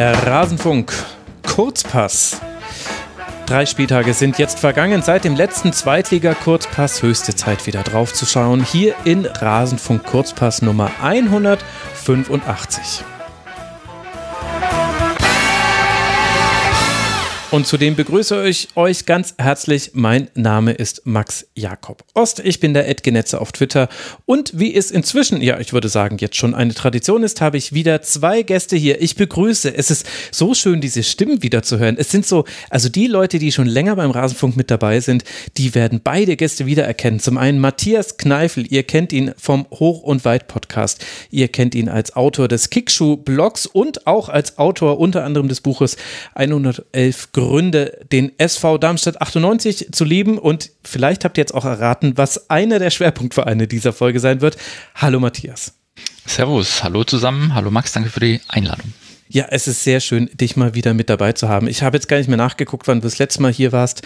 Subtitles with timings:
[0.00, 0.94] Der Rasenfunk
[1.46, 2.40] Kurzpass.
[3.44, 7.02] Drei Spieltage sind jetzt vergangen seit dem letzten Zweitliga-Kurzpass.
[7.02, 8.64] Höchste Zeit wieder draufzuschauen.
[8.64, 13.04] Hier in Rasenfunk Kurzpass Nummer 185.
[17.52, 19.90] Und zudem begrüße ich euch ganz herzlich.
[19.94, 22.38] Mein Name ist Max Jakob Ost.
[22.38, 23.88] Ich bin der Edgenetze auf Twitter.
[24.24, 27.72] Und wie es inzwischen, ja, ich würde sagen, jetzt schon eine Tradition ist, habe ich
[27.72, 29.02] wieder zwei Gäste hier.
[29.02, 29.74] Ich begrüße.
[29.76, 31.96] Es ist so schön, diese Stimmen wieder zu hören.
[31.98, 35.24] Es sind so, also die Leute, die schon länger beim Rasenfunk mit dabei sind,
[35.56, 37.18] die werden beide Gäste wiedererkennen.
[37.18, 38.64] Zum einen Matthias Kneifel.
[38.72, 41.04] Ihr kennt ihn vom Hoch- und Weit-Podcast.
[41.32, 45.96] Ihr kennt ihn als Autor des Kickschuh-Blogs und auch als Autor unter anderem des Buches
[46.36, 47.39] 111 Gründe,
[48.12, 50.38] den SV Darmstadt 98 zu lieben.
[50.38, 54.56] Und vielleicht habt ihr jetzt auch erraten, was einer der Schwerpunktvereine dieser Folge sein wird.
[54.94, 55.74] Hallo Matthias.
[56.26, 57.54] Servus, hallo zusammen.
[57.54, 58.92] Hallo Max, danke für die Einladung.
[59.28, 61.68] Ja, es ist sehr schön, dich mal wieder mit dabei zu haben.
[61.68, 64.02] Ich habe jetzt gar nicht mehr nachgeguckt, wann du das letzte Mal hier warst.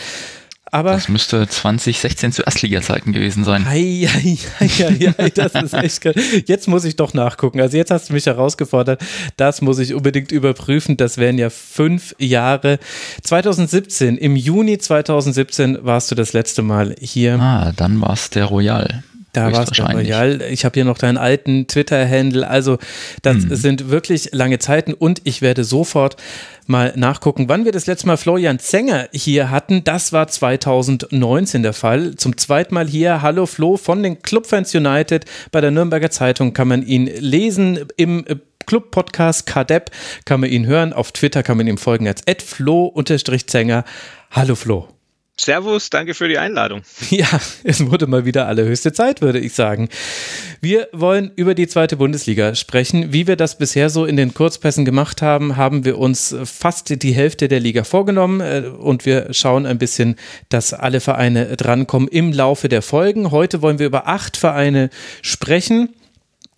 [0.71, 3.67] Aber das müsste 2016 zu Erstliga-Zeiten gewesen sein.
[3.67, 6.05] Hei, hei, hei, hei, das ist echt
[6.49, 7.61] Jetzt muss ich doch nachgucken.
[7.61, 9.01] Also jetzt hast du mich herausgefordert.
[9.37, 10.97] Das muss ich unbedingt überprüfen.
[10.97, 12.79] Das wären ja fünf Jahre.
[13.23, 17.39] 2017, im Juni 2017 warst du das letzte Mal hier.
[17.39, 19.05] Ah, dann war es der Royal.
[19.35, 20.43] Da war es royal.
[20.43, 22.49] Ich habe hier noch deinen alten Twitter-Handle.
[22.49, 22.79] Also
[23.23, 23.55] das mhm.
[23.55, 26.17] sind wirklich lange Zeiten und ich werde sofort
[26.67, 29.83] mal nachgucken, wann wir das letzte Mal Florian Zenger hier hatten.
[29.85, 32.15] Das war 2019 der Fall.
[32.15, 33.23] Zum zweiten Mal hier.
[33.23, 35.25] Hallo Flo von den Clubfans United.
[35.51, 38.25] Bei der Nürnberger Zeitung kann man ihn lesen im
[38.67, 39.91] Club-Podcast KDEP
[40.25, 40.93] kann man ihn hören.
[40.93, 43.85] Auf Twitter kann man ihm folgen als flo-zenger.
[44.31, 44.94] Hallo Flo.
[45.37, 46.83] Servus, danke für die Einladung.
[47.11, 47.29] Ja,
[47.65, 49.89] es wurde mal wieder allerhöchste Zeit, würde ich sagen.
[50.61, 53.13] Wir wollen über die zweite Bundesliga sprechen.
[53.13, 57.13] Wie wir das bisher so in den Kurzpässen gemacht haben, haben wir uns fast die
[57.13, 60.17] Hälfte der Liga vorgenommen äh, und wir schauen ein bisschen,
[60.49, 63.31] dass alle Vereine drankommen im Laufe der Folgen.
[63.31, 64.91] Heute wollen wir über acht Vereine
[65.23, 65.95] sprechen.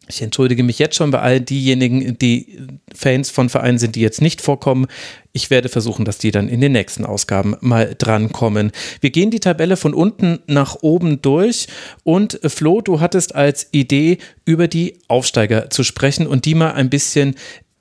[0.09, 2.59] Ich entschuldige mich jetzt schon bei all diejenigen, die
[2.95, 4.87] Fans von Vereinen sind, die jetzt nicht vorkommen.
[5.33, 8.71] Ich werde versuchen, dass die dann in den nächsten Ausgaben mal drankommen.
[9.01, 11.67] Wir gehen die Tabelle von unten nach oben durch
[12.05, 16.89] und Flo, du hattest als Idee, über die Aufsteiger zu sprechen und die mal ein
[16.89, 17.35] bisschen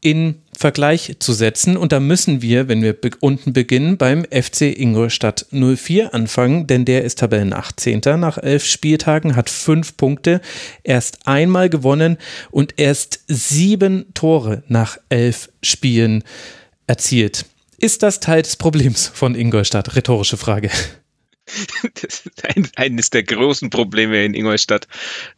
[0.05, 1.77] in Vergleich zu setzen.
[1.77, 6.85] Und da müssen wir, wenn wir be unten beginnen, beim FC Ingolstadt 04 anfangen, denn
[6.85, 8.01] der ist Tabellen 18.
[8.19, 10.41] nach elf Spieltagen, hat fünf Punkte,
[10.83, 12.17] erst einmal gewonnen
[12.51, 16.23] und erst sieben Tore nach elf Spielen
[16.85, 17.45] erzielt.
[17.79, 19.95] Ist das Teil des Problems von Ingolstadt?
[19.95, 20.69] Rhetorische Frage.
[21.93, 24.87] Das ist ein, eines der großen Probleme in Ingolstadt,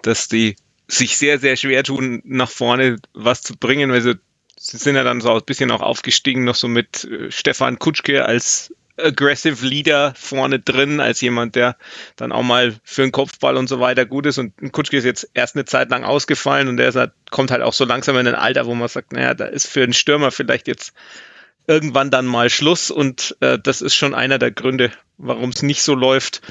[0.02, 0.56] dass die
[0.88, 4.18] sich sehr, sehr schwer tun, nach vorne was zu bringen, sie
[4.60, 8.74] sind ja dann so ein bisschen auch aufgestiegen, noch so mit äh, Stefan Kutschke als
[8.98, 11.78] aggressive Leader vorne drin, als jemand, der
[12.16, 14.38] dann auch mal für den Kopfball und so weiter gut ist.
[14.38, 17.74] Und Kutschke ist jetzt erst eine Zeit lang ausgefallen und der halt, kommt halt auch
[17.74, 20.68] so langsam in ein Alter, wo man sagt, naja, da ist für einen Stürmer vielleicht
[20.68, 20.94] jetzt
[21.68, 25.84] irgendwann dann mal Schluss und äh, das ist schon einer der Gründe, warum es nicht
[25.84, 26.42] so läuft.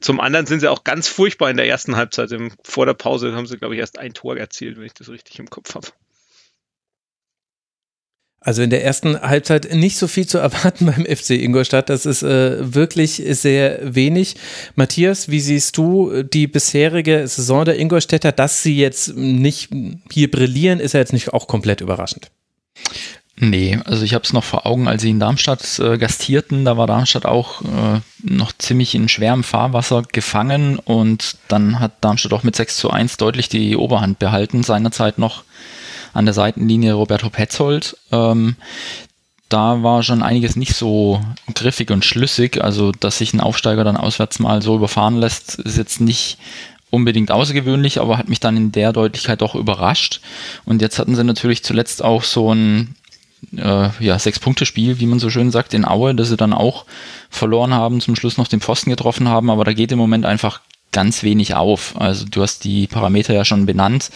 [0.00, 2.30] Zum anderen sind sie auch ganz furchtbar in der ersten Halbzeit.
[2.62, 5.38] Vor der Pause haben sie, glaube ich, erst ein Tor erzielt, wenn ich das richtig
[5.38, 5.88] im Kopf habe.
[8.44, 11.88] Also in der ersten Halbzeit nicht so viel zu erwarten beim FC Ingolstadt.
[11.88, 14.36] Das ist äh, wirklich sehr wenig.
[14.76, 18.32] Matthias, wie siehst du die bisherige Saison der Ingolstädter?
[18.32, 19.70] Dass sie jetzt nicht
[20.12, 22.30] hier brillieren, ist ja jetzt nicht auch komplett überraschend.
[23.36, 26.76] Nee, also ich habe es noch vor Augen, als sie in Darmstadt äh, gastierten, da
[26.76, 32.44] war Darmstadt auch äh, noch ziemlich in schwerem Fahrwasser gefangen und dann hat Darmstadt auch
[32.44, 35.42] mit 6 zu 1 deutlich die Oberhand behalten, seinerzeit noch
[36.14, 37.96] an der Seitenlinie Roberto Petzold.
[38.10, 38.56] Ähm,
[39.48, 41.20] da war schon einiges nicht so
[41.54, 42.62] griffig und schlüssig.
[42.62, 46.38] Also, dass sich ein Aufsteiger dann auswärts mal so überfahren lässt, ist jetzt nicht
[46.90, 50.20] unbedingt außergewöhnlich, aber hat mich dann in der Deutlichkeit doch überrascht.
[50.64, 52.94] Und jetzt hatten sie natürlich zuletzt auch so ein
[53.56, 56.86] äh, ja, Sechs-Punkte-Spiel, wie man so schön sagt, in Aue, dass sie dann auch
[57.30, 60.60] verloren haben, zum Schluss noch den Pfosten getroffen haben, aber da geht im Moment einfach
[60.94, 61.94] ganz wenig auf.
[62.00, 64.10] Also du hast die Parameter ja schon benannt.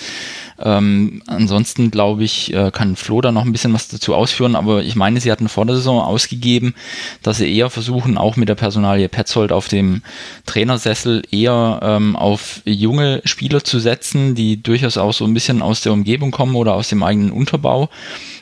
[0.61, 4.83] Ähm, ansonsten glaube ich, äh, kann Flo da noch ein bisschen was dazu ausführen, aber
[4.83, 6.75] ich meine, sie hatten vor der Saison ausgegeben,
[7.23, 10.03] dass sie eher versuchen, auch mit der Personalie Petzold auf dem
[10.47, 15.83] Trainersessel eher ähm, auf junge Spieler zu setzen, die durchaus auch so ein bisschen aus
[15.83, 17.89] der Umgebung kommen oder aus dem eigenen Unterbau.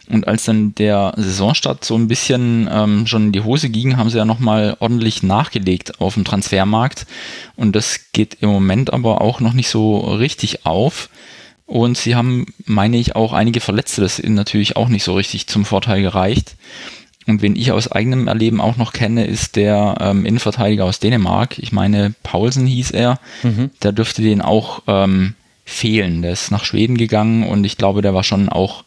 [0.09, 4.11] Und als dann der Saisonstart so ein bisschen ähm, schon in die Hose ging, haben
[4.11, 7.07] sie ja nochmal ordentlich nachgelegt auf dem Transfermarkt.
[7.57, 11.09] Und das geht im Moment aber auch noch nicht so richtig auf.
[11.67, 15.49] Und sie haben, meine ich, auch einige Verletzte, das ist natürlich auch nicht so richtig
[15.49, 16.55] zum Vorteil gereicht.
[17.27, 21.59] Und wen ich aus eigenem Erleben auch noch kenne, ist der ähm, Innenverteidiger aus Dänemark.
[21.59, 23.19] Ich meine, Paulsen hieß er.
[23.43, 23.71] Mhm.
[23.83, 26.23] Der dürfte den auch ähm, fehlen.
[26.23, 28.85] Der ist nach Schweden gegangen und ich glaube, der war schon auch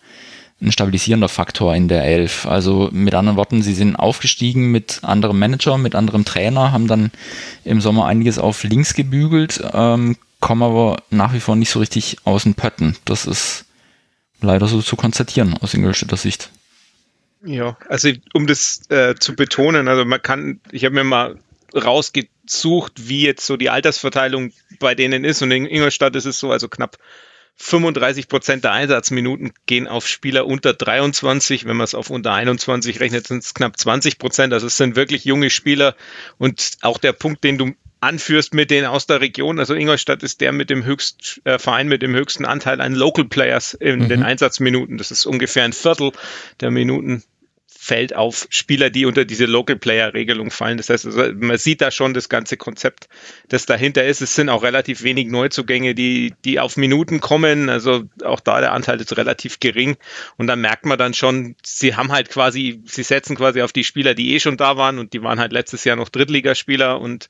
[0.62, 2.46] ein stabilisierender Faktor in der Elf.
[2.46, 7.12] Also mit anderen Worten, sie sind aufgestiegen mit anderem Manager, mit anderem Trainer, haben dann
[7.64, 12.18] im Sommer einiges auf links gebügelt, ähm, kommen aber nach wie vor nicht so richtig
[12.26, 12.98] aus den Pötten.
[13.06, 13.66] Das ist
[14.42, 16.50] leider so zu konstatieren aus Ingolstädter Sicht.
[17.46, 21.38] Ja, also um das äh, zu betonen, also man kann, ich habe mir mal
[21.74, 26.52] rausgesucht, wie jetzt so die Altersverteilung bei denen ist und in Ingolstadt ist es so,
[26.52, 26.98] also knapp
[27.62, 31.66] 35 Prozent der Einsatzminuten gehen auf Spieler unter 23.
[31.66, 34.54] Wenn man es auf unter 21 rechnet, sind es knapp 20 Prozent.
[34.54, 35.96] Also es sind wirklich junge Spieler.
[36.38, 39.60] Und auch der Punkt, den du anführst mit denen aus der Region.
[39.60, 43.26] Also Ingolstadt ist der mit dem höchsten äh, Verein mit dem höchsten Anteil an Local
[43.26, 44.10] Players in mhm.
[44.10, 44.98] den Einsatzminuten.
[44.98, 46.14] Das ist ungefähr ein Viertel
[46.62, 47.24] der Minuten
[47.81, 50.76] fällt auf Spieler, die unter diese Local Player Regelung fallen.
[50.76, 53.08] Das heißt, also man sieht da schon das ganze Konzept,
[53.48, 54.20] das dahinter ist.
[54.20, 57.70] Es sind auch relativ wenig Neuzugänge, die, die auf Minuten kommen.
[57.70, 59.96] Also auch da der Anteil ist relativ gering.
[60.36, 63.86] Und dann merkt man dann schon, sie haben halt quasi, sie setzen quasi auf die
[63.86, 67.30] Spieler, die eh schon da waren und die waren halt letztes Jahr noch Drittligaspieler und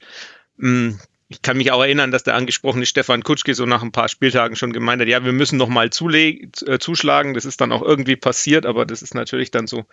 [0.57, 0.99] mh, mm,
[1.31, 4.55] ich kann mich auch erinnern, dass der angesprochene Stefan Kutschke so nach ein paar Spieltagen
[4.55, 7.35] schon gemeint hat, ja, wir müssen noch mal äh, zuschlagen.
[7.35, 9.85] Das ist dann auch irgendwie passiert, aber das ist natürlich dann so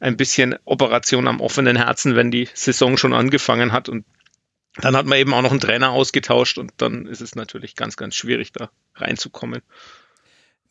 [0.00, 4.04] ein bisschen Operation am offenen Herzen, wenn die Saison schon angefangen hat und
[4.76, 7.96] dann hat man eben auch noch einen Trainer ausgetauscht und dann ist es natürlich ganz,
[7.96, 9.62] ganz schwierig, da reinzukommen.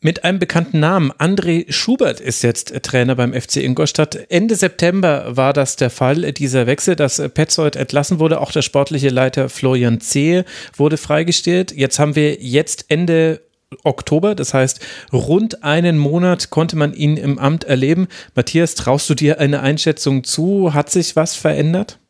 [0.04, 1.12] Mit einem bekannten Namen.
[1.12, 4.18] André Schubert ist jetzt Trainer beim FC Ingolstadt.
[4.30, 8.40] Ende September war das der Fall, dieser Wechsel, dass Petzold entlassen wurde.
[8.40, 10.44] Auch der sportliche Leiter Florian Zehe
[10.76, 11.70] wurde freigestellt.
[11.70, 13.42] Jetzt haben wir jetzt Ende
[13.84, 14.80] Oktober, das heißt
[15.12, 18.08] rund einen Monat konnte man ihn im Amt erleben.
[18.34, 20.74] Matthias, traust du dir eine Einschätzung zu?
[20.74, 22.00] Hat sich was verändert?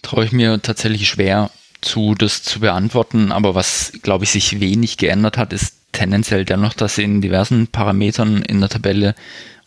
[0.00, 1.50] Traue ich mir tatsächlich schwer
[1.82, 6.74] zu, das zu beantworten, aber was, glaube ich, sich wenig geändert hat, ist tendenziell dennoch,
[6.74, 9.14] dass sie in diversen Parametern in der Tabelle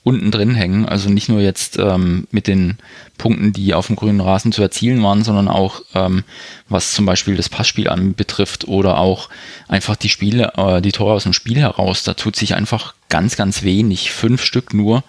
[0.04, 0.86] unten drin hängen.
[0.86, 2.78] Also nicht nur jetzt ähm, mit den
[3.18, 6.24] Punkten, die auf dem grünen Rasen zu erzielen waren, sondern auch ähm,
[6.70, 9.30] was zum Beispiel das Passspiel anbetrifft oder auch
[9.68, 12.04] einfach die Spiele, äh, die Tore aus dem Spiel heraus.
[12.04, 14.12] Da tut sich einfach ganz, ganz wenig.
[14.12, 15.04] Fünf Stück nur.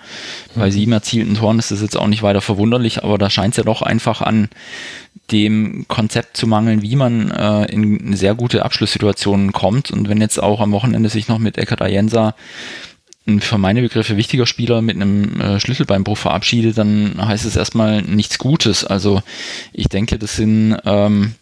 [0.55, 0.71] Bei mhm.
[0.71, 3.65] sieben erzielten Toren ist das jetzt auch nicht weiter verwunderlich, aber da scheint es ja
[3.65, 4.49] doch einfach an
[5.31, 9.91] dem Konzept zu mangeln, wie man äh, in sehr gute Abschlusssituationen kommt.
[9.91, 12.35] Und wenn jetzt auch am Wochenende sich noch mit Eckhard Ayensa
[13.27, 18.03] ein für meine Begriffe wichtiger Spieler mit einem äh, Schlüsselbeinbruch verabschiedet, dann heißt es erstmal
[18.03, 18.85] nichts Gutes.
[18.85, 19.23] Also
[19.73, 21.35] ich denke, das sind ähm,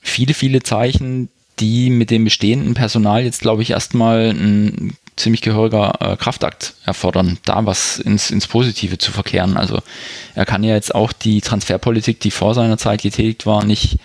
[0.00, 1.28] viele, viele Zeichen,
[1.60, 7.38] die mit dem bestehenden Personal jetzt, glaube ich, erstmal ein ziemlich gehöriger äh, Kraftakt erfordern,
[7.44, 9.56] da was ins, ins Positive zu verkehren.
[9.56, 9.80] Also
[10.34, 13.98] er kann ja jetzt auch die Transferpolitik, die vor seiner Zeit getätigt war, nicht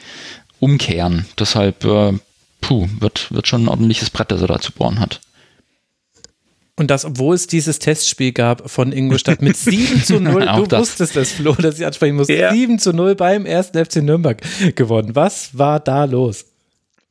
[0.59, 1.25] umkehren.
[1.39, 2.13] Deshalb, äh,
[2.61, 5.21] puh, wird, wird schon ein ordentliches Brett, das er da zu bohren hat.
[6.75, 10.45] Und das, obwohl es dieses Testspiel gab von Ingolstadt mit 7 zu 0.
[10.55, 10.79] du das.
[10.79, 12.29] wusstest das, Flo, dass ich ansprechen muss.
[12.29, 12.51] Ja.
[12.51, 14.41] 7 zu 0 beim ersten FC Nürnberg
[14.75, 15.15] gewonnen.
[15.15, 16.45] Was war da los?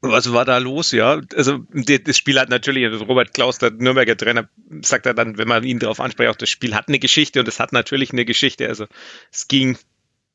[0.04, 1.20] Was war da los, ja?
[1.36, 4.48] Also das Spiel hat natürlich, also Robert Klaus, der Nürnberger Trainer,
[4.82, 7.46] sagt er dann, wenn man ihn darauf anspricht, auch das Spiel hat eine Geschichte und
[7.46, 8.66] es hat natürlich eine Geschichte.
[8.66, 8.86] Also
[9.30, 9.78] es ging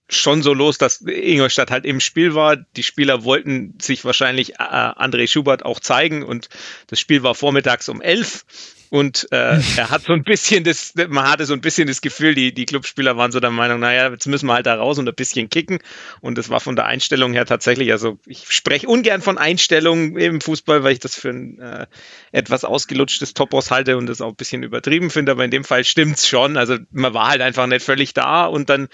[0.09, 2.55] schon so los, dass Ingolstadt halt im Spiel war.
[2.55, 6.47] Die Spieler wollten sich wahrscheinlich äh, André Schubert auch zeigen und
[6.87, 8.45] das Spiel war vormittags um elf
[8.89, 12.35] und äh, er hat so ein bisschen das, man hatte so ein bisschen das Gefühl,
[12.35, 15.07] die, die Clubspieler waren so der Meinung, naja, jetzt müssen wir halt da raus und
[15.07, 15.79] ein bisschen kicken.
[16.21, 20.41] Und das war von der Einstellung her tatsächlich, also ich spreche ungern von Einstellungen im
[20.41, 21.85] Fußball, weil ich das für ein äh,
[22.31, 25.83] etwas ausgelutschtes Topos halte und das auch ein bisschen übertrieben finde, aber in dem Fall
[25.83, 26.57] stimmt's schon.
[26.57, 28.87] Also man war halt einfach nicht völlig da und dann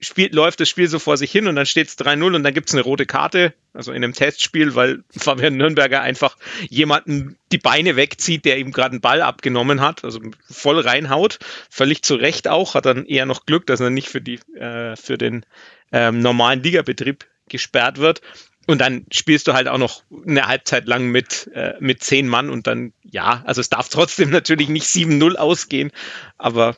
[0.00, 2.54] spielt, läuft das Spiel so vor sich hin und dann steht es 3-0 und dann
[2.54, 6.36] gibt es eine rote Karte, also in einem Testspiel, weil Fabian Nürnberger einfach
[6.68, 10.20] jemanden die Beine wegzieht, der ihm gerade einen Ball abgenommen hat, also
[10.50, 11.38] voll reinhaut,
[11.70, 14.96] völlig zu Recht auch, hat dann eher noch Glück, dass er nicht für, die, äh,
[14.96, 15.46] für den
[15.92, 18.20] ähm, normalen Ligabetrieb gesperrt wird.
[18.66, 22.48] Und dann spielst du halt auch noch eine Halbzeit lang mit, äh, mit zehn Mann
[22.48, 25.92] und dann, ja, also es darf trotzdem natürlich nicht 7-0 ausgehen,
[26.38, 26.76] aber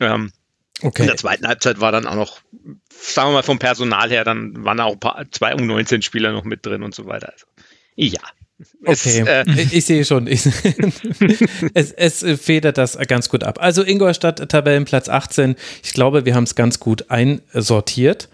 [0.00, 0.30] ähm,
[0.82, 1.02] Okay.
[1.02, 2.40] In der zweiten Halbzeit war dann auch noch,
[2.90, 6.32] sagen wir mal vom Personal her, dann waren auch ein paar, zwei um 19 Spieler
[6.32, 7.32] noch mit drin und so weiter.
[7.32, 7.46] Also,
[7.94, 8.20] ja.
[8.84, 10.26] Okay, es, äh, ich sehe schon.
[10.26, 10.46] Ich,
[11.74, 13.58] es, es federt das ganz gut ab.
[13.60, 15.56] Also Ingolstadt, Tabellenplatz 18.
[15.82, 18.28] Ich glaube, wir haben es ganz gut einsortiert.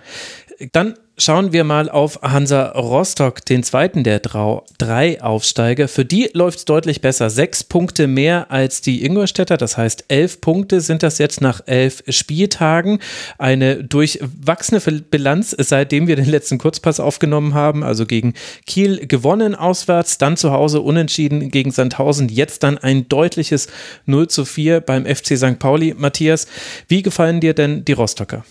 [0.70, 5.88] Dann schauen wir mal auf Hansa Rostock, den zweiten der drei Aufsteiger.
[5.88, 7.30] Für die läuft es deutlich besser.
[7.30, 9.56] Sechs Punkte mehr als die Ingolstädter.
[9.56, 12.98] Das heißt, elf Punkte sind das jetzt nach elf Spieltagen.
[13.38, 17.82] Eine durchwachsene Bilanz, seitdem wir den letzten Kurzpass aufgenommen haben.
[17.82, 18.34] Also gegen
[18.66, 22.28] Kiel gewonnen auswärts, dann zu Hause unentschieden gegen Sandhausen.
[22.28, 23.68] Jetzt dann ein deutliches
[24.06, 25.58] 0 zu 4 beim FC St.
[25.58, 25.94] Pauli.
[25.96, 26.46] Matthias,
[26.88, 28.44] wie gefallen dir denn die Rostocker?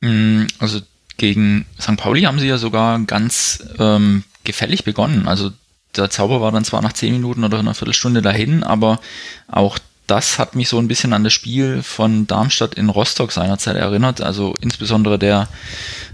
[0.00, 0.80] Mm, also
[1.16, 1.96] gegen St.
[1.96, 5.28] Pauli haben sie ja sogar ganz ähm, gefällig begonnen.
[5.28, 5.50] Also
[5.96, 9.00] der Zauber war dann zwar nach zehn Minuten oder einer Viertelstunde dahin, aber
[9.48, 13.76] auch das hat mich so ein bisschen an das Spiel von Darmstadt in Rostock seinerzeit
[13.76, 14.20] erinnert.
[14.20, 15.48] Also insbesondere der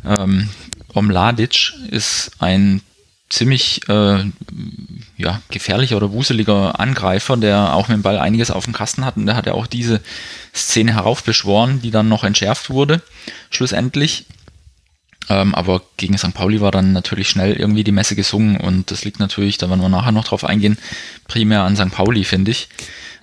[0.05, 0.49] ähm,
[0.95, 2.83] Omladic ist ein
[3.29, 4.25] ziemlich äh,
[5.17, 9.17] ja, gefährlicher oder wuseliger Angreifer, der auch mit dem Ball einiges auf dem Kasten hat.
[9.17, 10.01] Und der hat ja auch diese
[10.55, 13.03] Szene heraufbeschworen, die dann noch entschärft wurde,
[13.51, 14.27] schlussendlich.
[15.29, 16.35] Ähm, aber gegen St.
[16.35, 19.81] Pauli war dann natürlich schnell irgendwie die Messe gesungen und das liegt natürlich, da werden
[19.81, 20.79] wir nachher noch drauf eingehen,
[21.27, 21.91] primär an St.
[21.91, 22.69] Pauli, finde ich.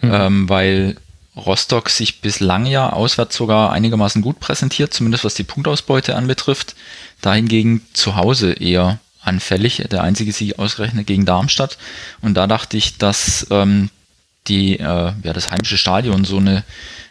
[0.02, 0.12] Mhm.
[0.14, 0.96] Ähm, weil
[1.36, 6.76] Rostock sich bislang ja auswärts sogar einigermaßen gut präsentiert, zumindest was die Punktausbeute anbetrifft.
[7.22, 11.78] Dahingegen zu Hause eher anfällig, der einzige Sieg ausgerechnet gegen Darmstadt.
[12.22, 13.90] Und da dachte ich, dass ähm,
[14.48, 16.64] die, äh, ja, das heimische Stadion so eine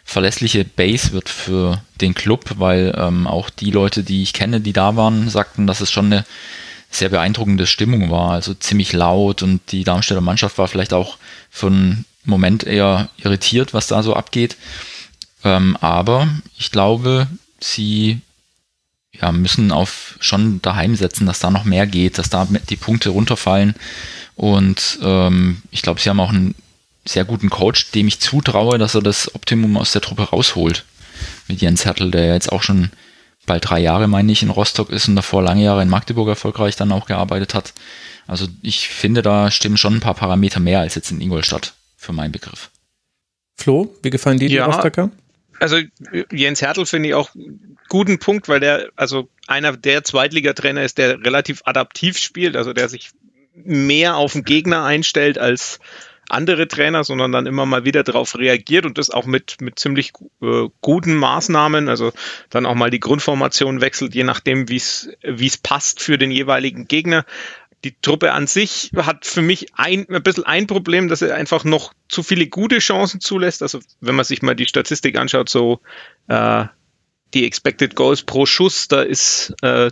[0.05, 4.71] verlässliche Base wird für den Club, weil ähm, auch die Leute, die ich kenne, die
[4.71, 6.25] da waren, sagten, dass es schon eine
[6.91, 11.17] sehr beeindruckende Stimmung war, also ziemlich laut und die Darmstädter Mannschaft war vielleicht auch
[11.49, 14.55] für einen Moment eher irritiert, was da so abgeht.
[15.43, 17.27] Ähm, aber ich glaube,
[17.59, 18.21] sie
[19.11, 23.09] ja, müssen auf schon daheim setzen, dass da noch mehr geht, dass da die Punkte
[23.09, 23.75] runterfallen.
[24.35, 26.55] Und ähm, ich glaube, sie haben auch einen
[27.07, 30.85] sehr guten Coach, dem ich zutraue, dass er das Optimum aus der Truppe rausholt.
[31.47, 32.89] Mit Jens Hertel, der jetzt auch schon
[33.45, 36.75] bald drei Jahre, meine ich, in Rostock ist und davor lange Jahre in Magdeburg erfolgreich
[36.75, 37.73] dann auch gearbeitet hat.
[38.27, 42.11] Also ich finde, da stimmen schon ein paar Parameter mehr als jetzt in Ingolstadt, für
[42.11, 42.71] meinen Begriff.
[43.55, 45.11] Flo, wie gefallen dir die ja, Rostocker?
[45.59, 45.79] Also
[46.31, 47.29] Jens Hertel finde ich auch
[47.87, 52.89] guten Punkt, weil der also einer der Zweitligatrainer ist, der relativ adaptiv spielt, also der
[52.89, 53.11] sich
[53.53, 55.79] mehr auf den Gegner einstellt als
[56.29, 60.13] andere Trainer, sondern dann immer mal wieder darauf reagiert und das auch mit, mit ziemlich
[60.41, 62.11] äh, guten Maßnahmen, also
[62.49, 67.25] dann auch mal die Grundformation wechselt, je nachdem, wie es passt für den jeweiligen Gegner.
[67.83, 71.63] Die Truppe an sich hat für mich ein, ein bisschen ein Problem, dass er einfach
[71.63, 73.61] noch zu viele gute Chancen zulässt.
[73.61, 75.81] Also wenn man sich mal die Statistik anschaut, so
[76.27, 76.65] äh,
[77.35, 79.91] die Expected Goals pro Schuss, da ist äh,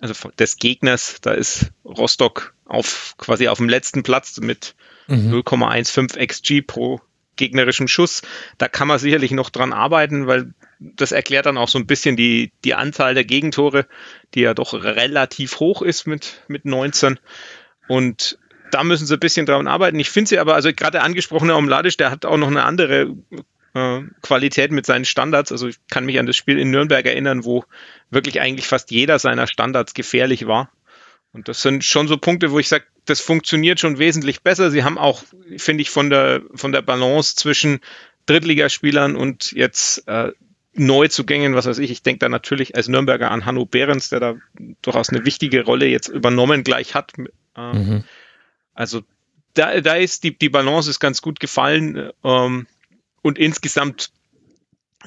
[0.00, 4.74] also des Gegners, da ist Rostock auf quasi auf dem letzten Platz mit
[5.08, 5.34] mhm.
[5.34, 7.00] 0,15 XG pro
[7.36, 8.22] gegnerischem Schuss.
[8.58, 12.16] Da kann man sicherlich noch dran arbeiten, weil das erklärt dann auch so ein bisschen
[12.16, 13.86] die, die Anzahl der Gegentore,
[14.34, 17.18] die ja doch relativ hoch ist mit, mit 19.
[17.88, 18.38] Und
[18.70, 19.98] da müssen sie ein bisschen dran arbeiten.
[19.98, 23.16] Ich finde sie aber, also gerade der angesprochene Omladic, der hat auch noch eine andere
[23.74, 25.50] äh, Qualität mit seinen Standards.
[25.50, 27.64] Also ich kann mich an das Spiel in Nürnberg erinnern, wo
[28.10, 30.70] wirklich eigentlich fast jeder seiner Standards gefährlich war.
[31.32, 34.70] Und das sind schon so Punkte, wo ich sage, das funktioniert schon wesentlich besser.
[34.70, 35.22] Sie haben auch,
[35.56, 37.80] finde ich, von der, von der Balance zwischen
[38.26, 40.32] Drittligaspielern und jetzt äh,
[40.74, 44.36] Neuzugängen, was weiß ich, ich denke da natürlich als Nürnberger an Hanno Behrens, der da
[44.82, 47.12] durchaus eine wichtige Rolle jetzt übernommen gleich hat.
[47.56, 48.04] Äh, mhm.
[48.74, 49.02] Also
[49.54, 52.66] da, da ist die, die Balance ist ganz gut gefallen ähm,
[53.22, 54.12] und insgesamt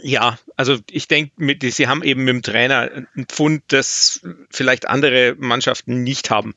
[0.02, 5.36] ja, also ich denke, sie haben eben mit dem Trainer ein Pfund, das vielleicht andere
[5.38, 6.56] Mannschaften nicht haben.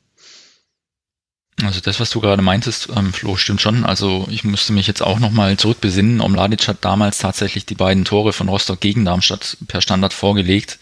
[1.63, 3.83] Also das, was du gerade meintest, ähm, Flo, stimmt schon.
[3.83, 6.21] Also ich musste mich jetzt auch nochmal zurückbesinnen.
[6.21, 10.77] Omladic hat damals tatsächlich die beiden Tore von Rostock gegen Darmstadt per Standard vorgelegt,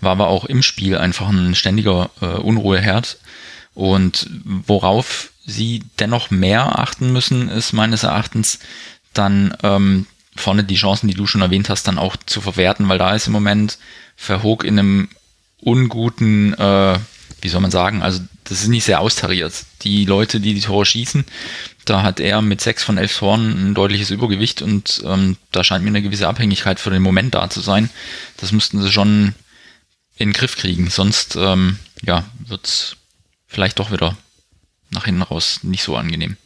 [0.00, 3.18] war aber auch im Spiel einfach ein ständiger äh, Unruheherd.
[3.74, 8.60] Und worauf sie dennoch mehr achten müssen, ist meines Erachtens
[9.12, 10.06] dann ähm,
[10.36, 13.26] vorne die Chancen, die du schon erwähnt hast, dann auch zu verwerten, weil da ist
[13.26, 13.78] im Moment
[14.16, 15.08] Verhoog in einem
[15.60, 16.98] unguten, äh,
[17.40, 19.52] wie soll man sagen, also das ist nicht sehr austariert.
[19.82, 21.24] Die Leute, die die Tore schießen,
[21.84, 25.84] da hat er mit sechs von elf Toren ein deutliches Übergewicht und ähm, da scheint
[25.84, 27.90] mir eine gewisse Abhängigkeit für den Moment da zu sein.
[28.36, 29.34] Das müssten sie schon
[30.16, 32.96] in den Griff kriegen, sonst ähm, ja, wird
[33.46, 34.16] vielleicht doch wieder
[34.90, 36.36] nach hinten raus nicht so angenehm.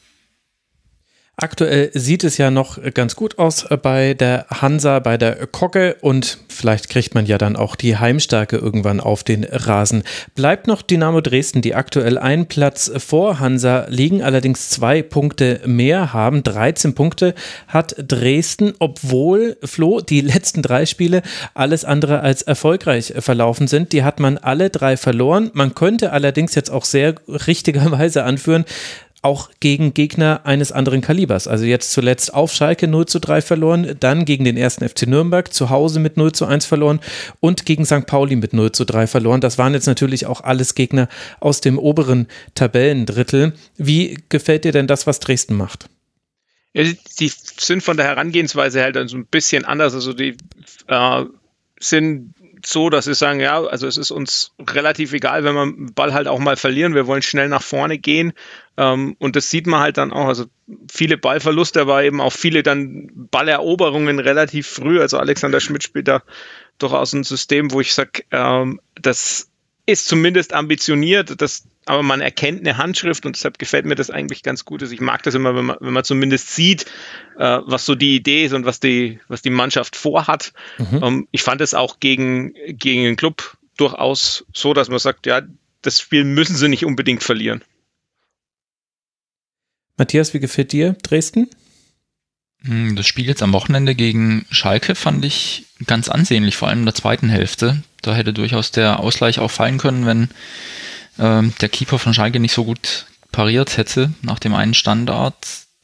[1.41, 6.39] Aktuell sieht es ja noch ganz gut aus bei der Hansa, bei der Kocke und
[6.49, 10.03] vielleicht kriegt man ja dann auch die Heimstärke irgendwann auf den Rasen.
[10.35, 16.13] Bleibt noch Dynamo Dresden, die aktuell einen Platz vor Hansa liegen, allerdings zwei Punkte mehr
[16.13, 16.43] haben.
[16.43, 17.37] 13 Punkte
[17.69, 21.23] hat Dresden, obwohl Flo die letzten drei Spiele
[21.55, 23.93] alles andere als erfolgreich verlaufen sind.
[23.93, 25.53] Die hat man alle drei verloren.
[25.53, 28.65] Man könnte allerdings jetzt auch sehr richtigerweise anführen,
[29.23, 31.49] auch gegen Gegner eines anderen Kalibers.
[31.49, 35.53] Also jetzt zuletzt auf Schalke 0 zu 3 verloren, dann gegen den ersten FC Nürnberg
[35.53, 37.01] zu Hause mit 0 zu 1 verloren
[37.41, 38.07] und gegen St.
[38.07, 39.41] Pauli mit 0 zu 3 verloren.
[39.41, 41.09] Das waren jetzt natürlich auch alles Gegner
[41.41, 43.55] aus dem oberen Tabellendrittel.
[43.77, 45.89] Wie gefällt dir denn das, was Dresden macht?
[46.75, 46.85] Ja,
[47.19, 49.95] die sind von der Herangehensweise halt dann so ein bisschen anders.
[49.95, 50.37] Also die
[50.87, 51.25] äh,
[51.81, 52.35] sind
[52.65, 56.13] so, dass sie sagen, ja, also es ist uns relativ egal, wenn wir den Ball
[56.13, 56.95] halt auch mal verlieren.
[56.95, 58.33] Wir wollen schnell nach vorne gehen.
[58.77, 60.27] Ähm, und das sieht man halt dann auch.
[60.27, 60.47] Also
[60.91, 65.01] viele Ballverluste, aber eben auch viele dann Balleroberungen relativ früh.
[65.01, 66.23] Also Alexander Schmidt spielt da
[66.79, 69.48] durchaus ein System, wo ich sage, ähm, das
[69.89, 74.43] ist zumindest ambitioniert, das, aber man erkennt eine Handschrift und deshalb gefällt mir das eigentlich
[74.43, 74.83] ganz gut.
[74.83, 76.85] Also ich mag das immer, wenn man, wenn man zumindest sieht,
[77.39, 80.53] äh, was so die Idee ist und was die, was die Mannschaft vorhat.
[80.77, 81.03] Mhm.
[81.03, 85.41] Ähm, ich fand es auch gegen, gegen den Club durchaus so, dass man sagt, ja,
[85.81, 87.65] das Spiel müssen sie nicht unbedingt verlieren.
[89.97, 91.49] Matthias, wie gefällt dir Dresden?
[92.63, 96.85] Hm, das Spiel jetzt am Wochenende gegen Schalke fand ich ganz ansehnlich, vor allem in
[96.85, 97.83] der zweiten Hälfte.
[98.03, 100.29] Da hätte durchaus der Ausgleich auch fallen können, wenn
[101.19, 105.35] ähm, der Keeper von Schalke nicht so gut pariert hätte nach dem einen Standard.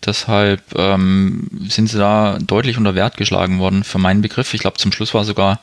[0.05, 4.53] Deshalb ähm, sind sie da deutlich unter Wert geschlagen worden für meinen Begriff.
[4.55, 5.61] Ich glaube, zum Schluss war sogar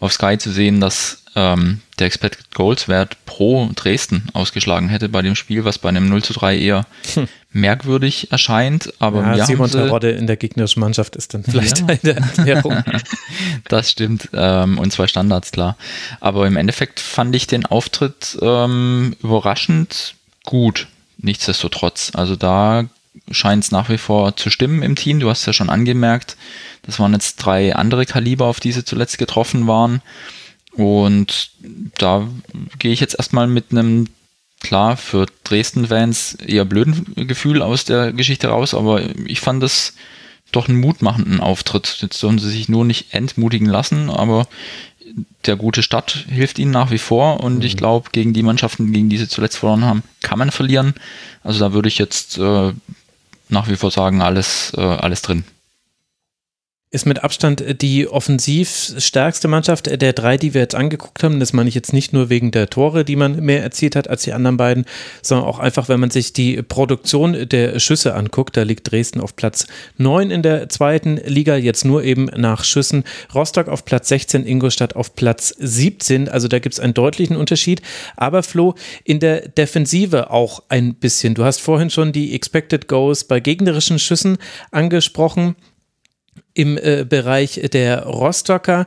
[0.00, 5.22] auf Sky zu sehen, dass ähm, der Expected Goals Wert pro Dresden ausgeschlagen hätte bei
[5.22, 7.28] dem Spiel, was bei einem 0 zu 3 eher hm.
[7.52, 8.92] merkwürdig erscheint.
[8.98, 11.86] Aber ja, Simon Terodde in der gegnerischen Mannschaft ist dann vielleicht ja.
[12.02, 12.84] eine Erklärung.
[13.68, 14.28] das stimmt.
[14.34, 15.76] Ähm, und zwei Standards, klar.
[16.20, 20.88] Aber im Endeffekt fand ich den Auftritt ähm, überraschend gut.
[21.18, 22.12] Nichtsdestotrotz.
[22.14, 22.86] Also da
[23.30, 25.20] scheint es nach wie vor zu stimmen im Team.
[25.20, 26.36] Du hast ja schon angemerkt,
[26.82, 30.02] das waren jetzt drei andere Kaliber, auf die sie zuletzt getroffen waren.
[30.72, 31.50] Und
[31.98, 32.28] da
[32.78, 34.08] gehe ich jetzt erstmal mit einem,
[34.60, 39.94] klar, für Dresden-Fans eher blöden Gefühl aus der Geschichte raus, aber ich fand das
[40.50, 41.98] doch einen mutmachenden Auftritt.
[42.00, 44.46] Jetzt sollen sie sich nur nicht entmutigen lassen, aber
[45.46, 47.62] der gute Stadt hilft ihnen nach wie vor und mhm.
[47.62, 50.94] ich glaube, gegen die Mannschaften, gegen die sie zuletzt verloren haben, kann man verlieren.
[51.42, 52.72] Also da würde ich jetzt äh,
[53.48, 55.44] nach wie vor sagen, alles, äh, alles drin
[56.92, 61.40] ist mit Abstand die offensiv stärkste Mannschaft der drei, die wir jetzt angeguckt haben.
[61.40, 64.24] Das meine ich jetzt nicht nur wegen der Tore, die man mehr erzielt hat als
[64.24, 64.84] die anderen beiden,
[65.22, 68.58] sondern auch einfach, wenn man sich die Produktion der Schüsse anguckt.
[68.58, 73.04] Da liegt Dresden auf Platz 9 in der zweiten Liga, jetzt nur eben nach Schüssen.
[73.34, 76.28] Rostock auf Platz 16, Ingolstadt auf Platz 17.
[76.28, 77.80] Also da gibt es einen deutlichen Unterschied.
[78.18, 78.74] Aber Flo,
[79.04, 81.34] in der Defensive auch ein bisschen.
[81.34, 84.36] Du hast vorhin schon die Expected Goals bei gegnerischen Schüssen
[84.70, 85.56] angesprochen
[86.54, 88.86] im äh, Bereich der Rostocker.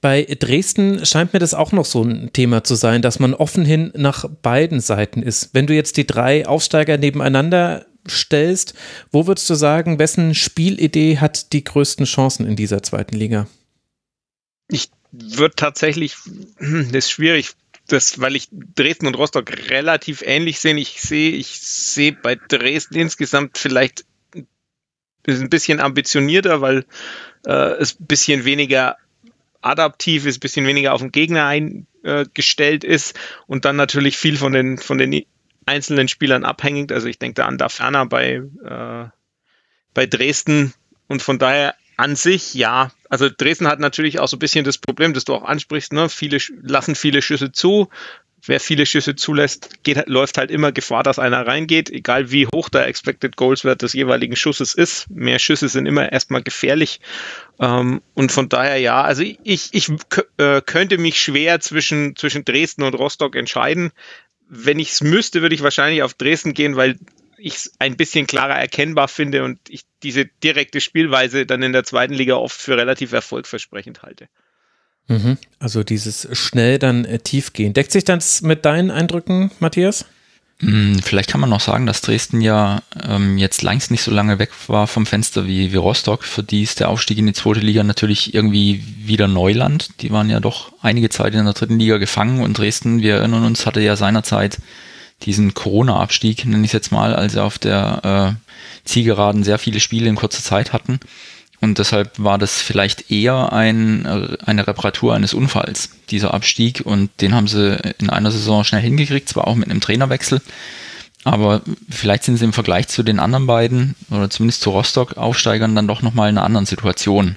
[0.00, 3.64] Bei Dresden scheint mir das auch noch so ein Thema zu sein, dass man offen
[3.64, 5.50] hin nach beiden Seiten ist.
[5.52, 8.74] Wenn du jetzt die drei Aufsteiger nebeneinander stellst,
[9.12, 13.46] wo würdest du sagen, wessen Spielidee hat die größten Chancen in dieser zweiten Liga?
[14.68, 16.16] Ich würde tatsächlich,
[16.58, 17.50] das ist schwierig,
[17.88, 20.76] das, weil ich Dresden und Rostock relativ ähnlich sehe.
[20.76, 24.04] Ich sehe, ich sehe bei Dresden insgesamt vielleicht
[25.26, 26.84] ist ein bisschen ambitionierter, weil
[27.46, 28.96] äh, es ein bisschen weniger
[29.62, 34.36] adaptiv ist, ein bisschen weniger auf den Gegner eingestellt äh, ist und dann natürlich viel
[34.36, 35.24] von den, von den
[35.66, 36.92] einzelnen Spielern abhängig.
[36.92, 39.08] Also ich denke da an da ferner bei, äh,
[39.94, 40.72] bei Dresden
[41.08, 42.90] und von daher an sich, ja.
[43.10, 46.08] Also Dresden hat natürlich auch so ein bisschen das Problem, das du auch ansprichst, ne?
[46.08, 47.90] Viele lassen viele Schüsse zu,
[48.50, 52.68] wer viele Schüsse zulässt, geht, läuft halt immer Gefahr, dass einer reingeht, egal wie hoch
[52.68, 55.08] der Expected Goals Wert des jeweiligen Schusses ist.
[55.08, 57.00] Mehr Schüsse sind immer erstmal gefährlich.
[57.60, 59.92] Ähm, und von daher ja, also ich, ich
[60.38, 63.92] äh, könnte mich schwer zwischen, zwischen Dresden und Rostock entscheiden.
[64.48, 66.98] Wenn ich es müsste, würde ich wahrscheinlich auf Dresden gehen, weil
[67.38, 71.84] ich es ein bisschen klarer erkennbar finde und ich diese direkte Spielweise dann in der
[71.84, 74.28] zweiten Liga oft für relativ erfolgversprechend halte.
[75.10, 75.38] Mhm.
[75.58, 77.74] Also dieses schnell dann äh, tief gehen.
[77.74, 80.04] Deckt sich das mit deinen Eindrücken, Matthias?
[80.60, 84.38] Hm, vielleicht kann man noch sagen, dass Dresden ja ähm, jetzt längst nicht so lange
[84.38, 86.22] weg war vom Fenster wie, wie Rostock.
[86.22, 90.00] Für die ist der Aufstieg in die zweite Liga natürlich irgendwie wieder Neuland.
[90.00, 93.44] Die waren ja doch einige Zeit in der dritten Liga gefangen und Dresden, wir erinnern
[93.44, 94.58] uns, hatte ja seinerzeit
[95.22, 99.80] diesen Corona-Abstieg, nenne ich es jetzt mal, als sie auf der äh, Zielgeraden sehr viele
[99.80, 101.00] Spiele in kurzer Zeit hatten.
[101.60, 106.82] Und deshalb war das vielleicht eher ein, eine Reparatur eines Unfalls, dieser Abstieg.
[106.84, 110.40] Und den haben sie in einer Saison schnell hingekriegt, zwar auch mit einem Trainerwechsel.
[111.24, 115.86] Aber vielleicht sind sie im Vergleich zu den anderen beiden oder zumindest zu Rostock-Aufsteigern dann
[115.86, 117.36] doch nochmal in einer anderen Situation.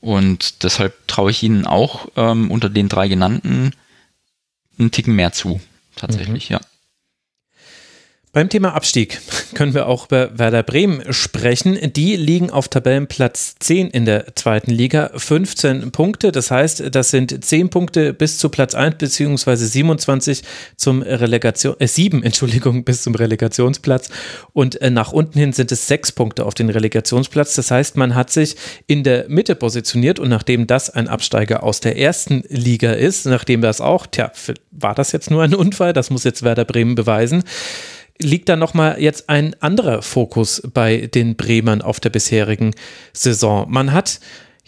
[0.00, 3.72] Und deshalb traue ich ihnen auch ähm, unter den drei genannten
[4.78, 5.60] einen Ticken mehr zu.
[5.96, 6.54] Tatsächlich, mhm.
[6.54, 6.60] ja.
[8.32, 9.20] Beim Thema Abstieg
[9.54, 11.76] können wir auch über Werder Bremen sprechen.
[11.96, 16.30] Die liegen auf Tabellenplatz 10 in der zweiten Liga, 15 Punkte.
[16.30, 20.44] Das heißt, das sind 10 Punkte bis zu Platz 1 beziehungsweise 27
[20.76, 24.10] zum Relegation, äh 7, Entschuldigung, bis zum Relegationsplatz.
[24.52, 27.56] Und äh, nach unten hin sind es 6 Punkte auf den Relegationsplatz.
[27.56, 28.54] Das heißt, man hat sich
[28.86, 33.60] in der Mitte positioniert und nachdem das ein Absteiger aus der ersten Liga ist, nachdem
[33.60, 34.30] das auch, tja,
[34.70, 35.92] war das jetzt nur ein Unfall?
[35.92, 37.42] Das muss jetzt Werder Bremen beweisen
[38.22, 42.74] liegt da nochmal jetzt ein anderer Fokus bei den Bremern auf der bisherigen
[43.12, 43.66] Saison.
[43.70, 44.20] Man hat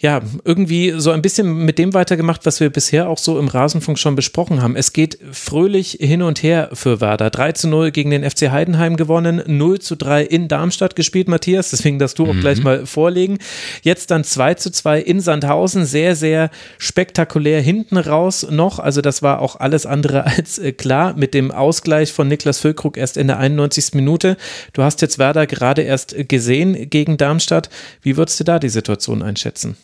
[0.03, 3.97] ja, irgendwie so ein bisschen mit dem weitergemacht, was wir bisher auch so im Rasenfunk
[3.97, 4.75] schon besprochen haben.
[4.75, 7.29] Es geht fröhlich hin und her für Werder.
[7.29, 11.69] 3 zu 0 gegen den FC Heidenheim gewonnen, 0 zu 3 in Darmstadt gespielt, Matthias.
[11.69, 12.41] Deswegen darfst du auch mhm.
[12.41, 13.37] gleich mal vorlegen.
[13.81, 15.85] Jetzt dann 2 zu 2 in Sandhausen.
[15.85, 18.79] Sehr, sehr spektakulär hinten raus noch.
[18.79, 22.97] Also das war auch alles andere als äh, klar mit dem Ausgleich von Niklas Füllkrug
[22.97, 23.93] erst in der 91.
[23.93, 24.35] Minute.
[24.73, 27.69] Du hast jetzt Werder gerade erst gesehen gegen Darmstadt.
[28.01, 29.77] Wie würdest du da die Situation einschätzen?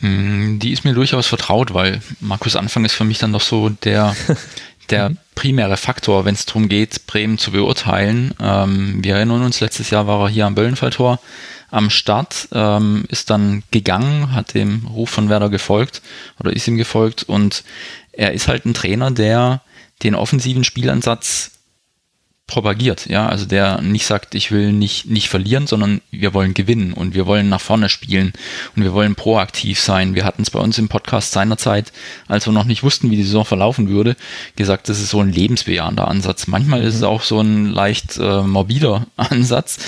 [0.00, 3.68] Mm, die ist mir durchaus vertraut, weil Markus Anfang ist für mich dann doch so
[3.68, 4.16] der,
[4.90, 8.34] der primäre Faktor, wenn es darum geht, Bremen zu beurteilen.
[8.40, 11.20] Ähm, wir erinnern uns, letztes Jahr war er hier am Böllenfalltor
[11.70, 16.02] am Start, ähm, ist dann gegangen, hat dem Ruf von Werder gefolgt
[16.38, 17.64] oder ist ihm gefolgt und
[18.12, 19.62] er ist halt ein Trainer, der
[20.02, 21.51] den offensiven Spielansatz
[22.46, 26.92] propagiert, ja, also der nicht sagt, ich will nicht, nicht verlieren, sondern wir wollen gewinnen
[26.92, 28.32] und wir wollen nach vorne spielen
[28.76, 30.14] und wir wollen proaktiv sein.
[30.14, 31.92] Wir hatten es bei uns im Podcast seinerzeit,
[32.28, 34.16] als wir noch nicht wussten, wie die Saison verlaufen würde,
[34.56, 36.46] gesagt, das ist so ein lebensbejahender Ansatz.
[36.46, 36.86] Manchmal mhm.
[36.86, 37.06] ist es mhm.
[37.06, 39.78] auch so ein leicht äh, morbider Ansatz,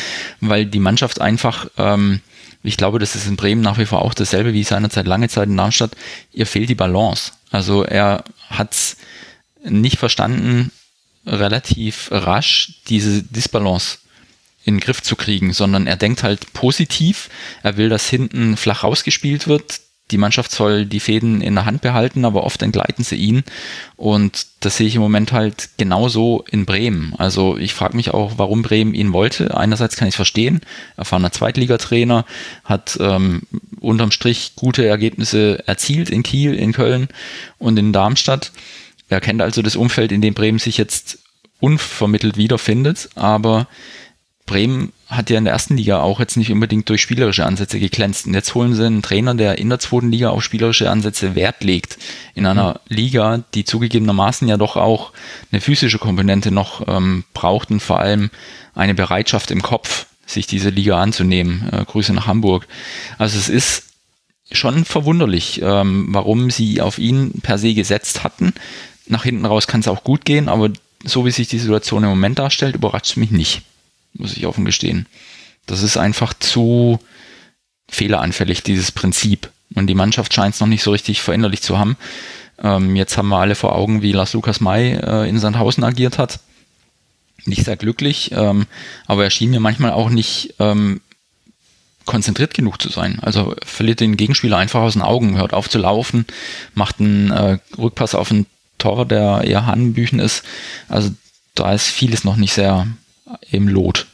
[0.41, 2.21] weil die Mannschaft einfach, ähm,
[2.63, 5.49] ich glaube, das ist in Bremen nach wie vor auch dasselbe wie seinerzeit lange Zeit
[5.49, 5.97] in Darmstadt,
[6.33, 7.33] ihr fehlt die Balance.
[7.51, 8.97] Also er hat
[9.65, 10.71] nicht verstanden,
[11.27, 13.99] relativ rasch diese Disbalance
[14.65, 17.29] in den Griff zu kriegen, sondern er denkt halt positiv,
[17.63, 21.81] er will, dass hinten flach rausgespielt wird, die Mannschaft soll die Fäden in der Hand
[21.81, 23.43] behalten, aber oft entgleiten sie ihn.
[23.97, 27.15] Und das sehe ich im Moment halt genauso in Bremen.
[27.17, 29.57] Also ich frage mich auch, warum Bremen ihn wollte.
[29.57, 30.61] Einerseits kann ich es verstehen,
[30.99, 32.27] erfahrener Zweitligatrainer,
[32.65, 33.43] hat ähm,
[33.81, 37.09] unterm Strich gute Ergebnisse erzielt in Kiel, in Köln
[37.59, 38.53] und in Darmstadt.
[39.15, 41.21] Er kennt also das Umfeld, in dem Bremen sich jetzt
[41.61, 43.69] unvermittelt wiederfindet, aber
[44.47, 48.27] Bremen hat ja in der ersten Liga auch jetzt nicht unbedingt durch spielerische Ansätze geglänzt.
[48.27, 51.65] Und jetzt holen sie einen Trainer, der in der zweiten Liga auf spielerische Ansätze Wert
[51.65, 51.99] legt.
[52.35, 52.81] In einer.
[52.89, 55.13] Liga, die zugegebenermaßen ja doch auch
[55.51, 58.31] eine physische Komponente noch ähm, braucht und vor allem
[58.75, 61.69] eine Bereitschaft im Kopf, sich diese Liga anzunehmen.
[61.73, 62.67] Äh, Grüße nach Hamburg.
[63.17, 63.85] Also es ist
[64.53, 68.53] schon verwunderlich, ähm, warum sie auf ihn per se gesetzt hatten.
[69.07, 70.71] Nach hinten raus kann es auch gut gehen, aber
[71.05, 73.63] so wie sich die Situation im Moment darstellt, überrascht es mich nicht,
[74.15, 75.07] muss ich offen gestehen.
[75.67, 76.99] Das ist einfach zu
[77.89, 79.51] fehleranfällig, dieses Prinzip.
[79.75, 81.97] Und die Mannschaft scheint es noch nicht so richtig verinnerlicht zu haben.
[82.63, 86.19] Ähm, jetzt haben wir alle vor Augen, wie Lars Lukas May äh, in Sandhausen agiert
[86.19, 86.41] hat.
[87.47, 88.67] Nicht sehr glücklich, ähm,
[89.07, 91.01] aber er schien mir manchmal auch nicht ähm,
[92.07, 93.19] konzentriert genug zu sein.
[93.21, 96.27] Also verliert den Gegenspieler einfach aus den Augen, hört auf zu laufen,
[96.75, 98.47] macht einen äh, Rückpass auf einen
[98.79, 100.43] Torwart, der eher Hanebüchen ist.
[100.89, 101.11] Also
[101.55, 102.87] da ist vieles noch nicht sehr
[103.51, 104.07] im Lot.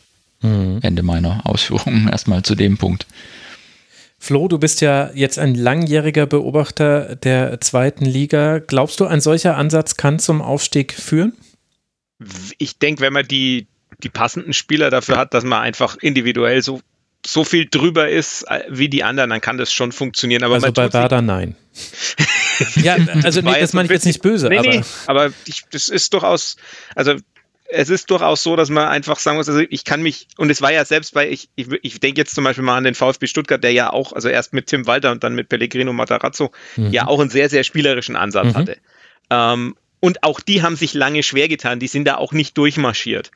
[0.42, 0.80] Mhm.
[0.82, 3.06] Ende meiner Ausführungen erstmal zu dem Punkt.
[4.18, 8.58] Flo, du bist ja jetzt ein langjähriger Beobachter der zweiten Liga.
[8.58, 11.32] Glaubst du, ein solcher Ansatz kann zum Aufstieg führen?
[12.58, 13.66] Ich denke, wenn man die,
[14.02, 16.80] die passenden Spieler dafür hat, dass man einfach individuell so
[17.26, 20.42] so viel drüber ist äh, wie die anderen, dann kann das schon funktionieren.
[20.42, 21.54] Aber also bei Werder nein.
[22.76, 24.48] ja, also nee, das meine ich jetzt nicht böse.
[24.48, 26.56] Nee, aber, nee, aber ich, das ist durchaus,
[26.94, 27.14] also
[27.72, 30.60] es ist durchaus so, dass man einfach sagen muss, also ich kann mich, und es
[30.60, 33.26] war ja selbst bei, ich, ich, ich denke jetzt zum Beispiel mal an den VfB
[33.26, 36.90] Stuttgart, der ja auch, also erst mit Tim Walter und dann mit Pellegrino Matarazzo, mhm.
[36.90, 38.54] ja auch einen sehr, sehr spielerischen Ansatz mhm.
[38.54, 38.76] hatte.
[39.30, 43.30] Ähm, und auch die haben sich lange schwer getan, die sind da auch nicht durchmarschiert.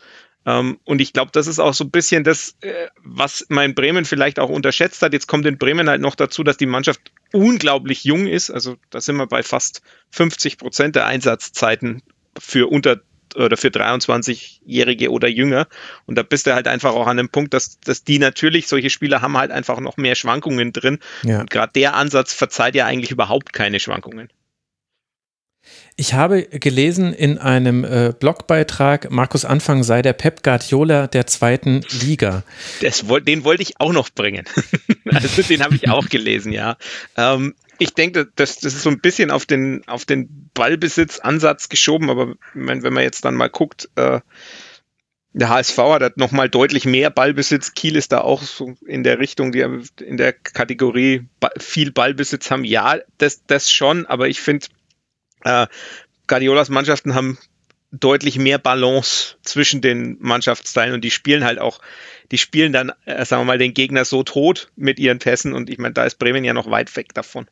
[0.46, 4.04] Ähm, und ich glaube, das ist auch so ein bisschen das, äh, was mein Bremen
[4.04, 5.12] vielleicht auch unterschätzt hat.
[5.12, 7.00] Jetzt kommt in Bremen halt noch dazu, dass die Mannschaft
[7.32, 8.50] unglaublich jung ist.
[8.50, 12.02] Also da sind wir bei fast 50 Prozent der Einsatzzeiten
[12.38, 13.00] für unter
[13.36, 15.66] oder für 23-Jährige oder jünger.
[16.06, 18.90] Und da bist du halt einfach auch an dem Punkt, dass, dass die natürlich, solche
[18.90, 20.98] Spieler haben halt einfach noch mehr Schwankungen drin.
[21.24, 21.40] Ja.
[21.40, 24.28] Und gerade der Ansatz verzeiht ja eigentlich überhaupt keine Schwankungen.
[25.96, 31.82] Ich habe gelesen in einem äh, Blogbeitrag, Markus Anfang sei der Pep Guardiola der zweiten
[32.02, 32.42] Liga.
[32.80, 34.44] Das, den wollte ich auch noch bringen.
[35.04, 36.76] also den habe ich auch gelesen, ja.
[37.16, 42.10] Ähm, ich denke, das, das ist so ein bisschen auf den, auf den Ballbesitzansatz geschoben,
[42.10, 44.20] aber wenn, wenn man jetzt dann mal guckt, äh,
[45.32, 47.74] der HSV hat nochmal deutlich mehr Ballbesitz.
[47.74, 49.64] Kiel ist da auch so in der Richtung, die
[50.00, 51.26] in der Kategorie
[51.58, 52.64] viel Ballbesitz haben.
[52.64, 54.66] Ja, das, das schon, aber ich finde,
[55.44, 55.66] äh,
[56.26, 57.38] Guardiolas Mannschaften haben
[58.00, 61.80] deutlich mehr Balance zwischen den Mannschaftsteilen und die spielen halt auch,
[62.32, 65.70] die spielen dann, äh, sagen wir mal, den Gegner so tot mit ihren Pässen und
[65.70, 67.46] ich meine, da ist Bremen ja noch weit weg davon.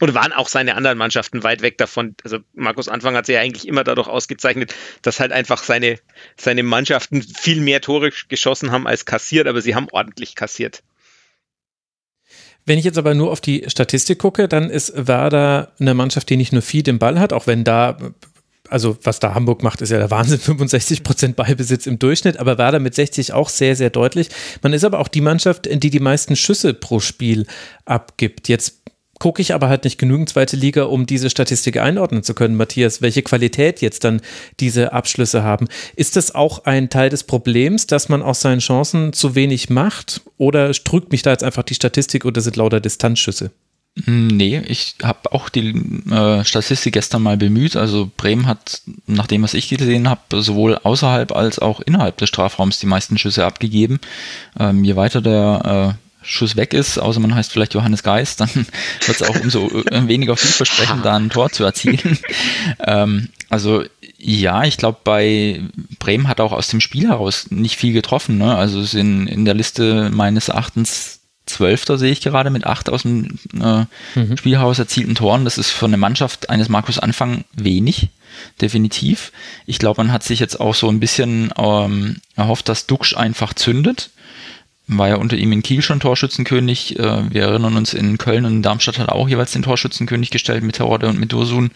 [0.00, 2.14] Und waren auch seine anderen Mannschaften weit weg davon.
[2.24, 5.98] Also Markus Anfang hat sich ja eigentlich immer dadurch ausgezeichnet, dass halt einfach seine,
[6.38, 10.82] seine Mannschaften viel mehr Tore geschossen haben als kassiert, aber sie haben ordentlich kassiert.
[12.66, 16.36] Wenn ich jetzt aber nur auf die Statistik gucke, dann ist Werder eine Mannschaft, die
[16.36, 17.96] nicht nur viel den Ball hat, auch wenn da
[18.70, 22.56] also was da Hamburg macht, ist ja der Wahnsinn, 65 Prozent Ballbesitz im Durchschnitt, aber
[22.56, 24.28] Werder mit 60 auch sehr, sehr deutlich.
[24.62, 27.46] Man ist aber auch die Mannschaft, die die meisten Schüsse pro Spiel
[27.84, 28.48] abgibt.
[28.48, 28.79] Jetzt
[29.20, 33.02] gucke ich aber halt nicht genügend zweite Liga, um diese Statistik einordnen zu können, Matthias,
[33.02, 34.20] welche Qualität jetzt dann
[34.58, 35.68] diese Abschlüsse haben.
[35.94, 40.22] Ist das auch ein Teil des Problems, dass man aus seinen Chancen zu wenig macht?
[40.38, 43.52] Oder drückt mich da jetzt einfach die Statistik oder sind lauter Distanzschüsse?
[44.04, 45.74] Hm, nee, ich habe auch die
[46.10, 47.76] äh, Statistik gestern mal bemüht.
[47.76, 52.78] Also Bremen hat, nachdem was ich gesehen habe, sowohl außerhalb als auch innerhalb des Strafraums
[52.78, 54.00] die meisten Schüsse abgegeben.
[54.58, 58.50] Ähm, je weiter der äh, Schuss weg ist, außer man heißt vielleicht Johannes Geist, dann
[58.54, 62.18] wird es auch umso äh, weniger vielversprechend, da ein Tor zu erzielen.
[62.86, 63.84] ähm, also
[64.18, 65.62] ja, ich glaube, bei
[65.98, 68.38] Bremen hat auch aus dem Spiel heraus nicht viel getroffen.
[68.38, 68.54] Ne?
[68.54, 73.38] Also sind in der Liste meines Erachtens Zwölfter sehe ich gerade mit acht aus dem
[73.60, 74.36] äh, mhm.
[74.36, 75.44] Spielhaus erzielten Toren.
[75.44, 78.08] Das ist für eine Mannschaft eines Markus Anfang wenig,
[78.60, 79.32] definitiv.
[79.66, 83.52] Ich glaube, man hat sich jetzt auch so ein bisschen ähm, erhofft, dass Duxch einfach
[83.52, 84.10] zündet
[84.98, 86.98] war ja unter ihm in Kiel schon Torschützenkönig.
[86.98, 90.30] Äh, wir erinnern uns, in Köln und in Darmstadt hat er auch jeweils den Torschützenkönig
[90.30, 91.70] gestellt mit Terode und mit Dursun.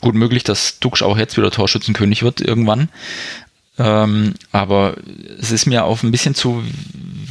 [0.00, 2.88] Gut möglich, dass Duxch auch jetzt wieder Torschützenkönig wird irgendwann.
[3.78, 4.96] Ähm, aber
[5.38, 6.62] es ist mir auf ein bisschen zu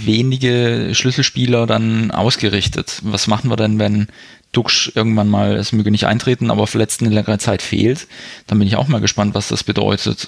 [0.05, 2.99] wenige Schlüsselspieler dann ausgerichtet.
[3.03, 4.07] Was machen wir denn, wenn
[4.51, 8.07] Duxch irgendwann mal, es möge nicht eintreten, aber verletzt eine längere Zeit fehlt?
[8.47, 10.27] Dann bin ich auch mal gespannt, was das bedeutet.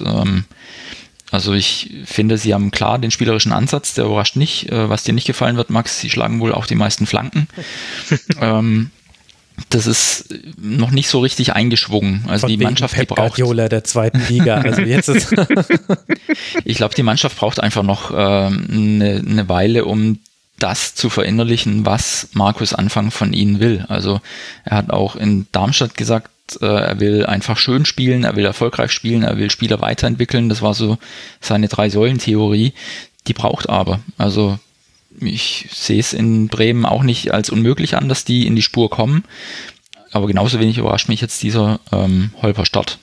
[1.34, 4.72] Ähm, also ich finde, sie haben klar den spielerischen Ansatz, der überrascht nicht.
[4.72, 7.48] Äh, was dir nicht gefallen wird, Max, sie schlagen wohl auch die meisten Flanken.
[8.42, 8.92] ähm,
[9.70, 12.26] das ist noch nicht so richtig eingeschwungen.
[12.28, 14.56] Also Von die Mannschaft, Pep die braucht Guardiola der zweiten Liga.
[14.56, 15.36] Also jetzt ist
[16.66, 20.18] ich glaube, die Mannschaft braucht einfach noch eine, eine Weile, um
[20.58, 23.86] das zu verinnerlichen, was Markus Anfang von ihnen will.
[23.90, 24.22] Also
[24.66, 28.92] er hat auch in Darmstadt gesagt, äh, er will einfach schön spielen, er will erfolgreich
[28.92, 30.50] spielen, er will Spieler weiterentwickeln.
[30.50, 30.98] Das war so
[31.40, 32.74] seine Drei-Säulen-Theorie.
[33.28, 34.00] Die braucht aber.
[34.18, 34.60] Also
[35.20, 38.90] ich sehe es in Bremen auch nicht als unmöglich an, dass die in die Spur
[38.90, 39.24] kommen.
[40.12, 43.00] Aber genauso wenig überrascht mich jetzt dieser ähm, Holper-Start.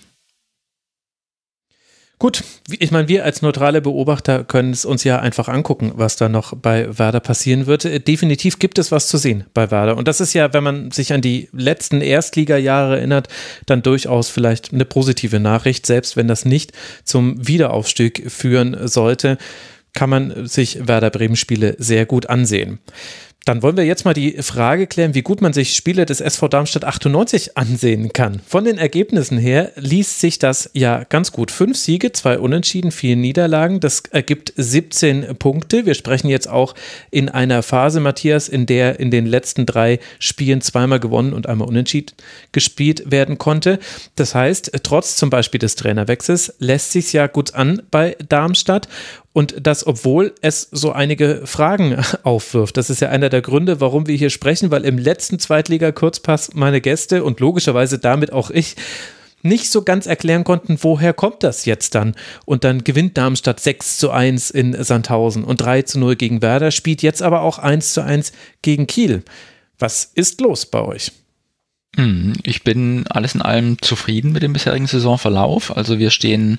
[2.21, 6.29] Gut, ich meine, wir als neutrale Beobachter können es uns ja einfach angucken, was da
[6.29, 8.07] noch bei Werder passieren wird.
[8.07, 9.97] Definitiv gibt es was zu sehen bei Werder.
[9.97, 13.29] Und das ist ja, wenn man sich an die letzten Erstliga-Jahre erinnert,
[13.65, 16.73] dann durchaus vielleicht eine positive Nachricht, selbst wenn das nicht
[17.05, 19.39] zum Wiederaufstieg führen sollte
[19.93, 22.79] kann man sich Werder Bremen Spiele sehr gut ansehen.
[23.47, 26.49] Dann wollen wir jetzt mal die Frage klären, wie gut man sich Spiele des SV
[26.49, 28.43] Darmstadt 98 ansehen kann.
[28.47, 31.51] Von den Ergebnissen her liest sich das ja ganz gut.
[31.51, 33.81] Fünf Siege, zwei Unentschieden, vier Niederlagen.
[33.81, 35.87] Das ergibt 17 Punkte.
[35.87, 36.75] Wir sprechen jetzt auch
[37.11, 41.67] in einer Phase, Matthias, in der in den letzten drei Spielen zweimal gewonnen und einmal
[41.67, 42.15] unentschieden
[42.53, 43.79] gespielt werden konnte.
[44.17, 48.87] Das heißt, trotz zum Beispiel des Trainerwechsels lässt sich ja gut an bei Darmstadt.
[49.33, 52.77] Und das, obwohl es so einige Fragen aufwirft.
[52.77, 56.81] Das ist ja einer der Gründe, warum wir hier sprechen, weil im letzten Zweitliga-Kurzpass meine
[56.81, 58.77] Gäste und logischerweise damit auch ich
[59.43, 62.15] nicht so ganz erklären konnten, woher kommt das jetzt dann?
[62.45, 66.71] Und dann gewinnt Darmstadt 6 zu 1 in Sandhausen und 3 zu 0 gegen Werder,
[66.71, 69.23] spielt jetzt aber auch 1 zu 1 gegen Kiel.
[69.79, 71.13] Was ist los bei euch?
[71.97, 75.77] Hm, ich bin alles in allem zufrieden mit dem bisherigen Saisonverlauf.
[75.77, 76.59] Also wir stehen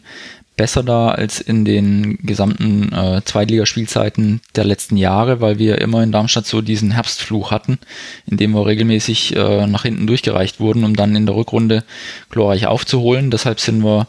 [0.61, 6.11] besser da als in den gesamten äh, Zweitligaspielzeiten der letzten Jahre, weil wir immer in
[6.11, 7.79] Darmstadt so diesen Herbstfluch hatten,
[8.27, 11.83] in dem wir regelmäßig äh, nach hinten durchgereicht wurden, um dann in der Rückrunde
[12.29, 13.31] glorreich aufzuholen.
[13.31, 14.05] Deshalb sind wir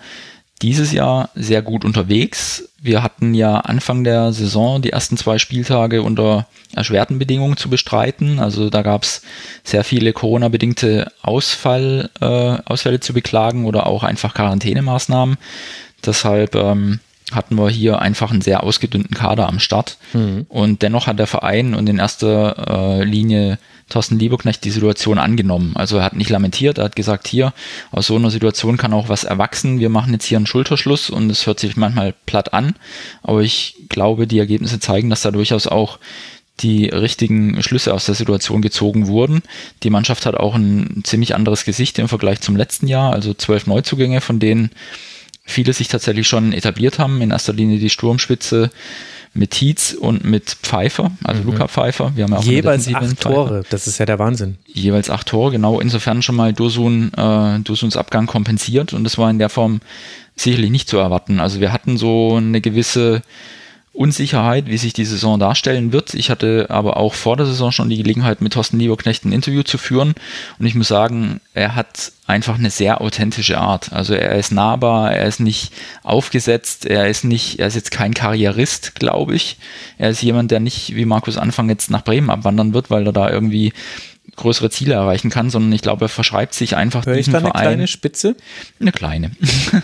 [0.60, 2.68] dieses Jahr sehr gut unterwegs.
[2.80, 8.38] Wir hatten ja Anfang der Saison die ersten zwei Spieltage unter erschwerten Bedingungen zu bestreiten.
[8.38, 9.22] Also da gab es
[9.64, 12.10] sehr viele Corona-bedingte äh, Ausfälle
[13.00, 15.38] zu beklagen oder auch einfach Quarantänemaßnahmen.
[16.04, 17.00] Deshalb ähm,
[17.32, 19.98] hatten wir hier einfach einen sehr ausgedünnten Kader am Start.
[20.12, 20.46] Mhm.
[20.48, 25.72] Und dennoch hat der Verein und in erster äh, Linie Thorsten Lieberknecht die Situation angenommen.
[25.74, 27.52] Also er hat nicht lamentiert, er hat gesagt, hier,
[27.90, 29.80] aus so einer Situation kann auch was erwachsen.
[29.80, 32.74] Wir machen jetzt hier einen Schulterschluss und es hört sich manchmal platt an.
[33.22, 35.98] Aber ich glaube, die Ergebnisse zeigen, dass da durchaus auch
[36.60, 39.42] die richtigen Schlüsse aus der Situation gezogen wurden.
[39.82, 43.66] Die Mannschaft hat auch ein ziemlich anderes Gesicht im Vergleich zum letzten Jahr, also zwölf
[43.66, 44.70] Neuzugänge, von denen
[45.44, 47.20] viele sich tatsächlich schon etabliert haben.
[47.20, 48.70] In erster Linie die Sturmspitze
[49.34, 51.50] mit Tietz und mit Pfeiffer, also mhm.
[51.50, 52.12] Luca Pfeiffer.
[52.14, 54.58] Wir haben ja auch jeweils acht Tore, das ist ja der Wahnsinn.
[54.66, 55.80] Jeweils acht Tore, genau.
[55.80, 59.80] Insofern schon mal Dursun, äh, Dursuns Abgang kompensiert und das war in der Form
[60.36, 61.40] sicherlich nicht zu erwarten.
[61.40, 63.22] Also wir hatten so eine gewisse
[63.94, 66.14] Unsicherheit, wie sich die Saison darstellen wird.
[66.14, 69.62] Ich hatte aber auch vor der Saison schon die Gelegenheit, mit Thorsten Lieberknecht ein Interview
[69.62, 70.14] zu führen.
[70.58, 73.92] Und ich muss sagen, er hat einfach eine sehr authentische Art.
[73.92, 78.14] Also er ist nahbar, er ist nicht aufgesetzt, er ist nicht, er ist jetzt kein
[78.14, 79.58] Karrierist, glaube ich.
[79.98, 83.12] Er ist jemand, der nicht wie Markus Anfang jetzt nach Bremen abwandern wird, weil er
[83.12, 83.74] da irgendwie
[84.36, 87.46] größere Ziele erreichen kann, sondern ich glaube, er verschreibt sich einfach Hör diesem ich da
[87.46, 87.60] Verein.
[87.60, 88.36] Eine kleine Spitze?
[88.80, 89.30] Eine kleine.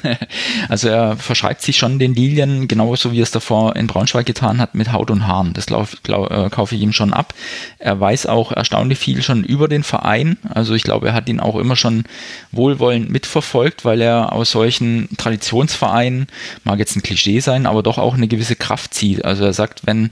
[0.68, 4.58] also er verschreibt sich schon den Lilien, genauso wie er es davor in Braunschweig getan
[4.58, 5.52] hat, mit Haut und Haaren.
[5.52, 7.34] Das glaub, glaub, äh, kaufe ich ihm schon ab.
[7.78, 10.38] Er weiß auch erstaunlich viel schon über den Verein.
[10.48, 12.04] Also ich glaube, er hat ihn auch immer schon
[12.50, 16.26] wohlwollend mitverfolgt, weil er aus solchen Traditionsvereinen,
[16.64, 19.24] mag jetzt ein Klischee sein, aber doch auch eine gewisse Kraft zieht.
[19.24, 20.10] Also er sagt, wenn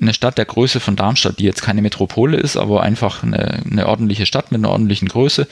[0.00, 3.86] eine Stadt der Größe von Darmstadt, die jetzt keine Metropole ist, aber einfach eine, eine
[3.86, 5.48] ordentliche Stadt mit einer ordentlichen Größe,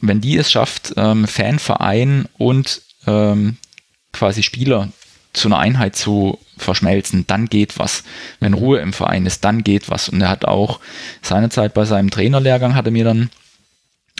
[0.00, 3.56] wenn die es schafft, ähm, Fanverein und ähm,
[4.12, 4.88] quasi Spieler
[5.32, 8.04] zu einer Einheit zu verschmelzen, dann geht was.
[8.40, 10.08] Wenn Ruhe im Verein ist, dann geht was.
[10.08, 10.80] Und er hat auch
[11.22, 13.30] seinerzeit bei seinem Trainerlehrgang, hat er mir dann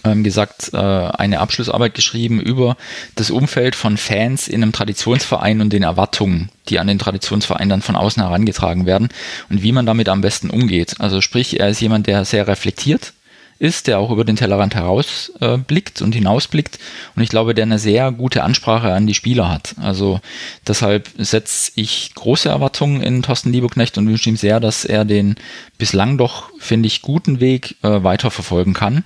[0.04, 2.76] ähm, gesagt, äh, eine Abschlussarbeit geschrieben über
[3.14, 7.82] das Umfeld von Fans in einem Traditionsverein und den Erwartungen, die an den Traditionsverein dann
[7.82, 9.08] von außen herangetragen werden
[9.50, 10.96] und wie man damit am besten umgeht.
[10.98, 13.12] Also sprich, er ist jemand, der sehr reflektiert
[13.58, 16.78] ist, der auch über den Tellerrand herausblickt äh, und hinausblickt
[17.14, 19.74] und ich glaube, der eine sehr gute Ansprache an die Spieler hat.
[19.80, 20.20] Also
[20.66, 25.36] deshalb setze ich große Erwartungen in Thorsten Liebeknecht und wünsche ihm sehr, dass er den
[25.78, 29.04] bislang doch, finde ich, guten Weg äh, weiterverfolgen kann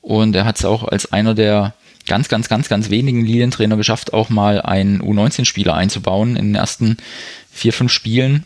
[0.00, 1.74] und er hat es auch als einer der
[2.06, 6.96] ganz, ganz, ganz, ganz wenigen Lilientrainer geschafft, auch mal einen U19-Spieler einzubauen in den ersten
[7.50, 8.44] vier, fünf Spielen.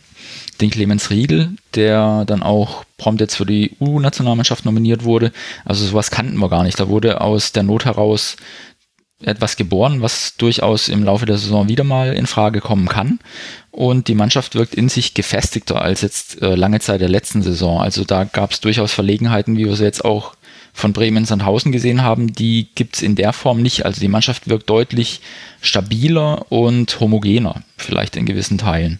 [0.61, 5.31] Den Clemens Riedel, der dann auch prompt jetzt für die U-Nationalmannschaft nominiert wurde.
[5.65, 6.79] Also sowas kannten wir gar nicht.
[6.79, 8.37] Da wurde aus der Not heraus
[9.21, 13.19] etwas geboren, was durchaus im Laufe der Saison wieder mal in Frage kommen kann.
[13.71, 17.81] Und die Mannschaft wirkt in sich gefestigter als jetzt äh, lange Zeit der letzten Saison.
[17.81, 20.35] Also da gab es durchaus Verlegenheiten, wie wir sie jetzt auch
[20.75, 23.85] von Bremen-Sandhausen gesehen haben, die gibt es in der Form nicht.
[23.85, 25.21] Also die Mannschaft wirkt deutlich
[25.61, 28.99] stabiler und homogener, vielleicht in gewissen Teilen.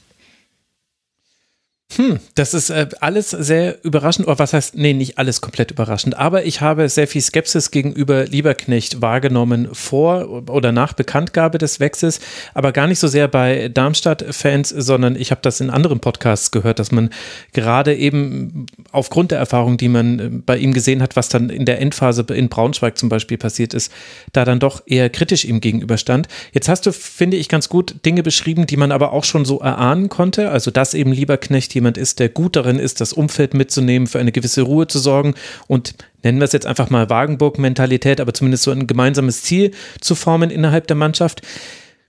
[1.94, 6.18] Hm, das ist äh, alles sehr überraschend, oder was heißt, nee, nicht alles komplett überraschend,
[6.18, 12.20] aber ich habe sehr viel Skepsis gegenüber Lieberknecht wahrgenommen vor oder nach Bekanntgabe des Wechsels,
[12.56, 16.80] aber gar nicht so sehr bei Darmstadt-Fans, sondern ich habe das in anderen Podcasts gehört,
[16.80, 17.12] dass man
[17.54, 21.66] gerade eben aufgrund der Erfahrung, die man äh, bei ihm gesehen hat, was dann in
[21.66, 23.92] der Endphase in Braunschweig zum Beispiel passiert ist,
[24.34, 26.28] da dann doch eher kritisch ihm gegenüberstand.
[26.52, 29.60] Jetzt hast du, finde ich, ganz gut Dinge beschrieben, die man aber auch schon so
[29.60, 34.08] erahnen konnte, also dass eben Lieberknecht jemand ist, der gut darin ist, das Umfeld mitzunehmen,
[34.08, 35.36] für eine gewisse Ruhe zu sorgen
[35.68, 40.16] und nennen wir es jetzt einfach mal Wagenburg-Mentalität, aber zumindest so ein gemeinsames Ziel zu
[40.16, 41.42] formen innerhalb der Mannschaft.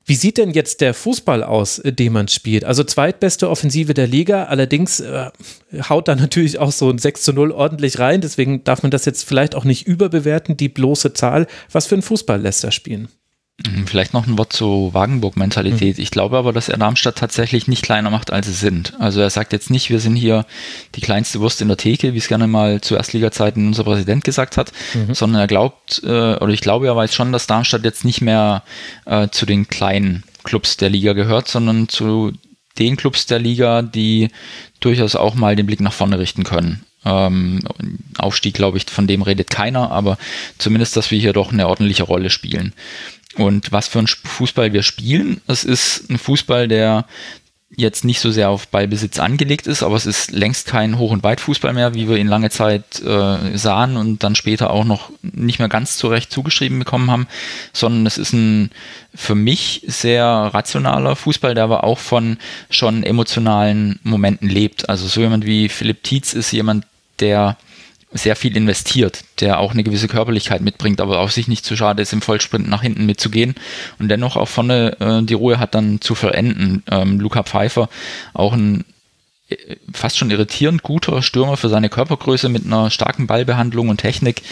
[0.08, 2.64] Wie sieht denn jetzt der Fußball aus, äh, den man spielt?
[2.64, 5.30] Also zweitbeste Offensive der Liga, allerdings äh,
[5.88, 9.04] haut da natürlich auch so ein 6 zu 0 ordentlich rein, deswegen darf man das
[9.04, 11.48] jetzt vielleicht auch nicht überbewerten, die bloße Zahl.
[11.72, 13.08] Was für ein Fußball lässt er spielen?
[13.64, 15.96] Mhm, vielleicht noch ein Wort zu Wagenburg-Mentalität.
[15.96, 16.02] Mhm.
[16.02, 18.92] Ich glaube aber, dass er Darmstadt tatsächlich nicht kleiner macht, als sie sind.
[18.98, 20.44] Also er sagt jetzt nicht, wir sind hier
[20.94, 24.58] die kleinste Wurst in der Theke, wie es gerne mal zu Erstliga-Zeiten unser Präsident gesagt
[24.58, 25.14] hat, mhm.
[25.14, 28.62] sondern er glaubt, äh, oder ich glaube, er weiß schon, dass Darmstadt jetzt nicht mehr
[29.06, 32.32] äh, zu den kleinen Clubs der Liga gehört, sondern zu
[32.78, 34.28] den Clubs der Liga, die
[34.80, 36.84] durchaus auch mal den Blick nach vorne richten können.
[37.06, 37.60] Ähm,
[38.18, 40.18] Aufstieg, glaube ich, von dem redet keiner, aber
[40.58, 42.74] zumindest, dass wir hier doch eine ordentliche Rolle spielen.
[43.36, 47.06] Und was für ein Fußball wir spielen, es ist ein Fußball, der
[47.76, 51.24] jetzt nicht so sehr auf Ballbesitz angelegt ist, aber es ist längst kein Hoch- und
[51.24, 55.58] Weitfußball mehr, wie wir ihn lange Zeit äh, sahen und dann später auch noch nicht
[55.58, 57.26] mehr ganz zurecht zugeschrieben bekommen haben,
[57.72, 58.70] sondern es ist ein
[59.14, 62.38] für mich sehr rationaler Fußball, der aber auch von
[62.70, 64.88] schon emotionalen Momenten lebt.
[64.88, 66.86] Also so jemand wie Philipp Tietz ist jemand,
[67.18, 67.56] der
[68.16, 72.02] sehr viel investiert, der auch eine gewisse Körperlichkeit mitbringt, aber auch sich nicht zu schade
[72.02, 73.54] ist, im Vollsprint nach hinten mitzugehen
[73.98, 76.82] und dennoch auch vorne äh, die Ruhe hat dann zu verenden.
[76.90, 77.88] Ähm, Luca Pfeiffer,
[78.34, 78.84] auch ein
[79.48, 84.42] äh, fast schon irritierend guter Stürmer für seine Körpergröße mit einer starken Ballbehandlung und Technik.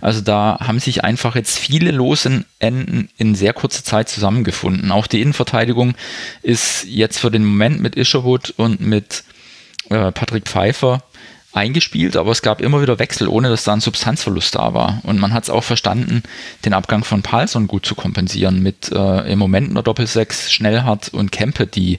[0.00, 4.90] Also da haben sich einfach jetzt viele losen Enden in sehr kurzer Zeit zusammengefunden.
[4.90, 5.94] Auch die Innenverteidigung
[6.42, 9.24] ist jetzt für den Moment mit Isherwood und mit
[9.88, 11.02] äh, Patrick Pfeiffer
[11.52, 15.00] eingespielt, aber es gab immer wieder Wechsel, ohne dass da ein Substanzverlust da war.
[15.02, 16.22] Und man hat es auch verstanden,
[16.64, 21.32] den Abgang von Palsson gut zu kompensieren mit äh, im Moment einer Doppelsechs Schnellhardt und
[21.32, 21.98] Kempe, die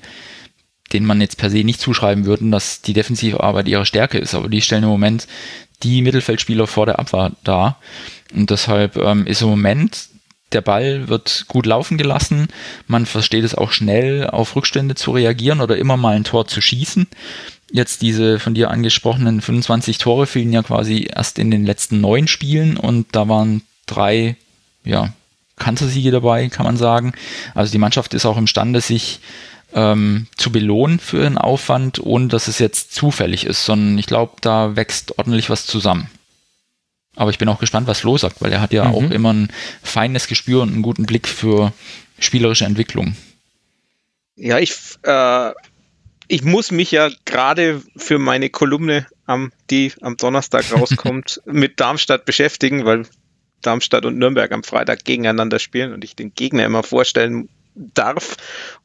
[0.91, 4.47] denen man jetzt per se nicht zuschreiben würden, dass die Defensivarbeit ihre Stärke ist, aber
[4.47, 5.27] die stellen im Moment
[5.81, 7.77] die Mittelfeldspieler vor der Abwehr da.
[8.33, 10.09] Und deshalb ähm, ist im Moment
[10.51, 12.47] der Ball wird gut laufen gelassen.
[12.85, 16.61] Man versteht es auch schnell, auf Rückstände zu reagieren oder immer mal ein Tor zu
[16.61, 17.07] schießen
[17.73, 22.27] jetzt diese von dir angesprochenen 25 Tore fielen ja quasi erst in den letzten neun
[22.27, 24.37] Spielen und da waren drei,
[24.85, 25.11] ja,
[25.57, 27.13] Kantersiege dabei, kann man sagen.
[27.53, 29.19] Also die Mannschaft ist auch imstande, sich
[29.73, 34.33] ähm, zu belohnen für ihren Aufwand, ohne dass es jetzt zufällig ist, sondern ich glaube,
[34.41, 36.09] da wächst ordentlich was zusammen.
[37.15, 38.93] Aber ich bin auch gespannt, was Lo sagt, weil er hat ja mhm.
[38.93, 39.51] auch immer ein
[39.81, 41.73] feines Gespür und einen guten Blick für
[42.19, 43.15] spielerische Entwicklung.
[44.35, 45.51] Ja, ich äh,
[46.33, 52.25] ich muss mich ja gerade für meine Kolumne, am, die am Donnerstag rauskommt, mit Darmstadt
[52.25, 53.05] beschäftigen, weil
[53.61, 58.37] Darmstadt und Nürnberg am Freitag gegeneinander spielen und ich den Gegner immer vorstellen darf.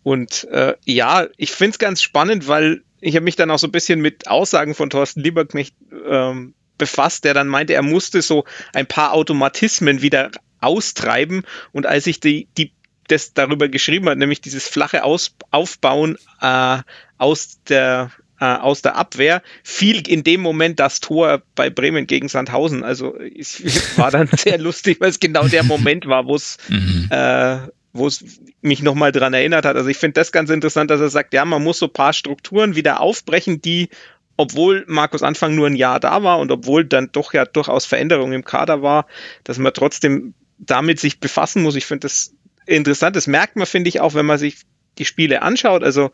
[0.03, 3.69] Und äh, ja, ich finde es ganz spannend, weil ich habe mich dann auch so
[3.69, 5.75] ein bisschen mit Aussagen von Thorsten Lieberknecht
[6.07, 8.45] ähm, befasst, der dann meinte, er musste so
[8.75, 11.45] ein paar Automatismen wieder austreiben.
[11.73, 12.73] Und als ich die, die
[13.09, 16.81] das darüber geschrieben hat, nämlich dieses flache Aus Aufbauen äh,
[17.19, 18.11] aus der
[18.41, 22.85] äh, aus der Abwehr fiel in dem Moment das Tor bei Bremen gegen Sandhausen.
[22.85, 23.63] Also es
[23.99, 27.09] war dann sehr lustig, weil es genau der Moment war, wo es mhm.
[27.11, 27.59] äh,
[27.93, 29.77] wo es mich nochmal dran erinnert hat.
[29.77, 32.77] Also ich finde das ganz interessant, dass er sagt, ja, man muss so paar Strukturen
[32.77, 33.89] wieder aufbrechen, die,
[34.37, 38.33] obwohl Markus Anfang nur ein Jahr da war und obwohl dann doch ja durchaus Veränderung
[38.33, 39.07] im Kader war,
[39.43, 41.77] dass man trotzdem damit sich befassen muss.
[41.77, 42.35] Ich finde das
[42.67, 43.17] interessant.
[43.17, 44.59] Das merkt man, finde ich, auch, wenn man sich
[44.99, 45.83] die Spiele anschaut.
[45.83, 46.11] Also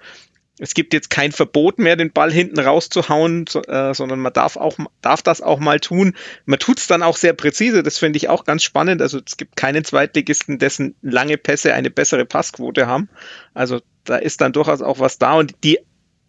[0.59, 4.57] es gibt jetzt kein Verbot mehr, den Ball hinten rauszuhauen, so, äh, sondern man darf
[4.57, 6.15] auch darf das auch mal tun.
[6.47, 7.83] Man tut es dann auch sehr präzise.
[7.83, 9.03] Das finde ich auch ganz spannend.
[9.03, 13.09] Also es gibt keinen Zweitligisten, dessen lange Pässe eine bessere Passquote haben.
[13.53, 15.79] Also da ist dann durchaus auch was da und die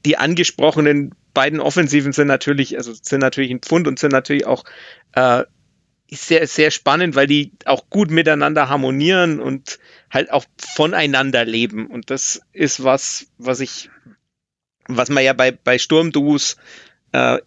[0.05, 4.63] die angesprochenen beiden Offensiven sind natürlich also sind natürlich ein Pfund und sind natürlich auch
[5.13, 5.43] äh,
[6.11, 9.80] sehr, sehr spannend, weil die auch gut miteinander harmonieren und
[10.11, 11.87] halt auch voneinander leben.
[11.87, 13.89] Und das ist was, was ich,
[14.87, 16.57] was man ja bei, bei Sturmduos
[17.11, 17.39] äh,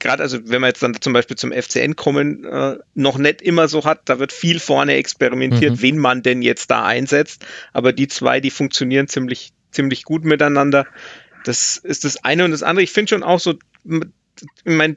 [0.00, 3.68] gerade also wenn wir jetzt dann zum Beispiel zum FCN kommen, äh, noch nicht immer
[3.68, 5.82] so hat, da wird viel vorne experimentiert, mhm.
[5.82, 7.46] wen man denn jetzt da einsetzt.
[7.72, 10.86] Aber die zwei, die funktionieren ziemlich, ziemlich gut miteinander.
[11.44, 12.82] Das ist das eine und das andere.
[12.82, 14.02] Ich finde schon auch so, ich
[14.64, 14.96] meine,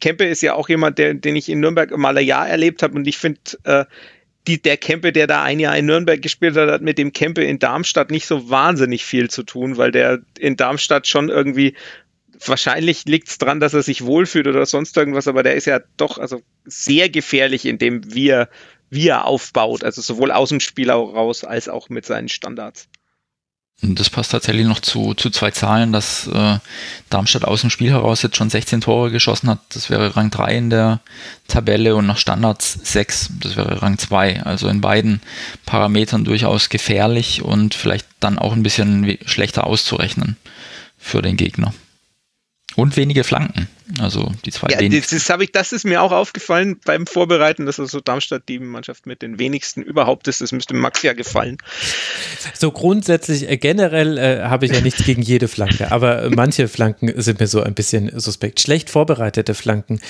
[0.00, 2.94] Kempe ist ja auch jemand, der, den ich in Nürnberg mal ein Jahr erlebt habe
[2.94, 3.84] und ich finde, äh,
[4.46, 7.42] die, der Kempe, der da ein Jahr in Nürnberg gespielt hat, hat mit dem Kempe
[7.42, 11.74] in Darmstadt nicht so wahnsinnig viel zu tun, weil der in Darmstadt schon irgendwie
[12.44, 15.80] wahrscheinlich liegt es dran, dass er sich wohlfühlt oder sonst irgendwas, aber der ist ja
[15.96, 18.48] doch also sehr gefährlich in dem, wie er,
[19.24, 22.88] aufbaut, also sowohl aus dem Spiel raus als auch mit seinen Standards.
[23.82, 26.58] Das passt tatsächlich noch zu, zu zwei Zahlen, dass äh,
[27.10, 29.60] Darmstadt aus dem Spiel heraus jetzt schon 16 Tore geschossen hat.
[29.70, 31.00] Das wäre Rang 3 in der
[31.48, 33.30] Tabelle und nach Standards 6.
[33.40, 34.42] Das wäre Rang 2.
[34.44, 35.20] Also in beiden
[35.66, 40.36] Parametern durchaus gefährlich und vielleicht dann auch ein bisschen schlechter auszurechnen
[40.96, 41.74] für den Gegner.
[42.76, 43.68] Und wenige Flanken.
[44.00, 47.78] Also die zwei ja, das, das, ich, das ist mir auch aufgefallen beim Vorbereiten, dass
[47.78, 50.40] also Darmstadt die Mannschaft mit den wenigsten überhaupt ist.
[50.40, 51.58] Das müsste Max ja gefallen.
[52.54, 57.12] So grundsätzlich, äh, generell äh, habe ich ja nichts gegen jede Flanke, aber manche Flanken
[57.20, 58.60] sind mir so ein bisschen suspekt.
[58.60, 60.00] Schlecht vorbereitete Flanken.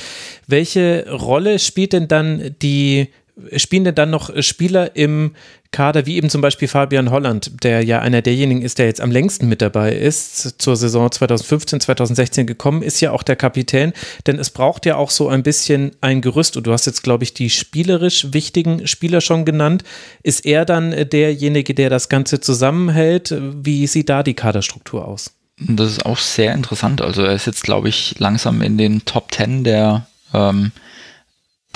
[0.46, 3.08] Welche Rolle spielt denn dann die
[3.56, 5.34] spielen denn dann noch Spieler im
[5.74, 9.10] Kader, wie eben zum Beispiel Fabian Holland, der ja einer derjenigen ist, der jetzt am
[9.10, 13.92] längsten mit dabei ist, zur Saison 2015, 2016 gekommen, ist ja auch der Kapitän,
[14.28, 17.24] denn es braucht ja auch so ein bisschen ein Gerüst und du hast jetzt, glaube
[17.24, 19.82] ich, die spielerisch wichtigen Spieler schon genannt.
[20.22, 23.34] Ist er dann derjenige, der das Ganze zusammenhält?
[23.40, 25.32] Wie sieht da die Kaderstruktur aus?
[25.58, 27.02] Das ist auch sehr interessant.
[27.02, 30.70] Also er ist jetzt, glaube ich, langsam in den Top Ten der ähm,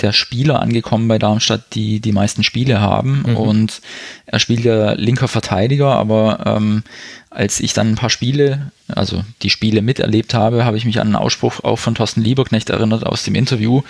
[0.01, 3.23] der Spieler angekommen bei Darmstadt, die die meisten Spiele haben.
[3.27, 3.37] Mhm.
[3.37, 3.81] Und
[4.25, 6.83] er spielt ja linker Verteidiger, aber ähm,
[7.31, 11.07] als ich dann ein paar Spiele, also die Spiele miterlebt habe, habe ich mich an
[11.07, 13.83] einen Ausspruch auch von Thorsten Lieberknecht erinnert aus dem Interview,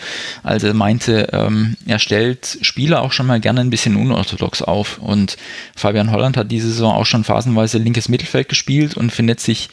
[0.43, 4.97] als er meinte, ähm, er stellt Spieler auch schon mal gerne ein bisschen unorthodox auf.
[4.97, 5.37] Und
[5.75, 9.69] Fabian Holland hat diese Saison auch schon phasenweise linkes Mittelfeld gespielt und findet sich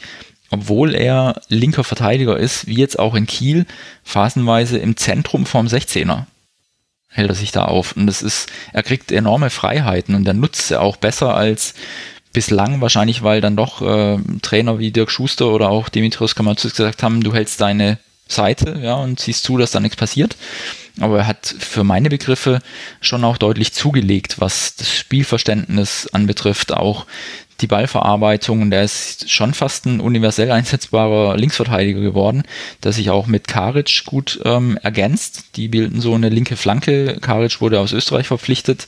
[0.49, 3.65] obwohl er linker Verteidiger ist, wie jetzt auch in Kiel,
[4.03, 6.25] phasenweise im Zentrum vom 16er
[7.09, 7.93] hält er sich da auf.
[7.97, 11.73] Und das ist, er kriegt enorme Freiheiten und er nutzt sie auch besser als
[12.31, 17.01] bislang, wahrscheinlich, weil dann doch äh, Trainer wie Dirk Schuster oder auch Dimitrios Kamatsus gesagt
[17.01, 20.37] haben, du hältst deine Seite, ja, und siehst zu, dass da nichts passiert.
[20.99, 22.59] Aber er hat für meine Begriffe
[23.01, 27.05] schon auch deutlich zugelegt, was das Spielverständnis anbetrifft, auch
[27.61, 28.69] die Ballverarbeitung.
[28.71, 32.43] Der ist schon fast ein universell einsetzbarer Linksverteidiger geworden,
[32.83, 35.55] der sich auch mit Karic gut ähm, ergänzt.
[35.55, 37.17] Die bilden so eine linke Flanke.
[37.21, 38.87] Karic wurde aus Österreich verpflichtet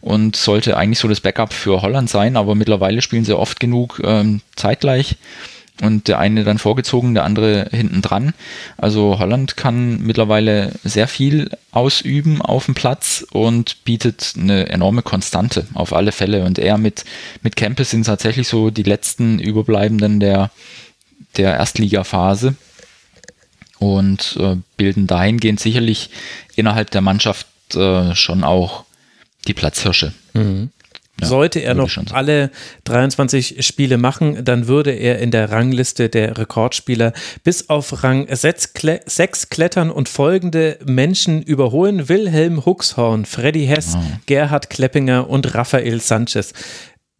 [0.00, 4.00] und sollte eigentlich so das Backup für Holland sein, aber mittlerweile spielen sie oft genug
[4.04, 5.16] ähm, zeitgleich
[5.80, 8.34] und der eine dann vorgezogen, der andere hinten dran.
[8.76, 15.66] Also Holland kann mittlerweile sehr viel ausüben auf dem Platz und bietet eine enorme Konstante
[15.74, 16.44] auf alle Fälle.
[16.44, 17.04] Und er mit,
[17.42, 20.50] mit Kempes sind tatsächlich so die letzten Überbleibenden der,
[21.36, 22.54] der Erstligaphase
[23.78, 26.10] und äh, bilden dahingehend sicherlich
[26.56, 28.84] innerhalb der Mannschaft äh, schon auch
[29.48, 30.12] die Platzhirsche.
[30.34, 30.70] Mhm.
[31.20, 32.50] Ja, Sollte er noch alle
[32.84, 37.12] 23 Spiele machen, dann würde er in der Rangliste der Rekordspieler
[37.44, 44.02] bis auf Rang 6, klettern und folgende Menschen überholen: Wilhelm Huxhorn, Freddy Hess, oh.
[44.26, 46.52] Gerhard Kleppinger und Raphael Sanchez.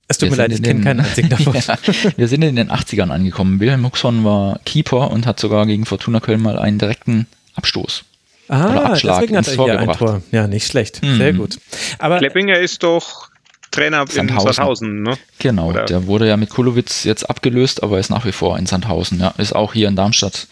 [0.09, 1.55] Es tut wir mir leid, ich kenne keinen einzigen davon.
[1.67, 1.77] ja,
[2.17, 3.61] wir sind in den 80ern angekommen.
[3.61, 8.05] Wilhelm Huxhorn war Keeper und hat sogar gegen Fortuna Köln mal einen direkten Abstoß
[8.51, 10.23] Ah, deswegen hat er hier ein Tor.
[10.33, 11.03] Ja, nicht schlecht.
[11.05, 11.19] Mhm.
[11.19, 11.59] Sehr gut.
[11.99, 13.30] Aber Kleppinger ist doch
[13.71, 14.47] Trainer Sandhausen.
[14.49, 15.19] in Sandhausen, ne?
[15.39, 15.85] Genau, Oder?
[15.85, 19.21] der wurde ja mit Kulowitz jetzt abgelöst, aber ist nach wie vor in Sandhausen.
[19.21, 20.49] Ja, ist auch hier in Darmstadt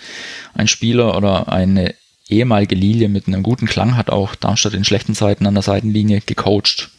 [0.54, 1.94] ein Spieler oder eine
[2.28, 6.20] ehemalige Lilie mit einem guten Klang, hat auch Darmstadt in schlechten Zeiten an der Seitenlinie
[6.20, 6.90] gecoacht.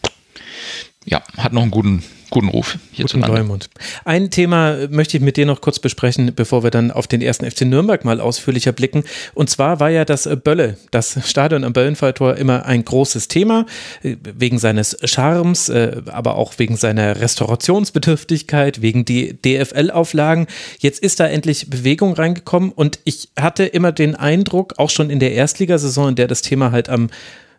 [1.06, 3.36] Ja, hat noch einen guten guten Ruf hierzulande.
[3.36, 3.70] Leumund.
[4.06, 7.50] Ein Thema möchte ich mit dir noch kurz besprechen, bevor wir dann auf den ersten
[7.50, 9.04] FC Nürnberg mal ausführlicher blicken.
[9.34, 13.66] Und zwar war ja das Bölle, das Stadion am Böllenfalltor immer ein großes Thema,
[14.04, 20.48] äh, wegen seines Charmes, äh, aber auch wegen seiner Restaurationsbedürftigkeit, wegen die DFL-Auflagen.
[20.80, 25.20] Jetzt ist da endlich Bewegung reingekommen und ich hatte immer den Eindruck, auch schon in
[25.20, 27.10] der Erstligasaison, in der das Thema halt am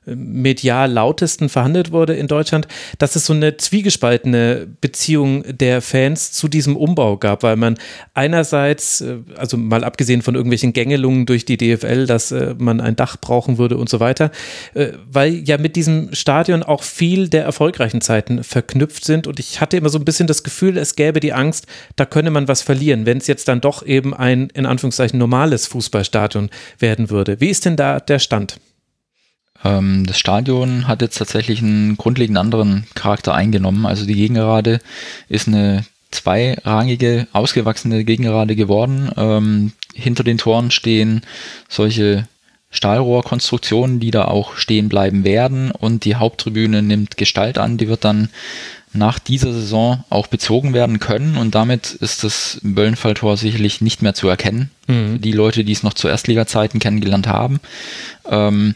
[0.06, 2.66] medial lautesten verhandelt wurde in Deutschland,
[2.98, 7.78] dass es so eine zwiegespaltene Beziehung der Fans zu diesem Umbau gab, weil man
[8.14, 12.96] einerseits, äh, also mal abgesehen von irgendwelchen Gängelungen durch die DFL, dass äh, man ein
[12.96, 14.30] Dach brauchen würde und so weiter,
[14.74, 19.60] äh, weil ja mit diesem Stadion auch viel der erfolgreichen Zeiten verknüpft sind und ich
[19.60, 22.62] hatte immer so ein bisschen das Gefühl, es gäbe die Angst, da könne man was
[22.62, 26.48] verlieren, wenn es jetzt dann doch eben ein in Anführungszeichen normales Fußballstadion
[26.78, 27.40] werden würde.
[27.40, 28.58] Wie ist denn da der Stand?
[29.64, 33.86] Ähm, das Stadion hat jetzt tatsächlich einen grundlegend anderen Charakter eingenommen.
[33.86, 34.80] Also die Gegengerade
[35.28, 39.10] ist eine zweirangige, ausgewachsene Gegengerade geworden.
[39.16, 41.22] Ähm, hinter den Toren stehen
[41.68, 42.26] solche
[42.70, 48.04] Stahlrohrkonstruktionen, die da auch stehen bleiben werden und die Haupttribüne nimmt Gestalt an, die wird
[48.04, 48.28] dann
[48.92, 54.14] nach dieser Saison auch bezogen werden können und damit ist das Böllenfalltor sicherlich nicht mehr
[54.14, 54.70] zu erkennen.
[54.88, 55.20] Mhm.
[55.20, 57.60] Die Leute, die es noch zu Erstliga-Zeiten kennengelernt haben.
[58.28, 58.74] Ähm,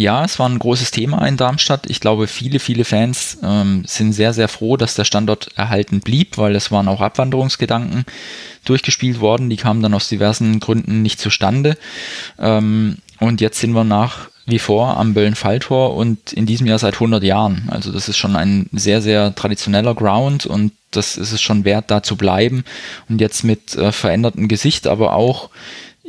[0.00, 1.90] ja, es war ein großes Thema in Darmstadt.
[1.90, 6.38] Ich glaube, viele, viele Fans ähm, sind sehr, sehr froh, dass der Standort erhalten blieb,
[6.38, 8.06] weil es waren auch Abwanderungsgedanken
[8.64, 9.50] durchgespielt worden.
[9.50, 11.76] Die kamen dann aus diversen Gründen nicht zustande.
[12.38, 16.94] Ähm, und jetzt sind wir nach wie vor am Böllen-Falltor und in diesem Jahr seit
[16.94, 17.68] 100 Jahren.
[17.70, 21.90] Also das ist schon ein sehr, sehr traditioneller Ground und das ist es schon wert,
[21.90, 22.64] da zu bleiben.
[23.10, 25.50] Und jetzt mit äh, verändertem Gesicht, aber auch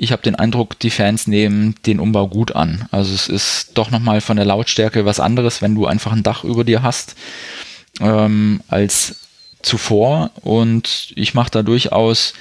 [0.01, 2.87] ich habe den Eindruck, die Fans nehmen den Umbau gut an.
[2.89, 6.43] Also es ist doch nochmal von der Lautstärke was anderes, wenn du einfach ein Dach
[6.43, 7.15] über dir hast,
[7.99, 9.17] ähm, als
[9.61, 10.31] zuvor.
[10.41, 12.33] Und ich mache da durchaus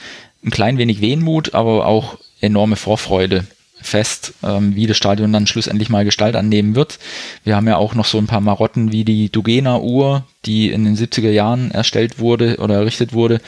[0.42, 3.46] ein klein wenig Wehmut, aber auch enorme Vorfreude
[3.82, 6.98] fest, ähm, wie das Stadion dann schlussendlich mal Gestalt annehmen wird.
[7.44, 10.96] Wir haben ja auch noch so ein paar Marotten wie die Dugena-Uhr, die in den
[10.96, 13.42] 70er Jahren erstellt wurde oder errichtet wurde.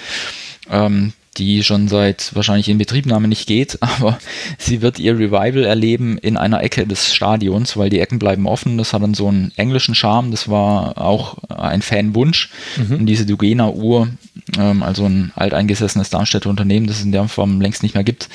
[0.70, 4.18] Ähm, die schon seit wahrscheinlich in Betriebnahme nicht geht, aber
[4.58, 8.78] sie wird ihr Revival erleben in einer Ecke des Stadions, weil die Ecken bleiben offen.
[8.78, 10.30] Das hat dann so einen englischen Charme.
[10.30, 12.50] Das war auch ein Fanwunsch.
[12.76, 12.96] Mhm.
[12.96, 14.08] Und diese Dugena-Uhr,
[14.58, 18.28] ähm, also ein alteingesessenes Darmstädter Unternehmen, das es in der Form längst nicht mehr gibt,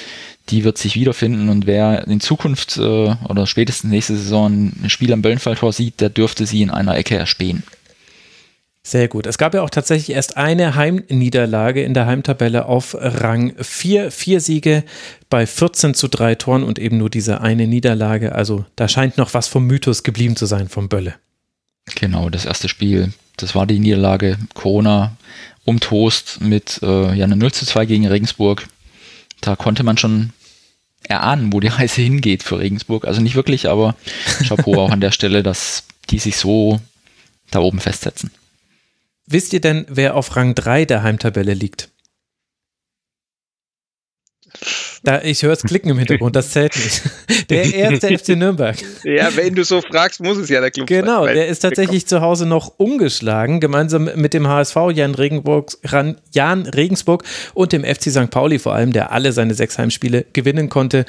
[0.49, 5.11] die wird sich wiederfinden und wer in Zukunft äh, oder spätestens nächste Saison ein Spiel
[5.11, 7.63] am Böllenfalltor sieht, der dürfte sie in einer Ecke erspähen.
[8.87, 9.27] Sehr gut.
[9.27, 14.11] Es gab ja auch tatsächlich erst eine Heimniederlage in der Heimtabelle auf Rang 4.
[14.11, 14.85] Vier Siege
[15.29, 18.33] bei 14 zu 3 Toren und eben nur diese eine Niederlage.
[18.33, 21.15] Also da scheint noch was vom Mythos geblieben zu sein vom Bölle.
[21.95, 25.17] Genau, das erste Spiel, das war die Niederlage Corona
[25.65, 28.69] um Toast mit äh, ja, einer 0 zu 2 gegen Regensburg.
[29.41, 30.31] Da konnte man schon
[31.09, 33.03] erahnen, wo die Reise hingeht für Regensburg.
[33.03, 33.97] Also nicht wirklich, aber
[34.47, 36.79] Chapeau auch an der Stelle, dass die sich so
[37.51, 38.31] da oben festsetzen.
[39.27, 41.89] Wisst ihr denn, wer auf Rang 3 der Heimtabelle liegt?
[45.03, 47.01] Da, ich höre es klicken im Hintergrund, das zählt nicht.
[47.49, 48.75] Der erste FC Nürnberg.
[49.03, 51.27] Ja, wenn du so fragst, muss es ja der Club genau, sein.
[51.27, 55.15] Genau, der ist tatsächlich zu Hause noch ungeschlagen, gemeinsam mit dem HSV Jan,
[56.33, 57.23] Jan Regensburg
[57.53, 58.29] und dem FC St.
[58.31, 61.05] Pauli vor allem, der alle seine sechs Heimspiele gewinnen konnte.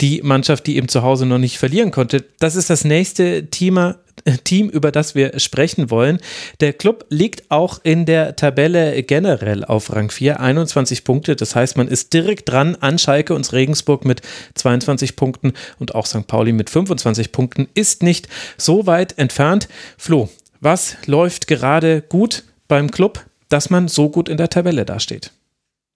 [0.00, 2.24] Die Mannschaft, die eben zu Hause noch nicht verlieren konnte.
[2.38, 3.98] Das ist das nächste Thema,
[4.44, 6.18] Team, über das wir sprechen wollen.
[6.60, 11.36] Der Club liegt auch in der Tabelle generell auf Rang 4, 21 Punkte.
[11.36, 14.22] Das heißt, man ist direkt dran an Schalke und Regensburg mit
[14.54, 16.26] 22 Punkten und auch St.
[16.26, 17.68] Pauli mit 25 Punkten.
[17.74, 19.68] Ist nicht so weit entfernt.
[19.98, 20.28] Flo,
[20.60, 25.32] was läuft gerade gut beim Club, dass man so gut in der Tabelle dasteht?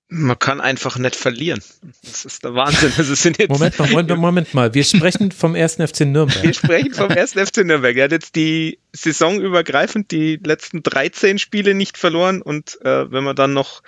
[0.08, 1.60] Man kann einfach nicht verlieren.
[2.04, 2.92] Das ist der Wahnsinn.
[2.96, 4.72] Also sind jetzt Moment mal, Moment, Moment mal.
[4.72, 5.74] Wir sprechen vom 1.
[5.74, 6.42] FC Nürnberg.
[6.44, 7.32] Wir sprechen vom 1.
[7.32, 7.96] FC Nürnberg.
[7.96, 13.24] Er hat jetzt die Saison übergreifend die letzten 13 Spiele nicht verloren und äh, wenn
[13.24, 13.82] man dann noch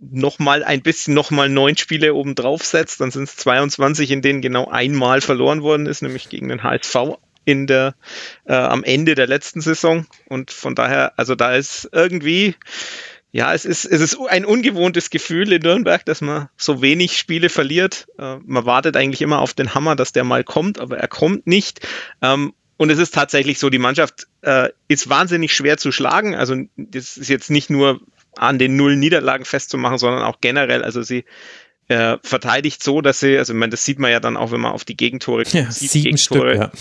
[0.00, 4.10] noch mal ein bisschen noch mal neun Spiele oben drauf setzt, dann sind es 22,
[4.10, 7.94] in denen genau einmal verloren worden ist, nämlich gegen den HSV in der
[8.44, 12.54] äh, am Ende der letzten Saison und von daher, also da ist irgendwie
[13.32, 17.48] ja, es ist, es ist ein ungewohntes Gefühl in Nürnberg, dass man so wenig Spiele
[17.48, 18.08] verliert.
[18.18, 21.46] Äh, man wartet eigentlich immer auf den Hammer, dass der mal kommt, aber er kommt
[21.46, 21.86] nicht.
[22.22, 26.34] Ähm, und es ist tatsächlich so, die Mannschaft äh, ist wahnsinnig schwer zu schlagen.
[26.34, 28.00] Also das ist jetzt nicht nur
[28.36, 30.82] an den null Niederlagen festzumachen, sondern auch generell.
[30.82, 31.24] Also sie
[31.88, 34.60] äh, verteidigt so, dass sie, also ich meine, das sieht man ja dann auch, wenn
[34.60, 35.90] man auf die Gegentore ja, sieht.
[35.90, 36.72] Sieben Gegentore Stück, ja.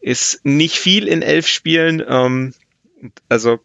[0.00, 2.02] Ist nicht viel in elf Spielen.
[2.06, 2.54] Ähm,
[3.28, 3.60] also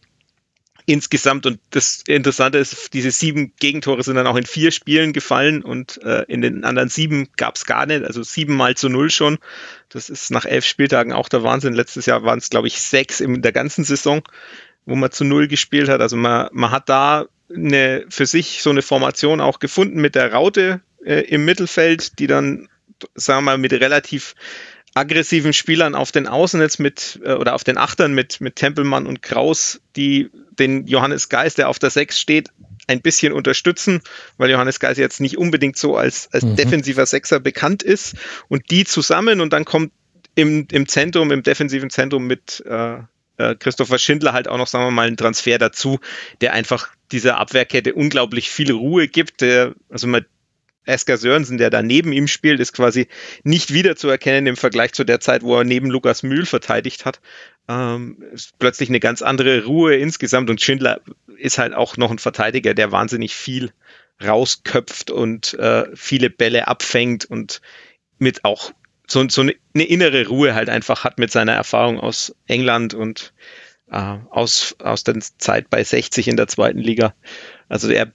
[0.85, 1.45] insgesamt.
[1.45, 6.01] Und das Interessante ist, diese sieben Gegentore sind dann auch in vier Spielen gefallen und
[6.03, 9.37] äh, in den anderen sieben gab es gar nicht, also sieben mal zu null schon.
[9.89, 11.73] Das ist nach elf Spieltagen auch der Wahnsinn.
[11.73, 14.21] Letztes Jahr waren es, glaube ich, sechs in der ganzen Saison,
[14.85, 16.01] wo man zu null gespielt hat.
[16.01, 20.33] Also man, man hat da eine, für sich so eine Formation auch gefunden mit der
[20.33, 22.69] Raute äh, im Mittelfeld, die dann,
[23.15, 24.35] sagen wir mal, mit relativ
[24.93, 29.07] aggressiven Spielern auf den Außen jetzt mit äh, oder auf den Achtern mit, mit Tempelmann
[29.07, 30.29] und Kraus, die
[30.59, 32.49] den Johannes Geist, der auf der Sechs steht,
[32.87, 34.01] ein bisschen unterstützen,
[34.37, 36.55] weil Johannes Geist jetzt nicht unbedingt so als, als mhm.
[36.55, 38.15] defensiver Sechser bekannt ist.
[38.49, 39.91] Und die zusammen und dann kommt
[40.35, 42.97] im, im Zentrum, im defensiven Zentrum mit äh,
[43.37, 45.99] äh, Christopher Schindler halt auch noch, sagen wir mal, ein Transfer dazu,
[46.41, 49.41] der einfach dieser Abwehrkette unglaublich viel Ruhe gibt.
[49.41, 50.25] Der, also man
[50.85, 53.07] Esker Sörensen, der da neben ihm spielt, ist quasi
[53.43, 57.21] nicht wiederzuerkennen im Vergleich zu der Zeit, wo er neben Lukas Mühl verteidigt hat.
[57.67, 58.17] Ähm,
[58.59, 61.01] plötzlich eine ganz andere Ruhe insgesamt und Schindler
[61.37, 63.71] ist halt auch noch ein Verteidiger, der wahnsinnig viel
[64.23, 67.61] rausköpft und äh, viele Bälle abfängt und
[68.19, 68.71] mit auch
[69.07, 73.33] so, so eine, eine, innere Ruhe halt einfach hat mit seiner Erfahrung aus England und
[73.91, 77.13] äh, aus, aus der Zeit bei 60 in der zweiten Liga.
[77.69, 78.11] Also er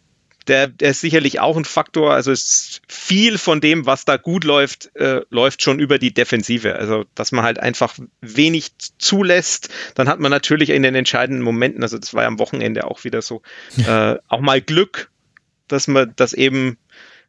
[0.49, 2.14] der, der ist sicherlich auch ein Faktor.
[2.14, 6.76] Also ist viel von dem, was da gut läuft, äh, läuft schon über die Defensive.
[6.76, 9.68] Also dass man halt einfach wenig zulässt.
[9.94, 13.05] Dann hat man natürlich in den entscheidenden Momenten, also das war ja am Wochenende auch
[13.05, 13.42] wieder so,
[13.86, 15.11] äh, auch mal Glück,
[15.68, 16.78] dass man, dass eben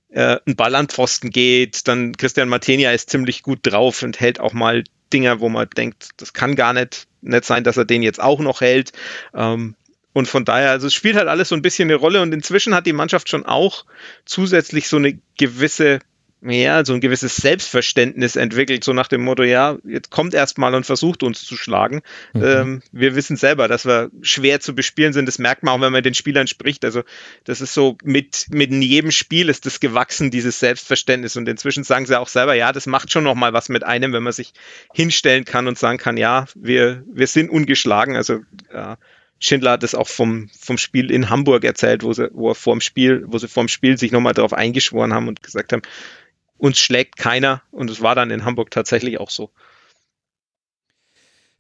[0.09, 1.88] äh, ein Ball an Pfosten geht.
[1.88, 6.09] Dann Christian Martenia ist ziemlich gut drauf und hält auch mal Dinger, wo man denkt,
[6.17, 8.91] das kann gar nicht, nicht sein, dass er den jetzt auch noch hält.
[9.34, 9.76] Ähm,
[10.14, 12.74] und von daher, also es spielt halt alles so ein bisschen eine Rolle und inzwischen
[12.74, 13.86] hat die Mannschaft schon auch
[14.26, 15.99] zusätzlich so eine gewisse,
[16.41, 20.74] ja, so ein gewisses Selbstverständnis entwickelt, so nach dem Motto, ja, jetzt kommt erst mal
[20.74, 22.01] und versucht uns zu schlagen.
[22.34, 22.43] Mhm.
[22.43, 25.28] Ähm, wir wissen selber, dass wir schwer zu bespielen sind.
[25.28, 26.86] Das merkt man auch, wenn man mit den Spielern spricht.
[26.86, 27.03] Also
[27.43, 31.36] das ist so, mit, mit jedem Spiel ist das gewachsen, dieses Selbstverständnis.
[31.36, 34.14] Und inzwischen sagen sie auch selber, ja, das macht schon noch mal was mit einem,
[34.14, 34.53] wenn man sich
[34.93, 38.16] hinstellen kann und sagen kann, ja, wir, wir sind ungeschlagen.
[38.16, 38.39] Also
[38.74, 38.97] ja,
[39.40, 42.82] Schindler hat es auch vom, vom Spiel in Hamburg erzählt, wo sie, wo er vorm
[42.82, 45.82] Spiel, wo sie vorm Spiel sich nochmal darauf eingeschworen haben und gesagt haben,
[46.58, 47.64] uns schlägt keiner.
[47.72, 49.50] Und es war dann in Hamburg tatsächlich auch so.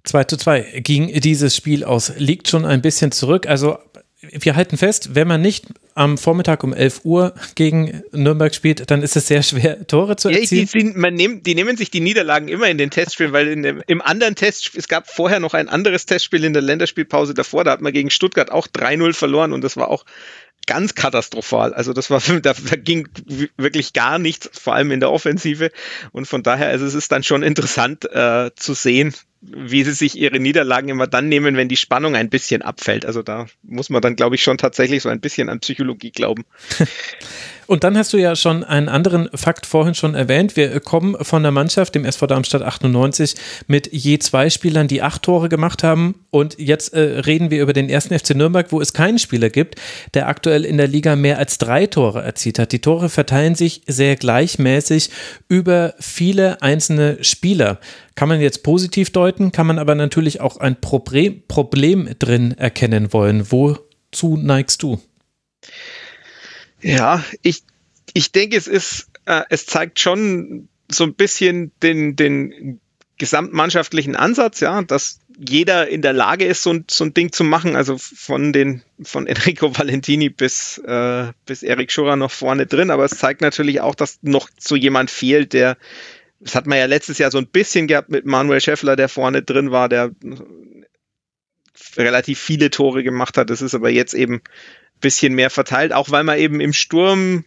[0.03, 3.47] 2 zu 2 ging dieses Spiel aus, liegt schon ein bisschen zurück.
[3.47, 3.79] Also
[4.21, 9.01] wir halten fest, wenn man nicht am Vormittag um 11 Uhr gegen Nürnberg spielt, dann
[9.01, 10.67] ist es sehr schwer, Tore zu erzielen.
[10.71, 13.81] Ja, die, man nehm, die nehmen sich die Niederlagen immer in den Testspielen, weil dem,
[13.87, 17.71] im anderen Testspiel, es gab vorher noch ein anderes Testspiel in der Länderspielpause davor, da
[17.71, 20.03] hat man gegen Stuttgart auch 3-0 verloren und das war auch
[20.65, 21.73] ganz katastrophal.
[21.73, 23.07] Also das war, da, da ging
[23.57, 25.71] wirklich gar nichts, vor allem in der Offensive.
[26.11, 30.17] Und von daher, also es ist dann schon interessant äh, zu sehen, wie sie sich
[30.17, 33.05] ihre Niederlagen immer dann nehmen, wenn die Spannung ein bisschen abfällt.
[33.05, 36.45] Also da muss man dann, glaube ich, schon tatsächlich so ein bisschen an Psychologie glauben.
[37.69, 40.55] Und dann hast du ja schon einen anderen Fakt vorhin schon erwähnt.
[40.55, 43.35] Wir kommen von der Mannschaft, dem SV Darmstadt 98,
[43.67, 46.15] mit je zwei Spielern, die acht Tore gemacht haben.
[46.31, 49.75] Und jetzt äh, reden wir über den ersten FC Nürnberg, wo es keinen Spieler gibt,
[50.15, 52.71] der aktuell in der Liga mehr als drei Tore erzielt hat.
[52.71, 55.11] Die Tore verteilen sich sehr gleichmäßig
[55.47, 57.79] über viele einzelne Spieler.
[58.19, 63.13] Kann man jetzt positiv deuten, kann man aber natürlich auch ein Problem, Problem drin erkennen
[63.13, 63.49] wollen.
[63.49, 65.01] Wozu neigst du?
[66.81, 67.63] Ja, ich,
[68.13, 72.81] ich denke, es ist, äh, es zeigt schon so ein bisschen den, den
[73.17, 77.45] gesamtmannschaftlichen Ansatz, ja, dass jeder in der Lage ist, so ein, so ein Ding zu
[77.45, 77.77] machen.
[77.77, 82.91] Also von den von Enrico Valentini bis äh, bis Erik Schurrer noch vorne drin.
[82.91, 85.77] Aber es zeigt natürlich auch, dass noch so jemand fehlt, der
[86.39, 89.41] das hat man ja letztes Jahr so ein bisschen gehabt mit Manuel Scheffler, der vorne
[89.41, 90.11] drin war, der
[91.97, 93.49] relativ viele Tore gemacht hat.
[93.49, 94.41] Das ist aber jetzt eben
[95.01, 97.45] bisschen mehr verteilt, auch weil man eben im Sturm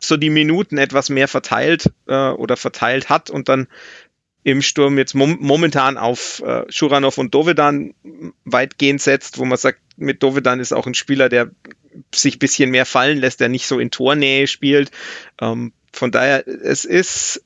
[0.00, 3.68] so die Minuten etwas mehr verteilt äh, oder verteilt hat und dann
[4.44, 7.94] im Sturm jetzt mom momentan auf äh, Schuranov und Dovedan
[8.44, 11.50] weitgehend setzt, wo man sagt, mit Dovedan ist auch ein Spieler, der
[12.14, 14.90] sich bisschen mehr fallen lässt, der nicht so in Tornähe spielt.
[15.40, 17.44] Ähm, von daher, es ist,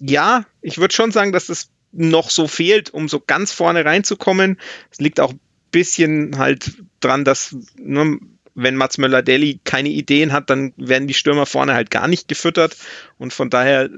[0.00, 4.58] ja, ich würde schon sagen, dass es noch so fehlt, um so ganz vorne reinzukommen.
[4.90, 5.32] Es liegt auch
[5.70, 8.18] bisschen halt dran, dass ne,
[8.54, 12.76] wenn Mats Möller-Deli keine Ideen hat, dann werden die Stürmer vorne halt gar nicht gefüttert.
[13.16, 13.88] Und von daher,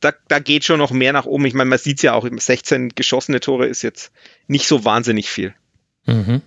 [0.00, 1.46] da, da geht schon noch mehr nach oben.
[1.46, 4.12] Ich meine, man sieht es ja auch, 16 geschossene Tore ist jetzt
[4.48, 5.54] nicht so wahnsinnig viel.
[6.06, 6.42] Mhm.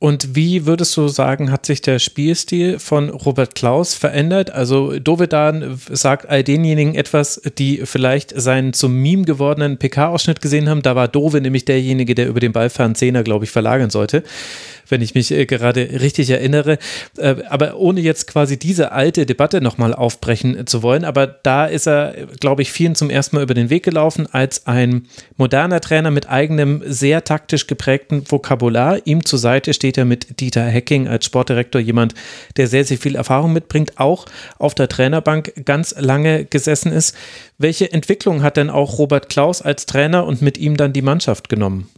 [0.00, 4.50] Und wie würdest du sagen, hat sich der Spielstil von Robert Klaus verändert?
[4.50, 10.80] Also Dovedan sagt all denjenigen etwas, die vielleicht seinen zum Meme gewordenen PK-Ausschnitt gesehen haben.
[10.80, 14.24] Da war Dove nämlich derjenige, der über den Ballfahren Zehner, glaube ich, verlagern sollte
[14.90, 16.78] wenn ich mich äh, gerade richtig erinnere.
[17.16, 21.04] Äh, aber ohne jetzt quasi diese alte Debatte nochmal aufbrechen zu wollen.
[21.04, 24.66] Aber da ist er, glaube ich, vielen zum ersten Mal über den Weg gelaufen als
[24.66, 29.06] ein moderner Trainer mit eigenem, sehr taktisch geprägten Vokabular.
[29.06, 32.14] Ihm zur Seite steht er mit Dieter Hecking als Sportdirektor, jemand,
[32.56, 34.26] der sehr, sehr viel Erfahrung mitbringt, auch
[34.58, 37.16] auf der Trainerbank ganz lange gesessen ist.
[37.58, 41.48] Welche Entwicklung hat denn auch Robert Klaus als Trainer und mit ihm dann die Mannschaft
[41.48, 41.88] genommen?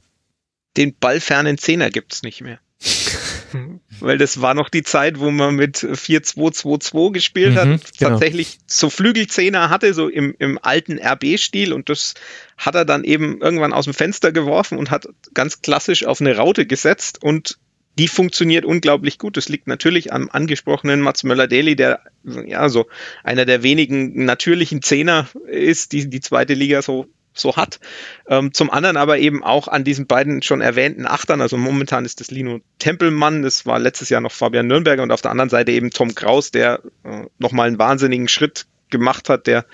[0.77, 2.59] Den ballfernen Zehner gibt es nicht mehr.
[4.01, 8.11] Weil das war noch die Zeit, wo man mit 4-2-2-2 gespielt mhm, hat, genau.
[8.11, 12.15] tatsächlich so Flügelzehner hatte, so im, im alten RB-Stil und das
[12.57, 16.37] hat er dann eben irgendwann aus dem Fenster geworfen und hat ganz klassisch auf eine
[16.37, 17.59] Raute gesetzt und
[17.99, 19.37] die funktioniert unglaublich gut.
[19.37, 22.87] Das liegt natürlich am angesprochenen Mats Möller-Deli, der ja so
[23.23, 27.81] einer der wenigen natürlichen Zehner ist, die die zweite Liga so so hat.
[28.29, 31.41] Ähm, zum anderen aber eben auch an diesen beiden schon erwähnten Achtern.
[31.41, 35.23] Also momentan ist das Lino Tempelmann, das war letztes Jahr noch Fabian Nürnberger und auf
[35.23, 39.65] der anderen Seite eben Tom Kraus, der äh, nochmal einen wahnsinnigen Schritt gemacht hat, der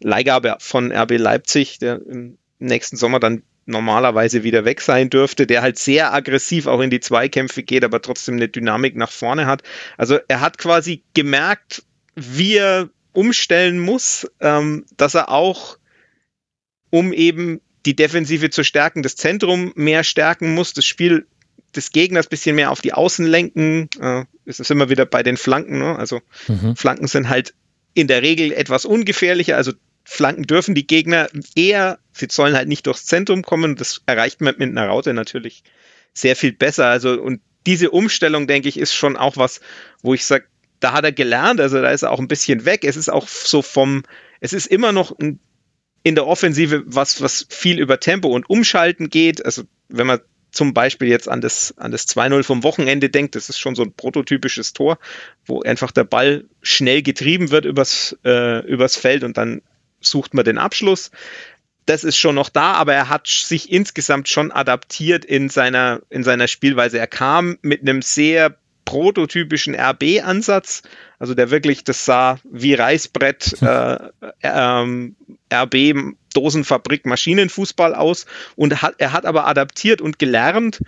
[0.00, 5.62] Leihgabe von RB Leipzig, der im nächsten Sommer dann normalerweise wieder weg sein dürfte, der
[5.62, 9.62] halt sehr aggressiv auch in die Zweikämpfe geht, aber trotzdem eine Dynamik nach vorne hat.
[9.96, 11.82] Also er hat quasi gemerkt,
[12.14, 15.76] wie er umstellen muss, ähm, dass er auch
[16.90, 21.26] um eben die Defensive zu stärken, das Zentrum mehr stärken muss, das Spiel
[21.74, 23.88] des Gegners bisschen mehr auf die Außen lenken.
[24.00, 25.78] Äh, es ist immer wieder bei den Flanken.
[25.78, 25.96] Ne?
[25.96, 26.76] Also mhm.
[26.76, 27.54] Flanken sind halt
[27.94, 29.56] in der Regel etwas ungefährlicher.
[29.56, 29.72] Also
[30.04, 33.76] Flanken dürfen die Gegner eher, sie sollen halt nicht durchs Zentrum kommen.
[33.76, 35.62] Das erreicht man mit einer Raute natürlich
[36.14, 36.86] sehr viel besser.
[36.86, 39.60] Also und diese Umstellung, denke ich, ist schon auch was,
[40.02, 40.46] wo ich sage,
[40.80, 41.60] da hat er gelernt.
[41.60, 42.84] Also da ist er auch ein bisschen weg.
[42.84, 44.04] Es ist auch so vom,
[44.40, 45.38] es ist immer noch ein
[46.02, 49.44] in der Offensive was, was viel über Tempo und Umschalten geht.
[49.44, 50.20] Also wenn man
[50.50, 53.82] zum Beispiel jetzt an das, an das 2-0 vom Wochenende denkt, das ist schon so
[53.82, 54.98] ein prototypisches Tor,
[55.44, 59.62] wo einfach der Ball schnell getrieben wird übers, äh, übers Feld und dann
[60.00, 61.10] sucht man den Abschluss.
[61.86, 66.22] das ist schon noch da, aber er hat sich insgesamt schon adaptiert in seiner, in
[66.22, 66.98] seiner Spielweise.
[66.98, 68.58] Er kam mit einem sehr
[68.88, 70.82] prototypischen RB-Ansatz,
[71.18, 73.98] also der wirklich, das sah wie Reißbrett äh,
[74.42, 75.14] ähm,
[75.52, 78.24] RB Dosenfabrik Maschinenfußball aus
[78.56, 80.80] und hat, er hat aber adaptiert und gelernt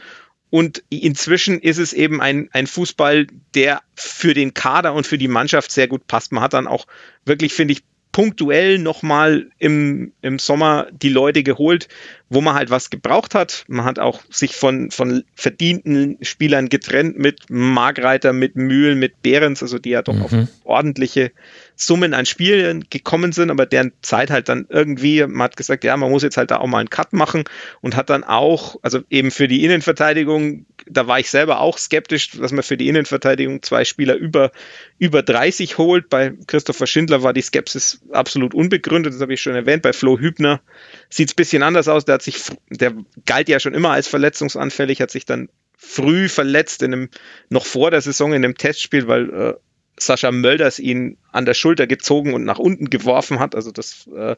[0.49, 5.29] und inzwischen ist es eben ein, ein Fußball, der für den Kader und für die
[5.29, 6.33] Mannschaft sehr gut passt.
[6.33, 6.87] Man hat dann auch
[7.27, 11.89] wirklich, finde ich, punktuell nochmal im, im Sommer die Leute geholt,
[12.29, 13.65] wo man halt was gebraucht hat.
[13.69, 19.63] Man hat auch sich von, von verdienten Spielern getrennt mit Margreiter, mit Mühlen, mit Behrens,
[19.63, 20.23] also die ja doch mhm.
[20.23, 20.33] auf
[20.65, 21.33] ordentliche
[21.77, 25.97] Summen an Spielen gekommen sind, aber deren Zeit halt dann irgendwie, man hat gesagt, ja,
[25.97, 27.45] man muss jetzt halt da auch mal einen Cut machen
[27.81, 32.33] und hat dann auch, also eben für die Innenverteidigung, da war ich selber auch skeptisch,
[32.33, 34.51] dass man für die Innenverteidigung zwei Spieler über,
[34.99, 36.09] über 30 holt.
[36.09, 39.83] Bei Christopher Schindler war die Skepsis absolut unbegründet, das habe ich schon erwähnt.
[39.83, 40.61] Bei Flo Hübner
[41.09, 45.01] sieht es bisschen anders aus, der hat sich, der galt ja schon immer als verletzungsanfällig,
[45.01, 47.09] hat sich dann früh verletzt in einem,
[47.49, 49.55] noch vor der Saison in einem Testspiel, weil äh,
[49.99, 53.55] Sascha Mölders ihn an der Schulter gezogen und nach unten geworfen hat.
[53.55, 54.37] Also das äh,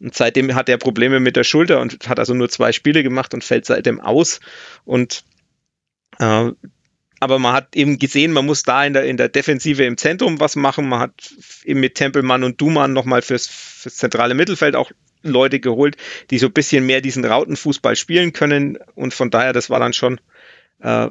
[0.00, 3.44] seitdem hat er Probleme mit der Schulter und hat also nur zwei Spiele gemacht und
[3.44, 4.40] fällt seitdem aus.
[4.84, 5.24] Und
[6.18, 6.52] äh,
[7.18, 10.38] aber man hat eben gesehen, man muss da in der, in der Defensive im Zentrum
[10.38, 10.88] was machen.
[10.88, 14.90] Man hat eben mit Tempelmann und Duman nochmal fürs, fürs zentrale Mittelfeld auch
[15.22, 15.96] Leute geholt,
[16.30, 18.78] die so ein bisschen mehr diesen Rautenfußball spielen können.
[18.94, 20.20] Und von daher, das war dann schon
[20.80, 21.08] äh,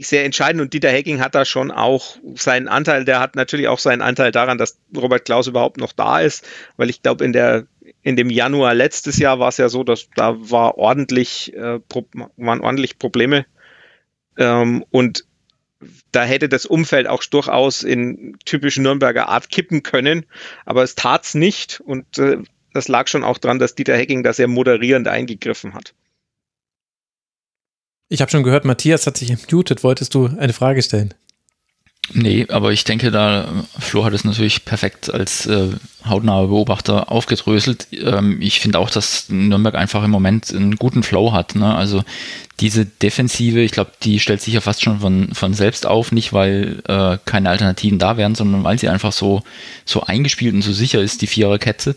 [0.00, 3.78] sehr entscheidend und Dieter Hecking hat da schon auch seinen Anteil, der hat natürlich auch
[3.78, 6.44] seinen Anteil daran, dass Robert Klaus überhaupt noch da ist,
[6.76, 7.66] weil ich glaube, in
[8.02, 11.78] in dem Januar letztes Jahr war es ja so, dass da war ordentlich, äh,
[12.36, 13.46] waren ordentlich Probleme
[14.36, 15.24] ähm, und
[16.12, 20.24] da hätte das Umfeld auch durchaus in typischen Nürnberger Art kippen können,
[20.64, 22.38] aber es tat's nicht und äh,
[22.72, 25.94] das lag schon auch dran, dass Dieter Hecking da sehr moderierend eingegriffen hat.
[28.08, 29.82] Ich habe schon gehört, Matthias hat sich muted.
[29.82, 31.14] Wolltest du eine Frage stellen?
[32.12, 33.48] Nee, aber ich denke, da
[33.78, 35.70] Flo hat es natürlich perfekt als äh,
[36.06, 37.88] hautnaher Beobachter aufgedröselt.
[37.92, 41.54] Ähm, ich finde auch, dass Nürnberg einfach im Moment einen guten Flow hat.
[41.54, 41.74] Ne?
[41.74, 42.04] Also
[42.60, 46.34] diese Defensive, ich glaube, die stellt sich ja fast schon von, von selbst auf, nicht
[46.34, 49.42] weil äh, keine Alternativen da wären, sondern weil sie einfach so,
[49.86, 51.96] so eingespielt und so sicher ist, die Viererkette.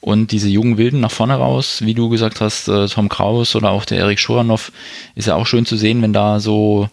[0.00, 3.70] Und diese jungen Wilden nach vorne raus, wie du gesagt hast, äh, Tom Kraus oder
[3.70, 4.70] auch der Erik Schuranov,
[5.16, 6.88] ist ja auch schön zu sehen, wenn da so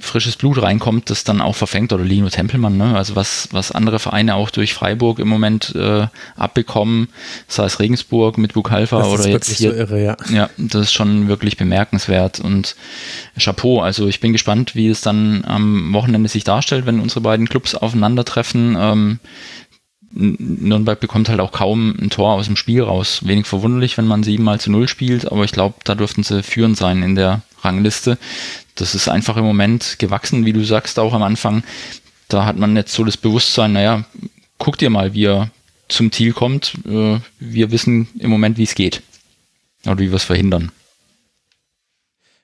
[0.00, 2.96] frisches Blut reinkommt, das dann auch verfängt oder Lino Tempelmann, ne?
[2.96, 7.08] also was, was andere Vereine auch durch Freiburg im Moment äh, abbekommen,
[7.48, 9.72] sei es Regensburg mit Bukalfa oder jetzt hier.
[9.72, 10.16] So irre, ja.
[10.30, 12.76] ja, das ist schon wirklich bemerkenswert und
[13.38, 17.48] Chapeau, also ich bin gespannt, wie es dann am Wochenende sich darstellt, wenn unsere beiden
[17.48, 18.76] Clubs aufeinandertreffen.
[18.78, 19.18] Ähm,
[20.18, 23.20] Nürnberg bekommt halt auch kaum ein Tor aus dem Spiel raus.
[23.26, 26.42] Wenig verwunderlich, wenn man 7 mal zu 0 spielt, aber ich glaube, da dürften sie
[26.42, 28.16] führend sein in der Rangliste
[28.76, 31.64] das ist einfach im Moment gewachsen, wie du sagst, auch am Anfang.
[32.28, 34.04] Da hat man jetzt so das Bewusstsein, naja,
[34.58, 35.50] guck dir mal, wie er
[35.88, 36.74] zum Ziel kommt.
[36.86, 39.02] Äh, wir wissen im Moment, wie es geht.
[39.84, 40.72] Oder wie wir es verhindern.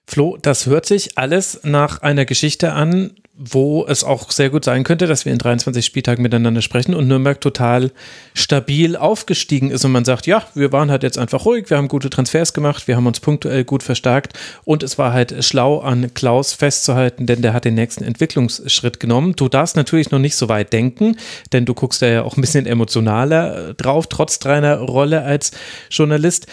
[0.07, 4.85] Flo, das hört sich alles nach einer Geschichte an, wo es auch sehr gut sein
[4.85, 7.91] könnte, dass wir in 23 Spieltagen miteinander sprechen und Nürnberg total
[8.35, 11.89] stabil aufgestiegen ist und man sagt, ja, wir waren halt jetzt einfach ruhig, wir haben
[11.89, 16.13] gute Transfers gemacht, wir haben uns punktuell gut verstärkt und es war halt schlau an
[16.13, 19.35] Klaus festzuhalten, denn der hat den nächsten Entwicklungsschritt genommen.
[19.35, 21.17] Du darfst natürlich noch nicht so weit denken,
[21.53, 25.53] denn du guckst da ja auch ein bisschen emotionaler drauf, trotz deiner Rolle als
[25.91, 26.49] Journalist.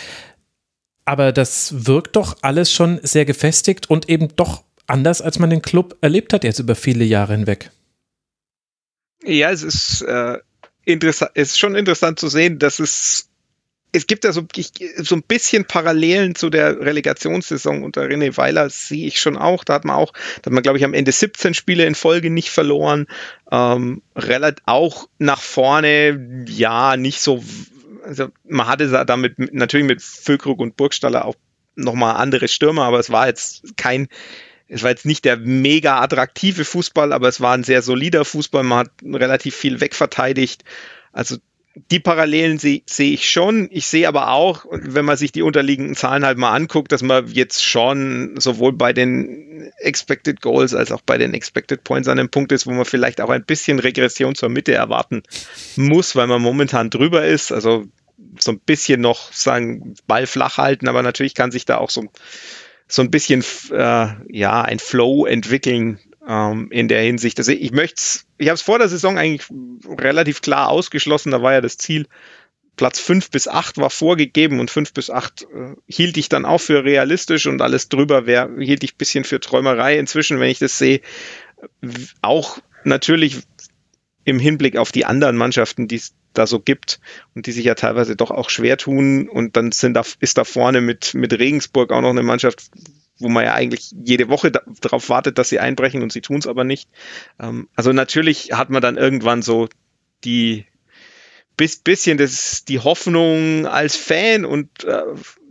[1.04, 5.62] Aber das wirkt doch alles schon sehr gefestigt und eben doch anders, als man den
[5.62, 7.72] Club erlebt hat jetzt über viele Jahre hinweg.
[9.24, 10.38] Ja, es ist, äh,
[10.86, 13.30] interessant, es ist schon interessant zu sehen, dass es
[13.92, 14.46] es gibt ja so,
[14.98, 19.64] so ein bisschen Parallelen zu der Relegationssaison unter René Weiler, sehe ich schon auch.
[19.64, 22.30] Da hat man auch, da hat man, glaube ich, am Ende 17 Spiele in Folge
[22.30, 23.08] nicht verloren.
[23.52, 27.44] Ähm, relativ auch nach vorne, ja, nicht so.
[28.04, 31.36] Also man hatte damit natürlich mit Füllkrug und Burgstaller auch
[31.76, 34.08] nochmal andere Stürmer, aber es war jetzt kein
[34.70, 38.64] es war jetzt nicht der mega attraktive Fußball, aber es war ein sehr solider Fußball.
[38.64, 40.64] Man hat relativ viel wegverteidigt.
[41.12, 41.38] Also
[41.92, 43.68] die Parallelen sehe seh ich schon.
[43.72, 47.28] Ich sehe aber auch, wenn man sich die unterliegenden Zahlen halt mal anguckt, dass man
[47.28, 52.30] jetzt schon sowohl bei den Expected Goals als auch bei den Expected Points an einem
[52.30, 55.24] Punkt ist, wo man vielleicht auch ein bisschen Regression zur Mitte erwarten
[55.78, 57.52] muss, weil man momentan drüber ist.
[57.52, 57.86] Also
[58.38, 62.10] so ein bisschen noch sagen, Ball flach halten, aber natürlich kann sich da auch so
[62.90, 67.38] so ein bisschen äh, ja ein Flow entwickeln ähm, in der Hinsicht.
[67.38, 68.02] Also ich möchte
[68.38, 69.48] ich habe es vor der Saison eigentlich
[69.88, 72.08] relativ klar ausgeschlossen, da war ja das Ziel,
[72.76, 76.60] Platz fünf bis acht war vorgegeben und fünf bis acht äh, hielt ich dann auch
[76.60, 80.00] für realistisch und alles drüber wär, hielt ich bisschen für Träumerei.
[80.00, 81.02] Inzwischen, wenn ich das sehe,
[82.22, 83.40] auch natürlich
[84.30, 87.00] im Hinblick auf die anderen Mannschaften, die es da so gibt
[87.36, 90.44] und die sich ja teilweise doch auch schwer tun und dann sind da, ist da
[90.44, 92.70] vorne mit, mit Regensburg auch noch eine Mannschaft,
[93.18, 96.38] wo man ja eigentlich jede Woche da, darauf wartet, dass sie einbrechen und sie tun
[96.38, 96.90] es aber nicht.
[97.40, 99.68] Ähm, also natürlich hat man dann irgendwann so
[100.24, 100.66] die
[101.58, 105.02] bis, bisschen das, die Hoffnung als Fan und äh,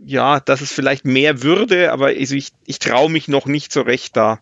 [0.03, 3.81] ja, dass es vielleicht mehr würde, aber also ich, ich traue mich noch nicht so
[3.81, 4.39] recht da,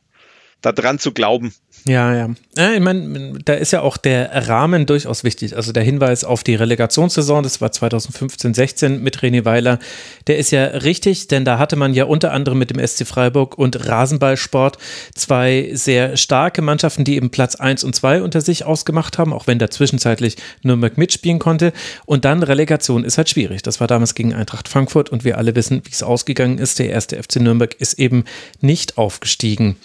[0.61, 1.53] da dran zu glauben.
[1.87, 2.73] Ja, ja.
[2.73, 5.55] ich meine, da ist ja auch der Rahmen durchaus wichtig.
[5.55, 9.79] Also der Hinweis auf die Relegationssaison, das war 2015, 16 mit René Weiler,
[10.27, 13.57] der ist ja richtig, denn da hatte man ja unter anderem mit dem SC Freiburg
[13.57, 14.77] und Rasenballsport
[15.15, 19.47] zwei sehr starke Mannschaften, die eben Platz 1 und 2 unter sich ausgemacht haben, auch
[19.47, 21.71] wenn da zwischenzeitlich Nürnberg mitspielen konnte.
[22.05, 23.61] Und dann Relegation ist halt schwierig.
[23.61, 26.79] Das war damals gegen Eintracht Frankfurt und wir alle wissen, wie es ausgegangen ist.
[26.79, 28.25] Der erste FC Nürnberg ist eben
[28.59, 29.77] nicht aufgestiegen.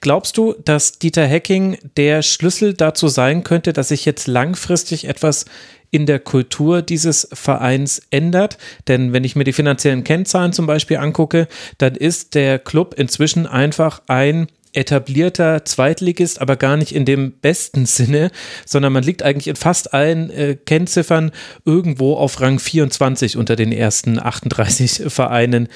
[0.00, 5.08] Glaubst du, dass Dieter Hecking Hacking der Schlüssel dazu sein könnte, dass sich jetzt langfristig
[5.08, 5.46] etwas
[5.90, 8.56] in der Kultur dieses Vereins ändert.
[8.86, 11.48] Denn wenn ich mir die finanziellen Kennzahlen zum Beispiel angucke,
[11.78, 17.84] dann ist der Club inzwischen einfach ein etablierter Zweitligist, aber gar nicht in dem besten
[17.86, 18.30] Sinne,
[18.64, 21.32] sondern man liegt eigentlich in fast allen äh, Kennziffern
[21.64, 25.66] irgendwo auf Rang 24 unter den ersten 38 Vereinen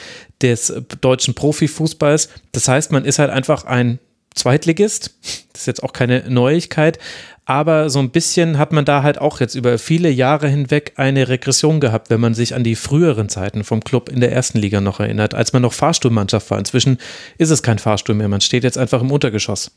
[0.41, 2.29] des deutschen Profifußballs.
[2.53, 3.99] Das heißt, man ist halt einfach ein
[4.37, 5.11] Zweitligist.
[5.55, 6.99] Das ist jetzt auch keine Neuigkeit.
[7.47, 11.29] Aber so ein bisschen hat man da halt auch jetzt über viele Jahre hinweg eine
[11.29, 14.81] Regression gehabt, wenn man sich an die früheren Zeiten vom Club in der ersten Liga
[14.81, 16.59] noch erinnert, als man noch Fahrstuhlmannschaft war.
[16.59, 16.99] Inzwischen
[17.39, 18.29] ist es kein Fahrstuhl mehr.
[18.29, 19.71] Man steht jetzt einfach im Untergeschoss.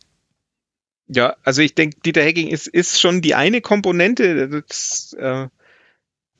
[1.07, 4.63] Ja, also ich denke, Dieter Hecking ist, ist schon die eine Komponente.
[4.67, 5.47] Das, äh,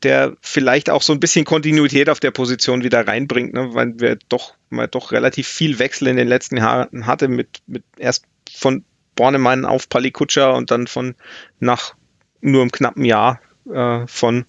[0.04, 3.74] der vielleicht auch so ein bisschen Kontinuität auf der Position wieder reinbringt, ne?
[3.74, 7.84] weil wir doch mal doch relativ viel Wechsel in den letzten Jahren hatte mit, mit
[7.98, 8.86] erst von
[9.18, 11.16] Bornemann auf Palikutscher und dann von
[11.60, 11.96] nach
[12.40, 14.46] nur einem knappen Jahr äh, von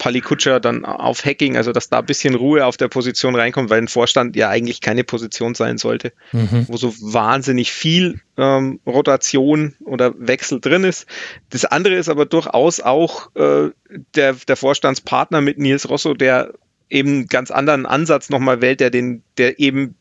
[0.00, 3.82] Palikutscher dann auf Hacking, also dass da ein bisschen Ruhe auf der Position reinkommt, weil
[3.82, 6.64] ein Vorstand ja eigentlich keine Position sein sollte, mhm.
[6.68, 11.06] wo so wahnsinnig viel ähm, Rotation oder Wechsel drin ist.
[11.50, 13.70] Das andere ist aber durchaus auch äh,
[14.14, 16.54] der, der Vorstandspartner mit Nils Rosso, der
[16.88, 19.96] eben einen ganz anderen Ansatz nochmal wählt, der den, der eben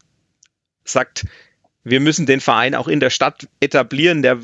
[0.86, 1.26] sagt,
[1.84, 4.39] wir müssen den Verein auch in der Stadt etablieren, der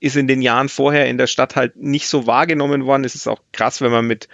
[0.00, 3.04] ist in den Jahren vorher in der Stadt halt nicht so wahrgenommen worden.
[3.04, 4.28] Es ist auch krass, wenn man mit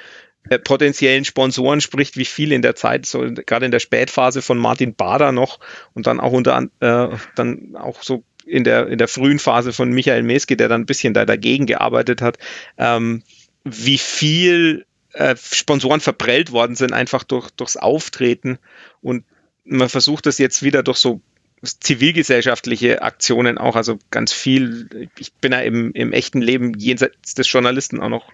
[0.48, 4.58] äh, potenziellen Sponsoren spricht, wie viel in der Zeit, so gerade in der Spätphase von
[4.58, 5.58] Martin Bader noch
[5.92, 9.90] und dann auch unter äh, dann auch so in der in der frühen Phase von
[9.90, 12.38] Michael Meske, der dann ein bisschen da dagegen gearbeitet hat,
[12.78, 13.24] ähm,
[13.64, 18.58] wie viel äh, Sponsoren verprellt worden sind einfach durch durchs Auftreten.
[19.02, 19.24] Und
[19.64, 21.20] man versucht das jetzt wieder durch so
[21.62, 25.08] zivilgesellschaftliche Aktionen auch, also ganz viel.
[25.18, 28.32] Ich bin ja im, im echten Leben jenseits des Journalisten auch noch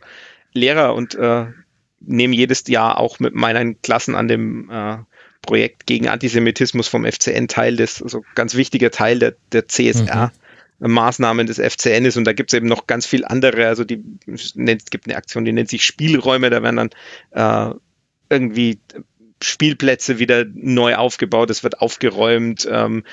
[0.52, 1.46] Lehrer und äh,
[2.00, 4.98] nehme jedes Jahr auch mit meinen Klassen an dem äh,
[5.40, 10.26] Projekt gegen Antisemitismus vom FCN teil, das also ganz wichtiger Teil der, der CSR.
[10.26, 10.38] Mhm.
[10.84, 14.02] Maßnahmen des FCN ist und da gibt es eben noch ganz viel andere, also die
[14.26, 14.54] es
[14.90, 16.90] gibt eine Aktion, die nennt sich Spielräume, da werden
[17.30, 17.74] dann äh,
[18.28, 18.80] irgendwie
[19.44, 23.04] Spielplätze wieder neu aufgebaut, es wird aufgeräumt, ähm,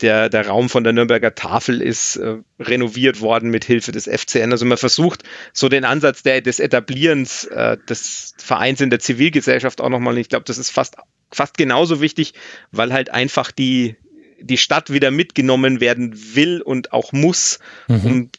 [0.00, 4.50] der, der Raum von der Nürnberger Tafel ist äh, renoviert worden mit Hilfe des FCN.
[4.50, 5.22] Also man versucht
[5.52, 10.18] so den Ansatz der, des Etablierens äh, des Vereins in der Zivilgesellschaft auch nochmal.
[10.18, 10.96] Ich glaube, das ist fast,
[11.30, 12.34] fast genauso wichtig,
[12.72, 13.96] weil halt einfach die,
[14.40, 18.04] die Stadt wieder mitgenommen werden will und auch muss, mhm.
[18.04, 18.30] um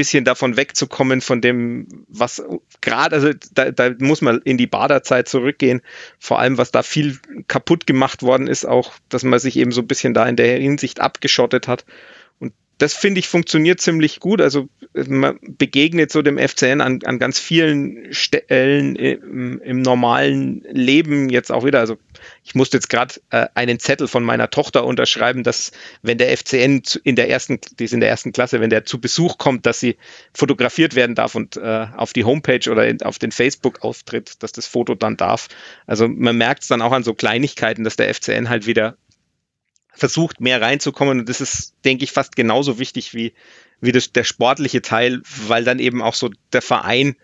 [0.00, 2.42] bisschen davon wegzukommen, von dem, was
[2.80, 5.82] gerade, also da, da muss man in die Baderzeit zurückgehen,
[6.18, 9.82] vor allem was da viel kaputt gemacht worden ist, auch, dass man sich eben so
[9.82, 11.84] ein bisschen da in der Hinsicht abgeschottet hat
[12.80, 14.40] das finde ich funktioniert ziemlich gut.
[14.40, 21.28] Also man begegnet so dem FCN an, an ganz vielen Stellen im, im normalen Leben
[21.28, 21.78] jetzt auch wieder.
[21.78, 21.98] Also
[22.42, 26.82] ich musste jetzt gerade äh, einen Zettel von meiner Tochter unterschreiben, dass wenn der FCN
[27.04, 29.78] in der ersten, die ist in der ersten Klasse, wenn der zu Besuch kommt, dass
[29.78, 29.98] sie
[30.32, 34.52] fotografiert werden darf und äh, auf die Homepage oder in, auf den Facebook auftritt, dass
[34.52, 35.48] das Foto dann darf.
[35.86, 38.96] Also man merkt es dann auch an so Kleinigkeiten, dass der FCN halt wieder
[40.00, 41.20] versucht, mehr reinzukommen.
[41.20, 43.32] Und das ist, denke ich, fast genauso wichtig wie,
[43.80, 47.16] wie das, der sportliche Teil, weil dann eben auch so der Verein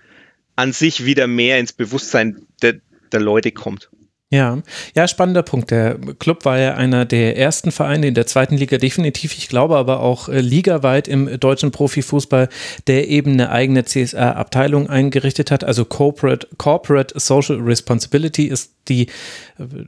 [0.54, 2.76] an sich wieder mehr ins Bewusstsein der,
[3.12, 3.90] der Leute kommt.
[4.28, 4.60] Ja,
[4.96, 5.70] ja, spannender Punkt.
[5.70, 9.38] Der Club war ja einer der ersten Vereine in der zweiten Liga, definitiv.
[9.38, 12.48] Ich glaube aber auch äh, ligaweit im deutschen Profifußball,
[12.88, 15.62] der eben eine eigene CSR-Abteilung eingerichtet hat.
[15.62, 19.06] Also Corporate, Corporate Social Responsibility ist die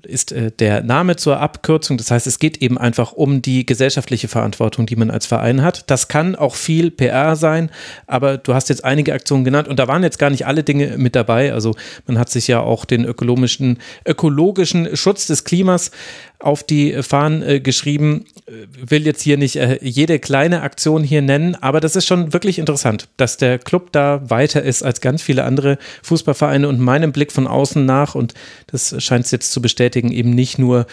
[0.02, 1.96] ist äh, der Name zur Abkürzung.
[1.98, 5.90] Das heißt, es geht eben einfach um die gesellschaftliche Verantwortung, die man als Verein hat.
[5.90, 7.70] Das kann auch viel PR sein,
[8.06, 10.96] aber du hast jetzt einige Aktionen genannt und da waren jetzt gar nicht alle Dinge
[10.98, 11.52] mit dabei.
[11.52, 11.74] Also
[12.06, 15.90] man hat sich ja auch den ökologischen, ökologischen Schutz des Klimas
[16.38, 18.24] auf die Fahnen äh, geschrieben.
[18.46, 22.32] Äh, will jetzt hier nicht äh, jede kleine Aktion hier nennen, aber das ist schon
[22.32, 27.12] wirklich interessant, dass der Club da weiter ist als ganz viele andere Fußballvereine und meinem
[27.12, 28.34] Blick von außen nach und
[28.68, 30.86] das scheint es jetzt zu bestätigen, eben nicht nur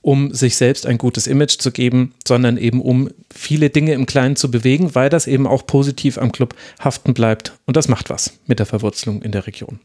[0.00, 4.36] um sich selbst ein gutes Image zu geben, sondern eben um viele Dinge im Kleinen
[4.36, 7.52] zu bewegen, weil das eben auch positiv am Club haften bleibt.
[7.66, 9.80] Und das macht was mit der Verwurzelung in der Region.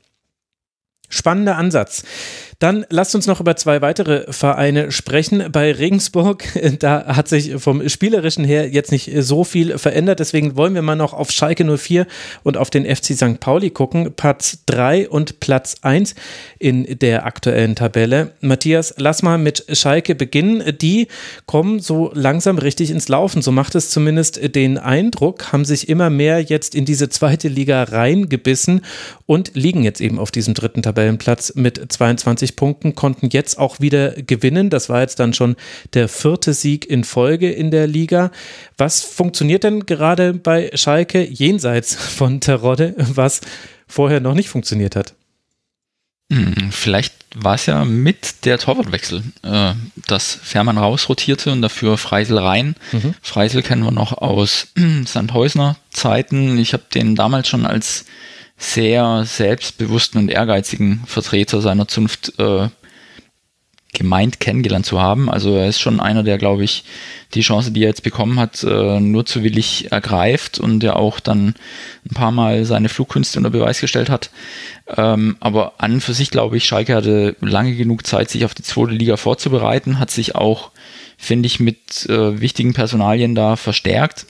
[1.09, 2.03] Spannender Ansatz.
[2.63, 5.51] Dann lasst uns noch über zwei weitere Vereine sprechen.
[5.51, 6.45] Bei Regensburg,
[6.79, 10.21] da hat sich vom Spielerischen her jetzt nicht so viel verändert.
[10.21, 12.07] Deswegen wollen wir mal noch auf Schalke 04
[12.43, 13.41] und auf den FC St.
[13.41, 14.13] Pauli gucken.
[14.15, 16.15] Platz 3 und Platz 1
[16.57, 18.31] in der aktuellen Tabelle.
[18.39, 20.63] Matthias, lass mal mit Schalke beginnen.
[20.79, 21.09] Die
[21.45, 23.41] kommen so langsam richtig ins Laufen.
[23.41, 27.83] So macht es zumindest den Eindruck, haben sich immer mehr jetzt in diese zweite Liga
[27.83, 28.85] reingebissen
[29.25, 34.11] und liegen jetzt eben auf diesem dritten Tabellenplatz mit 22 Punkten, konnten jetzt auch wieder
[34.11, 34.69] gewinnen.
[34.69, 35.55] Das war jetzt dann schon
[35.93, 38.31] der vierte Sieg in Folge in der Liga.
[38.77, 43.41] Was funktioniert denn gerade bei Schalke jenseits von Terodde, was
[43.87, 45.13] vorher noch nicht funktioniert hat?
[46.31, 49.73] Hm, vielleicht war es ja mit der Torwartwechsel, äh,
[50.07, 52.75] dass Fährmann rausrotierte und dafür Freisel rein.
[52.91, 53.13] Mhm.
[53.21, 54.67] Freisel kennen wir noch aus
[55.05, 56.57] Sandhäusner Zeiten.
[56.57, 58.05] Ich habe den damals schon als
[58.63, 62.69] sehr selbstbewussten und ehrgeizigen Vertreter seiner Zunft äh,
[63.93, 65.29] gemeint kennengelernt zu haben.
[65.29, 66.83] Also er ist schon einer, der, glaube ich,
[67.33, 71.19] die Chance, die er jetzt bekommen hat, äh, nur zu willig ergreift und der auch
[71.19, 71.55] dann
[72.05, 74.31] ein paar Mal seine Flugkünste unter Beweis gestellt hat.
[74.87, 78.55] Ähm, aber an und für sich, glaube ich, Schalke hatte lange genug Zeit, sich auf
[78.55, 80.71] die zweite Liga vorzubereiten, hat sich auch,
[81.17, 84.25] finde ich, mit äh, wichtigen Personalien da verstärkt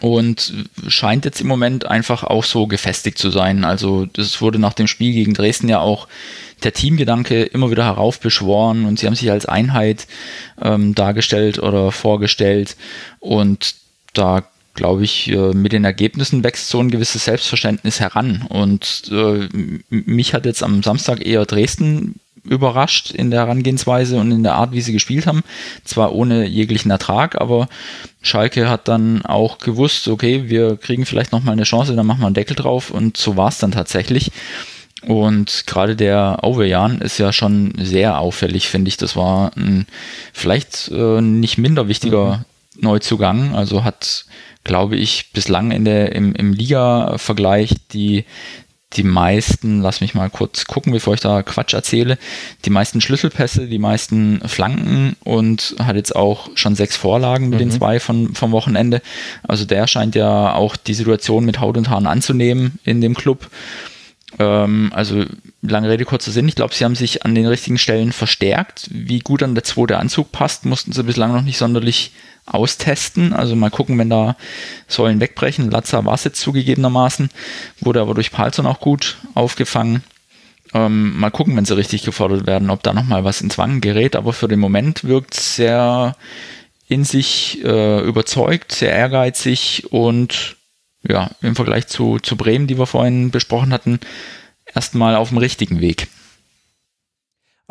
[0.00, 0.52] und
[0.88, 3.64] scheint jetzt im Moment einfach auch so gefestigt zu sein.
[3.64, 6.08] Also das wurde nach dem Spiel gegen Dresden ja auch
[6.64, 10.06] der Teamgedanke immer wieder heraufbeschworen und sie haben sich als Einheit
[10.60, 12.76] ähm, dargestellt oder vorgestellt
[13.20, 13.74] und
[14.14, 18.46] da glaube ich, äh, mit den Ergebnissen wächst so ein gewisses Selbstverständnis heran.
[18.48, 19.48] Und äh,
[19.90, 24.72] mich hat jetzt am Samstag eher Dresden überrascht in der Herangehensweise und in der Art,
[24.72, 25.42] wie sie gespielt haben.
[25.84, 27.68] Zwar ohne jeglichen Ertrag, aber
[28.20, 32.26] Schalke hat dann auch gewusst, okay, wir kriegen vielleicht nochmal eine Chance, dann machen wir
[32.26, 34.32] einen Deckel drauf und so war es dann tatsächlich.
[35.06, 38.96] Und gerade der Auverjan ist ja schon sehr auffällig, finde ich.
[38.96, 39.86] Das war ein
[40.32, 42.44] vielleicht äh, nicht minder wichtiger
[42.76, 42.82] mhm.
[42.82, 43.54] Neuzugang.
[43.54, 44.26] Also hat,
[44.62, 48.24] glaube ich, bislang in der, im, im Liga-Vergleich die
[48.96, 52.18] die meisten, lass mich mal kurz gucken, bevor ich da Quatsch erzähle,
[52.64, 57.64] die meisten Schlüsselpässe, die meisten Flanken und hat jetzt auch schon sechs Vorlagen mit mhm.
[57.64, 59.02] den zwei von, vom Wochenende.
[59.42, 63.48] Also der scheint ja auch die Situation mit Haut und Haaren anzunehmen in dem Club.
[64.38, 65.24] Ähm, also
[65.62, 66.48] lange Rede, kurzer Sinn.
[66.48, 68.88] Ich glaube, sie haben sich an den richtigen Stellen verstärkt.
[68.90, 72.12] Wie gut an der zweite Anzug passt, mussten sie bislang noch nicht sonderlich
[72.46, 73.32] austesten.
[73.32, 74.36] Also mal gucken, wenn da
[74.88, 75.70] Säulen wegbrechen.
[75.70, 77.30] Latza war es jetzt zugegebenermaßen,
[77.80, 80.02] wurde aber durch Palzon auch gut aufgefangen.
[80.74, 84.16] Ähm, mal gucken, wenn sie richtig gefordert werden, ob da nochmal was ins Wangen gerät.
[84.16, 86.16] Aber für den Moment wirkt es sehr
[86.88, 90.56] in sich äh, überzeugt, sehr ehrgeizig und
[91.08, 94.00] ja, im Vergleich zu, zu Bremen, die wir vorhin besprochen hatten,
[94.74, 96.08] erstmal auf dem richtigen Weg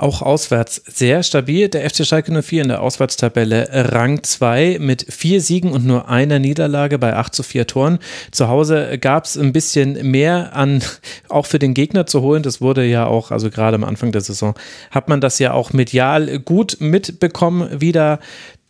[0.01, 1.69] auch auswärts sehr stabil.
[1.69, 6.39] Der FC Schalke 04 in der Auswärtstabelle Rang 2 mit vier Siegen und nur einer
[6.39, 7.99] Niederlage bei 8 zu 4 Toren.
[8.31, 10.81] Zu Hause gab es ein bisschen mehr an,
[11.29, 12.41] auch für den Gegner zu holen.
[12.41, 14.55] Das wurde ja auch, also gerade am Anfang der Saison,
[14.89, 17.79] hat man das ja auch medial gut mitbekommen.
[17.79, 18.19] Wieder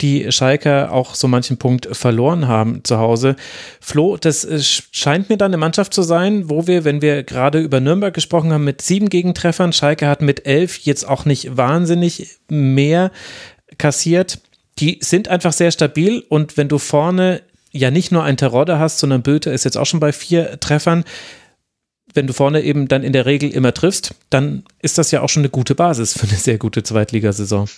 [0.02, 3.36] die Schalker auch so manchen Punkt verloren haben zu Hause.
[3.80, 7.60] Flo, das äh, scheint mir dann eine Mannschaft zu sein, wo wir, wenn wir gerade
[7.60, 12.40] über Nürnberg gesprochen haben, mit sieben Gegentreffern, Schalke hat mit elf jetzt auch nicht wahnsinnig
[12.50, 13.12] mehr
[13.78, 14.40] kassiert.
[14.80, 17.42] Die sind einfach sehr stabil und wenn du vorne
[17.72, 21.04] ja nicht nur ein Terodde hast, sondern Böte ist jetzt auch schon bei vier Treffern,
[22.14, 25.30] wenn du vorne eben dann in der Regel immer triffst, dann ist das ja auch
[25.30, 27.70] schon eine gute Basis für eine sehr gute Zweitligasaison.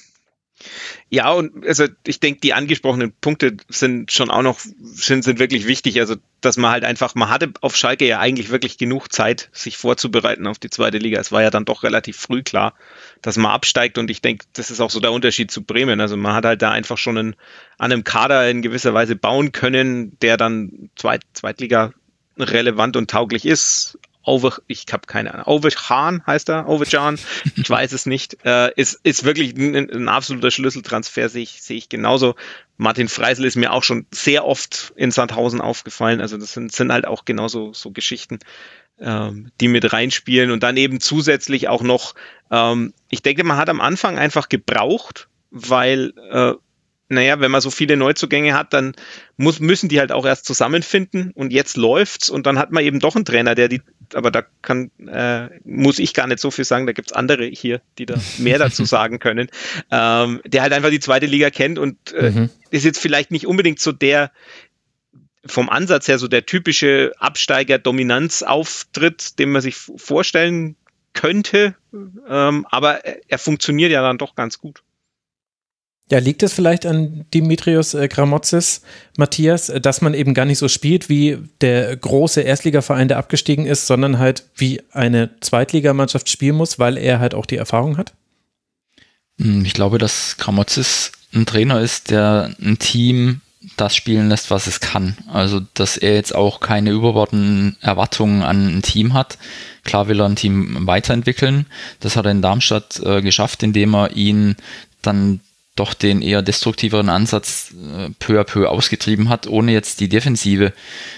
[1.10, 5.68] Ja, und also ich denke, die angesprochenen Punkte sind schon auch noch, sind, sind wirklich
[5.68, 6.00] wichtig.
[6.00, 9.78] Also, dass man halt einfach, man hatte auf Schalke ja eigentlich wirklich genug Zeit, sich
[9.78, 11.20] vorzubereiten auf die zweite Liga.
[11.20, 12.74] Es war ja dann doch relativ früh klar,
[13.22, 16.02] dass man absteigt und ich denke, das ist auch so der Unterschied zu Bremen.
[16.02, 17.36] Also man hat halt da einfach schon einen,
[17.78, 21.94] an einem Kader in gewisser Weise bauen können, der dann Zweit, Zweitliga
[22.38, 27.20] relevant und tauglich ist, Over, ich habe keine Ahnung, Overchan heißt er, Overchan,
[27.56, 31.78] ich weiß es nicht, äh, ist, ist wirklich ein, ein absoluter Schlüsseltransfer, sehe ich, sehe
[31.78, 32.36] ich genauso.
[32.78, 36.91] Martin Freisel ist mir auch schon sehr oft in Sandhausen aufgefallen, also das sind, sind
[36.91, 38.40] halt auch genauso so Geschichten,
[39.00, 40.52] ähm, die mit reinspielen.
[40.52, 42.16] Und dann eben zusätzlich auch noch,
[42.52, 46.54] ähm, ich denke, man hat am Anfang einfach gebraucht, weil äh,
[47.10, 48.94] naja, wenn man so viele Neuzugänge hat, dann
[49.38, 51.32] muss, müssen die halt auch erst zusammenfinden.
[51.32, 52.30] Und jetzt läuft's.
[52.30, 53.82] Und dann hat man eben doch einen Trainer, der die,
[54.14, 57.82] aber da kann, äh, muss ich gar nicht so viel sagen, da gibt's andere hier,
[57.98, 59.50] die da mehr dazu sagen können,
[59.92, 62.50] ähm, der halt einfach die zweite Liga kennt und äh, mhm.
[62.70, 64.32] ist jetzt vielleicht nicht unbedingt so der,
[65.46, 70.76] vom Ansatz her so der typische Absteiger-Dominanz-Auftritt, den man sich vorstellen
[71.14, 71.76] könnte,
[72.28, 74.82] ähm, aber er funktioniert ja dann doch ganz gut.
[76.12, 78.82] Ja, liegt es vielleicht an Dimitrios äh, Gramotzes,
[79.18, 83.66] Matthias, äh, dass man eben gar nicht so spielt wie der große Erstligaverein, der abgestiegen
[83.66, 88.14] ist, sondern halt wie eine Zweitligamannschaft spielen muss, weil er halt auch die Erfahrung hat?
[89.40, 93.42] Hm, ich glaube, dass Gramotzes ein Trainer ist, der ein Team
[93.78, 95.16] das spielen lässt, was es kann.
[95.32, 99.38] Also, dass er jetzt auch keine überbordenden Erwartungen an ein Team hat.
[99.86, 101.66] Klar will er ein Team weiterentwickeln.
[102.02, 104.56] Das hat er in Darmstadt äh, geschafft, indem er ihn
[105.02, 105.40] dann
[105.76, 110.74] doch den eher destruktiveren Ansatz äh, peu à peu ausgetrieben hat, ohne jetzt die defensive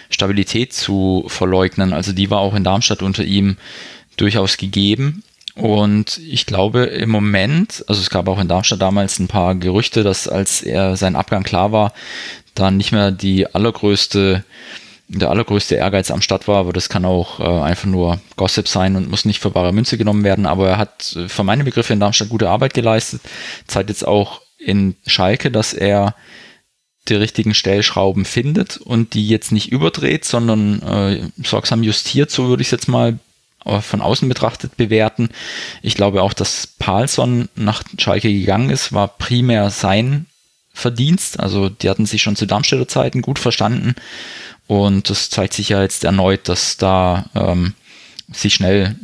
[0.09, 1.91] Stabilität zu verleugnen.
[1.91, 3.57] Also die war auch in Darmstadt unter ihm
[4.15, 5.23] durchaus gegeben.
[5.55, 10.03] Und ich glaube im Moment, also es gab auch in Darmstadt damals ein paar Gerüchte,
[10.03, 11.93] dass als er sein Abgang klar war,
[12.55, 14.43] da nicht mehr die allergrößte
[15.07, 18.95] der allergrößte Ehrgeiz am Start war, aber das kann auch äh, einfach nur Gossip sein
[18.95, 20.47] und muss nicht für bare Münze genommen werden.
[20.47, 23.21] Aber er hat äh, für meine Begriffe in Darmstadt gute Arbeit geleistet,
[23.67, 26.15] zeigt jetzt auch in Schalke, dass er
[27.07, 32.61] die richtigen Stellschrauben findet und die jetzt nicht überdreht, sondern äh, sorgsam justiert, so würde
[32.61, 33.19] ich es jetzt mal
[33.63, 35.29] äh, von außen betrachtet bewerten.
[35.83, 40.25] Ich glaube auch, dass Palsson nach Schalke gegangen ist, war primär sein
[40.73, 41.39] Verdienst.
[41.39, 43.95] Also die hatten sich schon zu Darmstädter Zeiten gut verstanden
[44.67, 47.75] und das zeigt sich ja jetzt erneut, dass da ähm,
[48.31, 48.95] sich schnell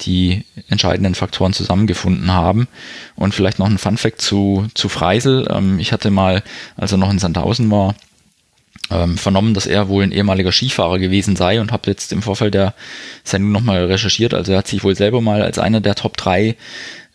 [0.00, 2.68] die entscheidenden Faktoren zusammengefunden haben.
[3.14, 5.46] Und vielleicht noch ein Funfact zu, zu Freisel.
[5.50, 6.42] Ähm, ich hatte mal,
[6.76, 7.94] als er noch in Sandhausen war,
[8.90, 12.54] ähm, vernommen, dass er wohl ein ehemaliger Skifahrer gewesen sei und habe jetzt im Vorfeld
[12.54, 12.74] der
[13.22, 14.34] Sendung nochmal recherchiert.
[14.34, 16.56] Also er hat sich wohl selber mal als einer der Top 3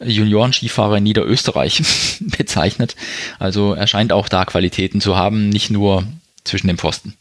[0.01, 1.83] Junioren-Skifahrer in Niederösterreich
[2.37, 2.95] bezeichnet.
[3.37, 6.05] Also er scheint auch da Qualitäten zu haben, nicht nur
[6.43, 7.15] zwischen den Pfosten.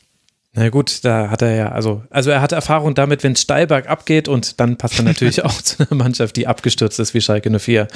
[0.58, 3.68] Na gut, da hat er ja, also, also er hat Erfahrung damit, wenn es steil
[3.68, 7.20] bergab geht und dann passt er natürlich auch zu einer Mannschaft, die abgestürzt ist wie
[7.20, 7.86] Schalke 04.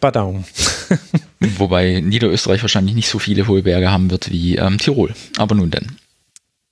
[0.00, 0.44] Badaum.
[1.58, 5.12] Wobei Niederösterreich wahrscheinlich nicht so viele hohe Berge haben wird wie ähm, Tirol.
[5.36, 5.97] Aber nun denn.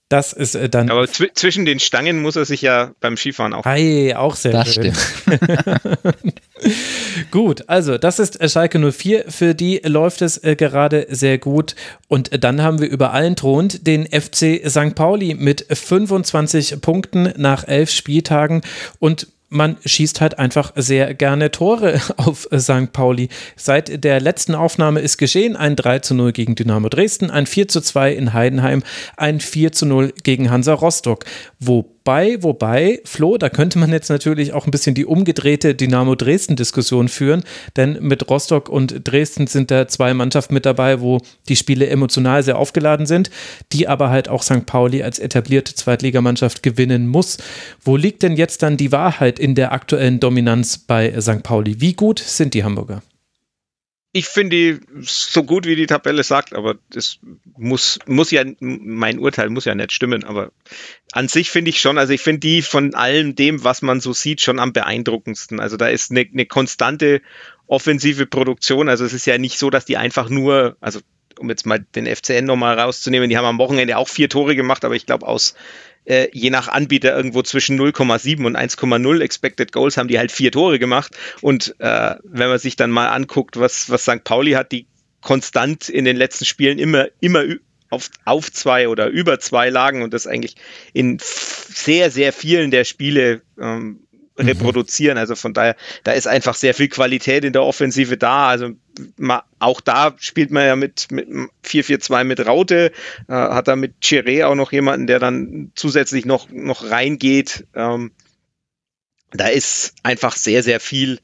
[0.08, 0.88] Das ist äh, dann.
[0.90, 3.64] Aber zw zwischen den Stangen muss er sich ja beim Skifahren auch.
[3.64, 4.94] Hi, auch sehr Das schön.
[4.94, 6.16] stimmt.
[7.32, 9.24] gut, also das ist äh, Schalke 04.
[9.28, 11.74] Für die läuft es äh, gerade sehr gut.
[12.06, 14.94] Und äh, dann haben wir über allen thront den FC St.
[14.94, 18.62] Pauli mit 25 Punkten nach elf Spieltagen
[19.00, 22.92] und man schießt halt einfach sehr gerne Tore auf St.
[22.92, 23.28] Pauli.
[23.56, 27.68] Seit der letzten Aufnahme ist geschehen ein 3 zu 0 gegen Dynamo Dresden, ein 4
[27.68, 28.82] zu 2 in Heidenheim,
[29.16, 31.24] ein 4 zu 0 gegen Hansa Rostock.
[31.58, 36.14] Wo Wobei, wobei, Flo, da könnte man jetzt natürlich auch ein bisschen die umgedrehte Dynamo
[36.14, 37.42] Dresden-Diskussion führen,
[37.74, 42.44] denn mit Rostock und Dresden sind da zwei Mannschaften mit dabei, wo die Spiele emotional
[42.44, 43.32] sehr aufgeladen sind,
[43.72, 44.66] die aber halt auch St.
[44.66, 47.38] Pauli als etablierte Zweitligamannschaft gewinnen muss.
[47.82, 51.42] Wo liegt denn jetzt dann die Wahrheit in der aktuellen Dominanz bei St.
[51.42, 51.80] Pauli?
[51.80, 53.02] Wie gut sind die Hamburger?
[54.16, 57.18] Ich finde die so gut, wie die Tabelle sagt, aber das
[57.58, 60.52] muss, muss ja, mein Urteil muss ja nicht stimmen, aber
[61.12, 64.14] an sich finde ich schon, also ich finde die von allem dem, was man so
[64.14, 65.60] sieht, schon am beeindruckendsten.
[65.60, 67.20] Also da ist eine, eine konstante
[67.66, 71.00] offensive Produktion, also es ist ja nicht so, dass die einfach nur, also
[71.38, 74.82] um jetzt mal den FCN nochmal rauszunehmen, die haben am Wochenende auch vier Tore gemacht,
[74.86, 75.54] aber ich glaube aus
[76.06, 80.52] äh, je nach Anbieter irgendwo zwischen 0,7 und 1,0 Expected Goals haben die halt vier
[80.52, 81.16] Tore gemacht.
[81.42, 84.24] Und äh, wenn man sich dann mal anguckt, was, was St.
[84.24, 84.86] Pauli hat, die
[85.20, 87.44] konstant in den letzten Spielen immer, immer
[87.90, 90.54] auf, auf zwei oder über zwei lagen und das eigentlich
[90.92, 94.00] in sehr, sehr vielen der Spiele ähm,
[94.38, 94.46] mhm.
[94.46, 95.18] reproduzieren.
[95.18, 98.48] Also von daher, da ist einfach sehr viel Qualität in der Offensive da.
[98.48, 98.70] Also
[99.58, 101.28] auch da spielt man ja mit, mit
[101.64, 102.92] 4-4-2 mit Raute,
[103.28, 107.66] äh, hat da mit Chiré auch noch jemanden, der dann zusätzlich noch, noch reingeht.
[107.74, 108.12] Ähm,
[109.32, 111.18] da ist einfach sehr, sehr viel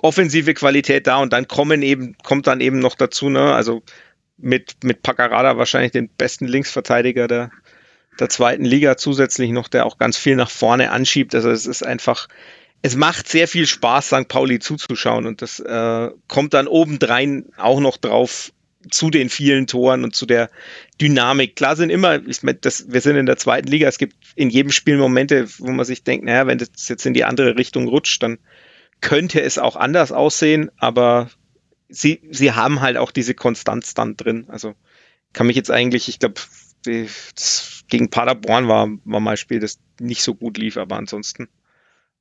[0.00, 3.82] offensive Qualität da und dann kommen eben, kommt dann eben noch dazu, ne, also
[4.36, 7.50] mit, mit Paccarada wahrscheinlich den besten Linksverteidiger der,
[8.18, 11.34] der zweiten Liga zusätzlich noch, der auch ganz viel nach vorne anschiebt.
[11.34, 12.28] Also es ist einfach,
[12.82, 14.28] es macht sehr viel Spaß, St.
[14.28, 18.52] Pauli zuzuschauen und das äh, kommt dann obendrein auch noch drauf
[18.90, 20.50] zu den vielen Toren und zu der
[21.00, 21.56] Dynamik.
[21.56, 24.50] Klar sind immer, ich meine, das, wir sind in der zweiten Liga, es gibt in
[24.50, 27.88] jedem Spiel Momente, wo man sich denkt, naja, wenn das jetzt in die andere Richtung
[27.88, 28.38] rutscht, dann
[29.00, 31.30] könnte es auch anders aussehen, aber
[31.88, 34.46] sie, sie haben halt auch diese Konstanz dann drin.
[34.48, 34.74] Also
[35.32, 36.40] kann mich jetzt eigentlich, ich glaube,
[37.88, 41.48] gegen Paderborn war, war mal ein Spiel, das nicht so gut lief, aber ansonsten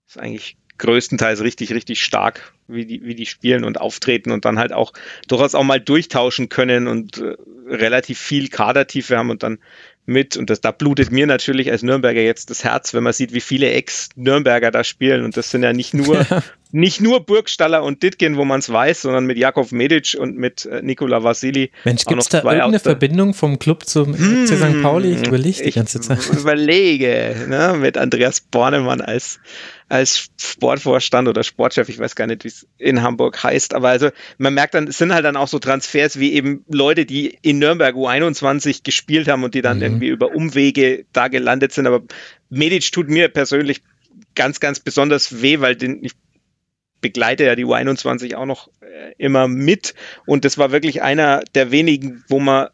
[0.08, 4.60] ist eigentlich größtenteils richtig, richtig stark, wie die, wie die spielen und auftreten und dann
[4.60, 4.92] halt auch
[5.28, 7.36] durchaus auch mal durchtauschen können und äh,
[7.68, 9.60] relativ viel Kadertiefe haben und dann
[10.06, 10.38] mit.
[10.38, 13.42] Und das, da blutet mir natürlich als Nürnberger jetzt das Herz, wenn man sieht, wie
[13.42, 15.24] viele Ex-Nürnberger da spielen.
[15.24, 16.26] Und das sind ja nicht nur,
[16.72, 20.66] nicht nur Burgstaller und Ditgen, wo man es weiß, sondern mit Jakov Medic und mit
[20.66, 21.72] äh, Nikola Vasili.
[21.84, 24.82] Mensch, gibt es da irgendeine Verbindung vom Club zum hm, FC St.
[24.82, 25.14] Pauli?
[25.14, 26.20] Ich überlege die ganze Zeit.
[26.20, 29.40] Ich überlege, ne, mit Andreas Bornemann als
[29.88, 34.10] als Sportvorstand oder Sportchef, ich weiß gar nicht, wie es in Hamburg heißt, aber also
[34.40, 37.60] man merkt dann, es sind halt dann auch so Transfers wie eben Leute, die in
[37.60, 39.84] Nürnberg U21 gespielt haben und die dann mhm.
[39.84, 42.02] irgendwie über Umwege da gelandet sind, aber
[42.50, 43.84] Medic tut mir persönlich
[44.34, 46.14] ganz, ganz besonders weh, weil den, ich
[47.02, 49.94] begleite ja die U21 auch noch äh, immer mit
[50.26, 52.70] und das war wirklich einer der wenigen, wo man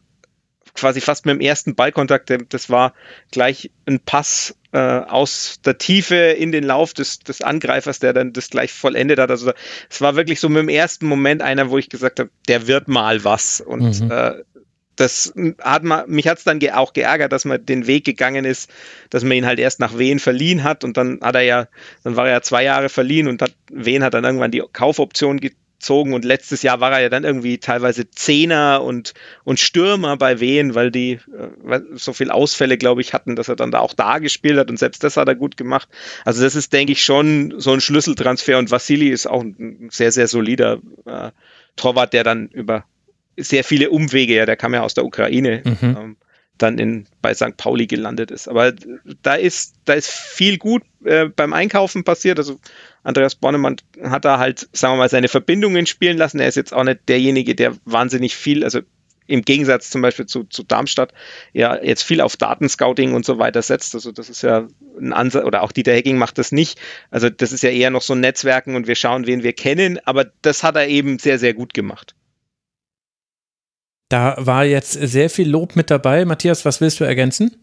[0.74, 2.94] quasi fast mit dem ersten Ballkontakt, das war
[3.30, 8.32] gleich ein Pass äh, aus der Tiefe in den Lauf des, des Angreifers, der dann
[8.32, 9.30] das gleich vollendet hat.
[9.30, 9.52] Also
[9.90, 12.88] es war wirklich so mit dem ersten Moment einer, wo ich gesagt habe, der wird
[12.88, 13.60] mal was.
[13.60, 14.10] Und mhm.
[14.10, 14.34] äh,
[14.96, 18.70] das hat man, mich hat es dann auch geärgert, dass man den Weg gegangen ist,
[19.10, 21.68] dass man ihn halt erst nach Wien verliehen hat und dann hat er ja,
[22.04, 25.40] dann war er ja zwei Jahre verliehen und hat, Wien hat dann irgendwann die Kaufoption
[25.40, 29.14] gezogen und letztes Jahr war er ja dann irgendwie teilweise Zehner und,
[29.44, 31.18] und Stürmer bei Wehen, weil die
[31.66, 34.70] äh, so viel Ausfälle, glaube ich, hatten, dass er dann da auch da gespielt hat
[34.70, 35.88] und selbst das hat er gut gemacht.
[36.24, 40.12] Also das ist, denke ich, schon so ein Schlüsseltransfer und Vasili ist auch ein sehr,
[40.12, 41.30] sehr solider äh,
[41.76, 42.84] Torwart, der dann über
[43.36, 45.76] sehr viele Umwege, ja, der kam ja aus der Ukraine, mhm.
[45.82, 46.16] ähm,
[46.58, 47.56] dann in, bei St.
[47.56, 48.48] Pauli gelandet ist.
[48.48, 48.72] Aber
[49.22, 52.38] da ist, da ist viel gut äh, beim Einkaufen passiert.
[52.38, 52.60] Also
[53.02, 56.40] Andreas Bornemann hat da halt, sagen wir mal, seine Verbindungen spielen lassen.
[56.40, 58.80] Er ist jetzt auch nicht derjenige, der wahnsinnig viel, also
[59.26, 61.12] im Gegensatz zum Beispiel zu, zu Darmstadt,
[61.52, 63.94] ja jetzt viel auf Datenscouting und so weiter setzt.
[63.94, 64.66] Also das ist ja
[65.00, 66.78] ein Ansatz, oder auch Dieter Hecking macht das nicht.
[67.10, 69.98] Also das ist ja eher noch so ein Netzwerken und wir schauen, wen wir kennen,
[70.04, 72.14] aber das hat er eben sehr, sehr gut gemacht.
[74.12, 76.26] Da war jetzt sehr viel Lob mit dabei.
[76.26, 77.56] Matthias, was willst du ergänzen?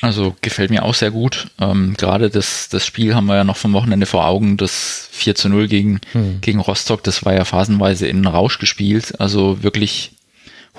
[0.00, 1.48] Also gefällt mir auch sehr gut.
[1.60, 5.34] Ähm, Gerade das, das Spiel haben wir ja noch vom Wochenende vor Augen, das 4
[5.34, 6.40] zu 0 gegen, hm.
[6.42, 9.20] gegen Rostock, das war ja phasenweise in Rausch gespielt.
[9.20, 10.12] Also wirklich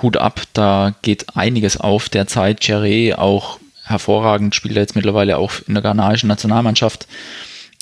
[0.01, 2.61] Hut ab, da geht einiges auf derzeit.
[2.61, 7.05] Cheré auch hervorragend, spielt er jetzt mittlerweile auch in der ghanaischen Nationalmannschaft.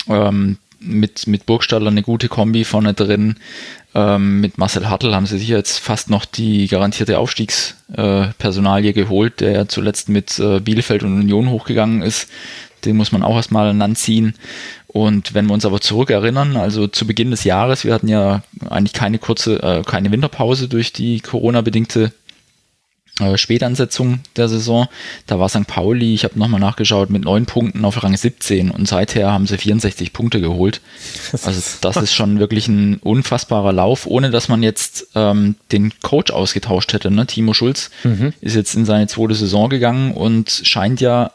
[0.08, 3.36] Ähm, mit, mit Burgstaller eine gute Kombi vorne drin.
[3.94, 9.40] Ähm, mit Marcel Hartl haben sie sich jetzt fast noch die garantierte Aufstiegspersonalie äh, geholt,
[9.40, 12.28] der zuletzt mit äh, Bielefeld und Union hochgegangen ist.
[12.84, 14.34] Den muss man auch erstmal anziehen.
[14.88, 18.92] Und wenn wir uns aber zurückerinnern, also zu Beginn des Jahres, wir hatten ja eigentlich
[18.92, 22.12] keine kurze, äh, keine Winterpause durch die Corona-bedingte
[23.22, 24.88] äh, Spätansetzung der Saison.
[25.26, 25.66] Da war St.
[25.66, 29.58] Pauli, ich habe nochmal nachgeschaut, mit neun Punkten auf Rang 17 und seither haben sie
[29.58, 30.80] 64 Punkte geholt.
[31.32, 36.32] Also das ist schon wirklich ein unfassbarer Lauf, ohne dass man jetzt ähm, den Coach
[36.32, 37.10] ausgetauscht hätte.
[37.10, 37.26] Ne?
[37.26, 38.32] Timo Schulz mhm.
[38.40, 41.30] ist jetzt in seine zweite Saison gegangen und scheint ja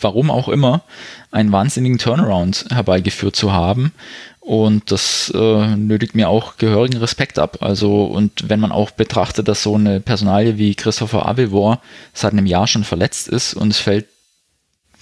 [0.00, 0.82] warum auch immer,
[1.30, 3.92] einen wahnsinnigen Turnaround herbeigeführt zu haben.
[4.40, 7.58] Und das äh, nötigt mir auch gehörigen Respekt ab.
[7.60, 11.80] Also, und wenn man auch betrachtet, dass so eine Personalie wie Christopher Avivor
[12.14, 14.06] seit einem Jahr schon verletzt ist und es fällt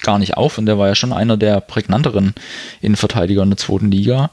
[0.03, 2.35] gar nicht auf, und der war ja schon einer der prägnanteren
[2.81, 4.31] Innenverteidiger in der zweiten Liga.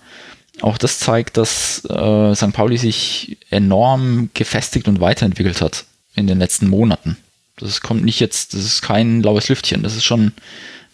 [0.61, 2.53] Auch das zeigt, dass äh, St.
[2.53, 7.17] Pauli sich enorm gefestigt und weiterentwickelt hat in den letzten Monaten.
[7.57, 10.33] Das kommt nicht jetzt, das ist kein laues Lüftchen, das ist schon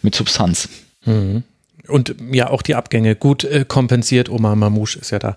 [0.02, 0.68] mit Substanz.
[1.04, 1.44] Mhm.
[1.88, 4.28] Und ja, auch die Abgänge gut äh, kompensiert.
[4.28, 5.34] Omar Mamouche ist ja da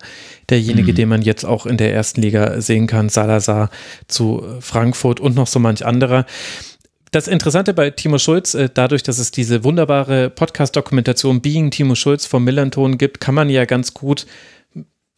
[0.50, 0.96] derjenige, mhm.
[0.96, 3.10] den man jetzt auch in der ersten Liga sehen kann.
[3.10, 3.70] Salazar
[4.08, 6.26] zu Frankfurt und noch so manch anderer.
[7.12, 12.26] Das Interessante bei Timo Schulz, äh, dadurch, dass es diese wunderbare Podcast-Dokumentation Being Timo Schulz
[12.26, 14.26] vom Millanton gibt, kann man ja ganz gut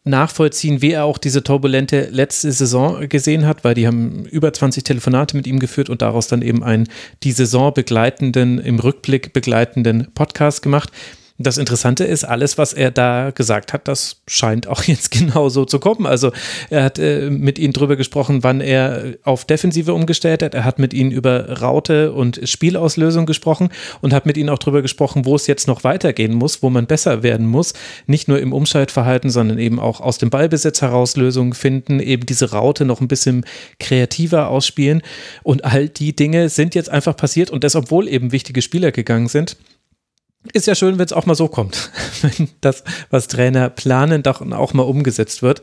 [0.08, 4.84] nachvollziehen, wie er auch diese turbulente letzte Saison gesehen hat, weil die haben über 20
[4.84, 6.88] Telefonate mit ihm geführt und daraus dann eben einen
[7.24, 10.92] die Saison begleitenden, im Rückblick begleitenden Podcast gemacht.
[11.40, 15.66] Das Interessante ist, alles, was er da gesagt hat, das scheint auch jetzt genau so
[15.66, 16.08] zu kommen.
[16.08, 16.32] Also
[16.72, 20.56] er hat äh, mit ihnen drüber gesprochen, wann er auf Defensive umgestellt hat.
[20.56, 23.70] Er hat mit ihnen über Raute und Spielauslösung gesprochen
[24.02, 26.88] und hat mit ihnen auch drüber gesprochen, wo es jetzt noch weitergehen muss, wo man
[26.88, 27.74] besser werden muss.
[28.08, 32.52] Nicht nur im Umschaltverhalten, sondern eben auch aus dem Ballbesitz heraus Lösungen finden, eben diese
[32.52, 33.46] Raute noch ein bisschen
[33.80, 35.04] kreativer ausspielen.
[35.44, 39.28] Und all die Dinge sind jetzt einfach passiert und das, obwohl eben wichtige Spieler gegangen
[39.28, 39.56] sind
[40.54, 41.92] ist ja schön, wenn es auch mal so kommt,
[42.22, 45.62] wenn das, was Trainer planen, doch auch mal umgesetzt wird.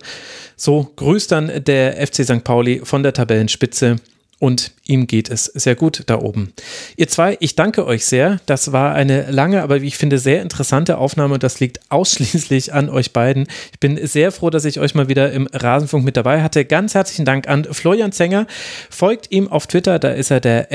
[0.56, 2.44] So grüßt dann der FC St.
[2.44, 3.96] Pauli von der Tabellenspitze
[4.44, 6.52] und ihm geht es sehr gut da oben.
[6.98, 8.40] Ihr zwei, ich danke euch sehr.
[8.44, 11.38] Das war eine lange, aber wie ich finde, sehr interessante Aufnahme.
[11.38, 13.46] Das liegt ausschließlich an euch beiden.
[13.72, 16.66] Ich bin sehr froh, dass ich euch mal wieder im Rasenfunk mit dabei hatte.
[16.66, 18.46] Ganz herzlichen Dank an Florian Zenger.
[18.90, 20.68] Folgt ihm auf Twitter, da ist er der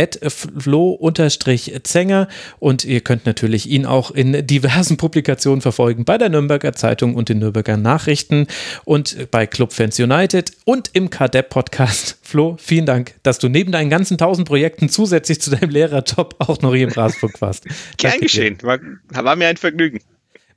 [0.57, 2.27] flo-zenger
[2.57, 7.29] und ihr könnt natürlich ihn auch in diversen Publikationen verfolgen, bei der Nürnberger Zeitung und
[7.29, 8.47] den Nürnberger Nachrichten
[8.83, 12.18] und bei Club Fans United und im KDEP Podcast.
[12.29, 16.61] Flo, vielen Dank, dass du neben deinen ganzen tausend Projekten zusätzlich zu deinem Lehrerjob auch
[16.61, 17.65] noch hier im Rasenfunk warst.
[17.97, 18.79] Gern geschehen, war,
[19.09, 19.99] war mir ein Vergnügen.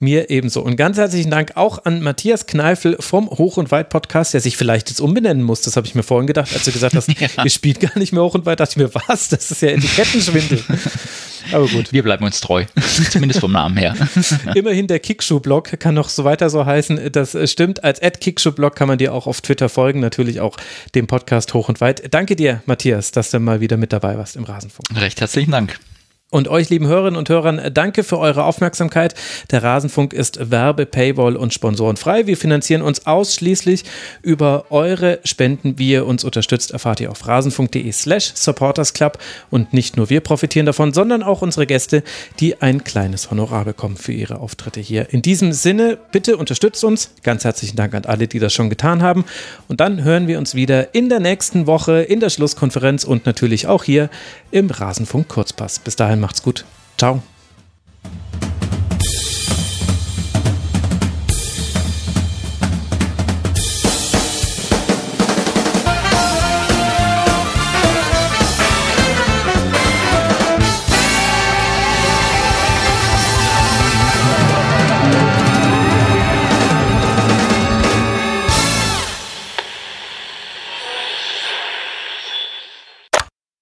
[0.02, 0.62] Mir ebenso.
[0.62, 4.56] Und ganz herzlichen Dank auch an Matthias Kneifel vom Hoch und Weit Podcast, der sich
[4.56, 5.60] vielleicht jetzt umbenennen muss.
[5.60, 7.44] Das habe ich mir vorhin gedacht, als du gesagt hast, ja.
[7.44, 8.58] ihr spielt gar nicht mehr Hoch und Weit.
[8.58, 9.28] Dachte ich mir, was?
[9.28, 10.64] Das ist ja Etikettenschwindel.
[11.52, 11.92] Aber gut.
[11.92, 12.64] Wir bleiben uns treu.
[13.10, 13.94] Zumindest vom Namen her.
[14.56, 17.12] Immerhin der Kickschuh-Blog kann noch so weiter so heißen.
[17.12, 17.84] Das stimmt.
[17.84, 20.00] Als Kickschuh-Blog kann man dir auch auf Twitter folgen.
[20.00, 20.56] Natürlich auch
[20.96, 22.12] dem Podcast Hoch und Weit.
[22.12, 25.00] Danke dir, Matthias, dass du mal wieder mit dabei warst im Rasenfunk.
[25.00, 25.78] Recht herzlichen Dank.
[26.32, 29.14] Und euch, lieben Hörerinnen und Hörern, danke für eure Aufmerksamkeit.
[29.50, 32.26] Der Rasenfunk ist Werbe, Paywall und sponsorenfrei.
[32.26, 33.84] Wir finanzieren uns ausschließlich
[34.22, 35.78] über eure Spenden.
[35.78, 39.18] Wie ihr uns unterstützt, erfahrt ihr auf rasenfunk.de slash supportersclub.
[39.50, 42.02] Und nicht nur wir profitieren davon, sondern auch unsere Gäste,
[42.40, 45.12] die ein kleines Honorar bekommen für ihre Auftritte hier.
[45.12, 47.10] In diesem Sinne, bitte unterstützt uns.
[47.24, 49.26] Ganz herzlichen Dank an alle, die das schon getan haben.
[49.68, 53.66] Und dann hören wir uns wieder in der nächsten Woche in der Schlusskonferenz und natürlich
[53.66, 54.08] auch hier
[54.50, 55.78] im Rasenfunk Kurzpass.
[55.78, 56.64] Bis dahin macht's gut.
[56.96, 57.22] Ciao.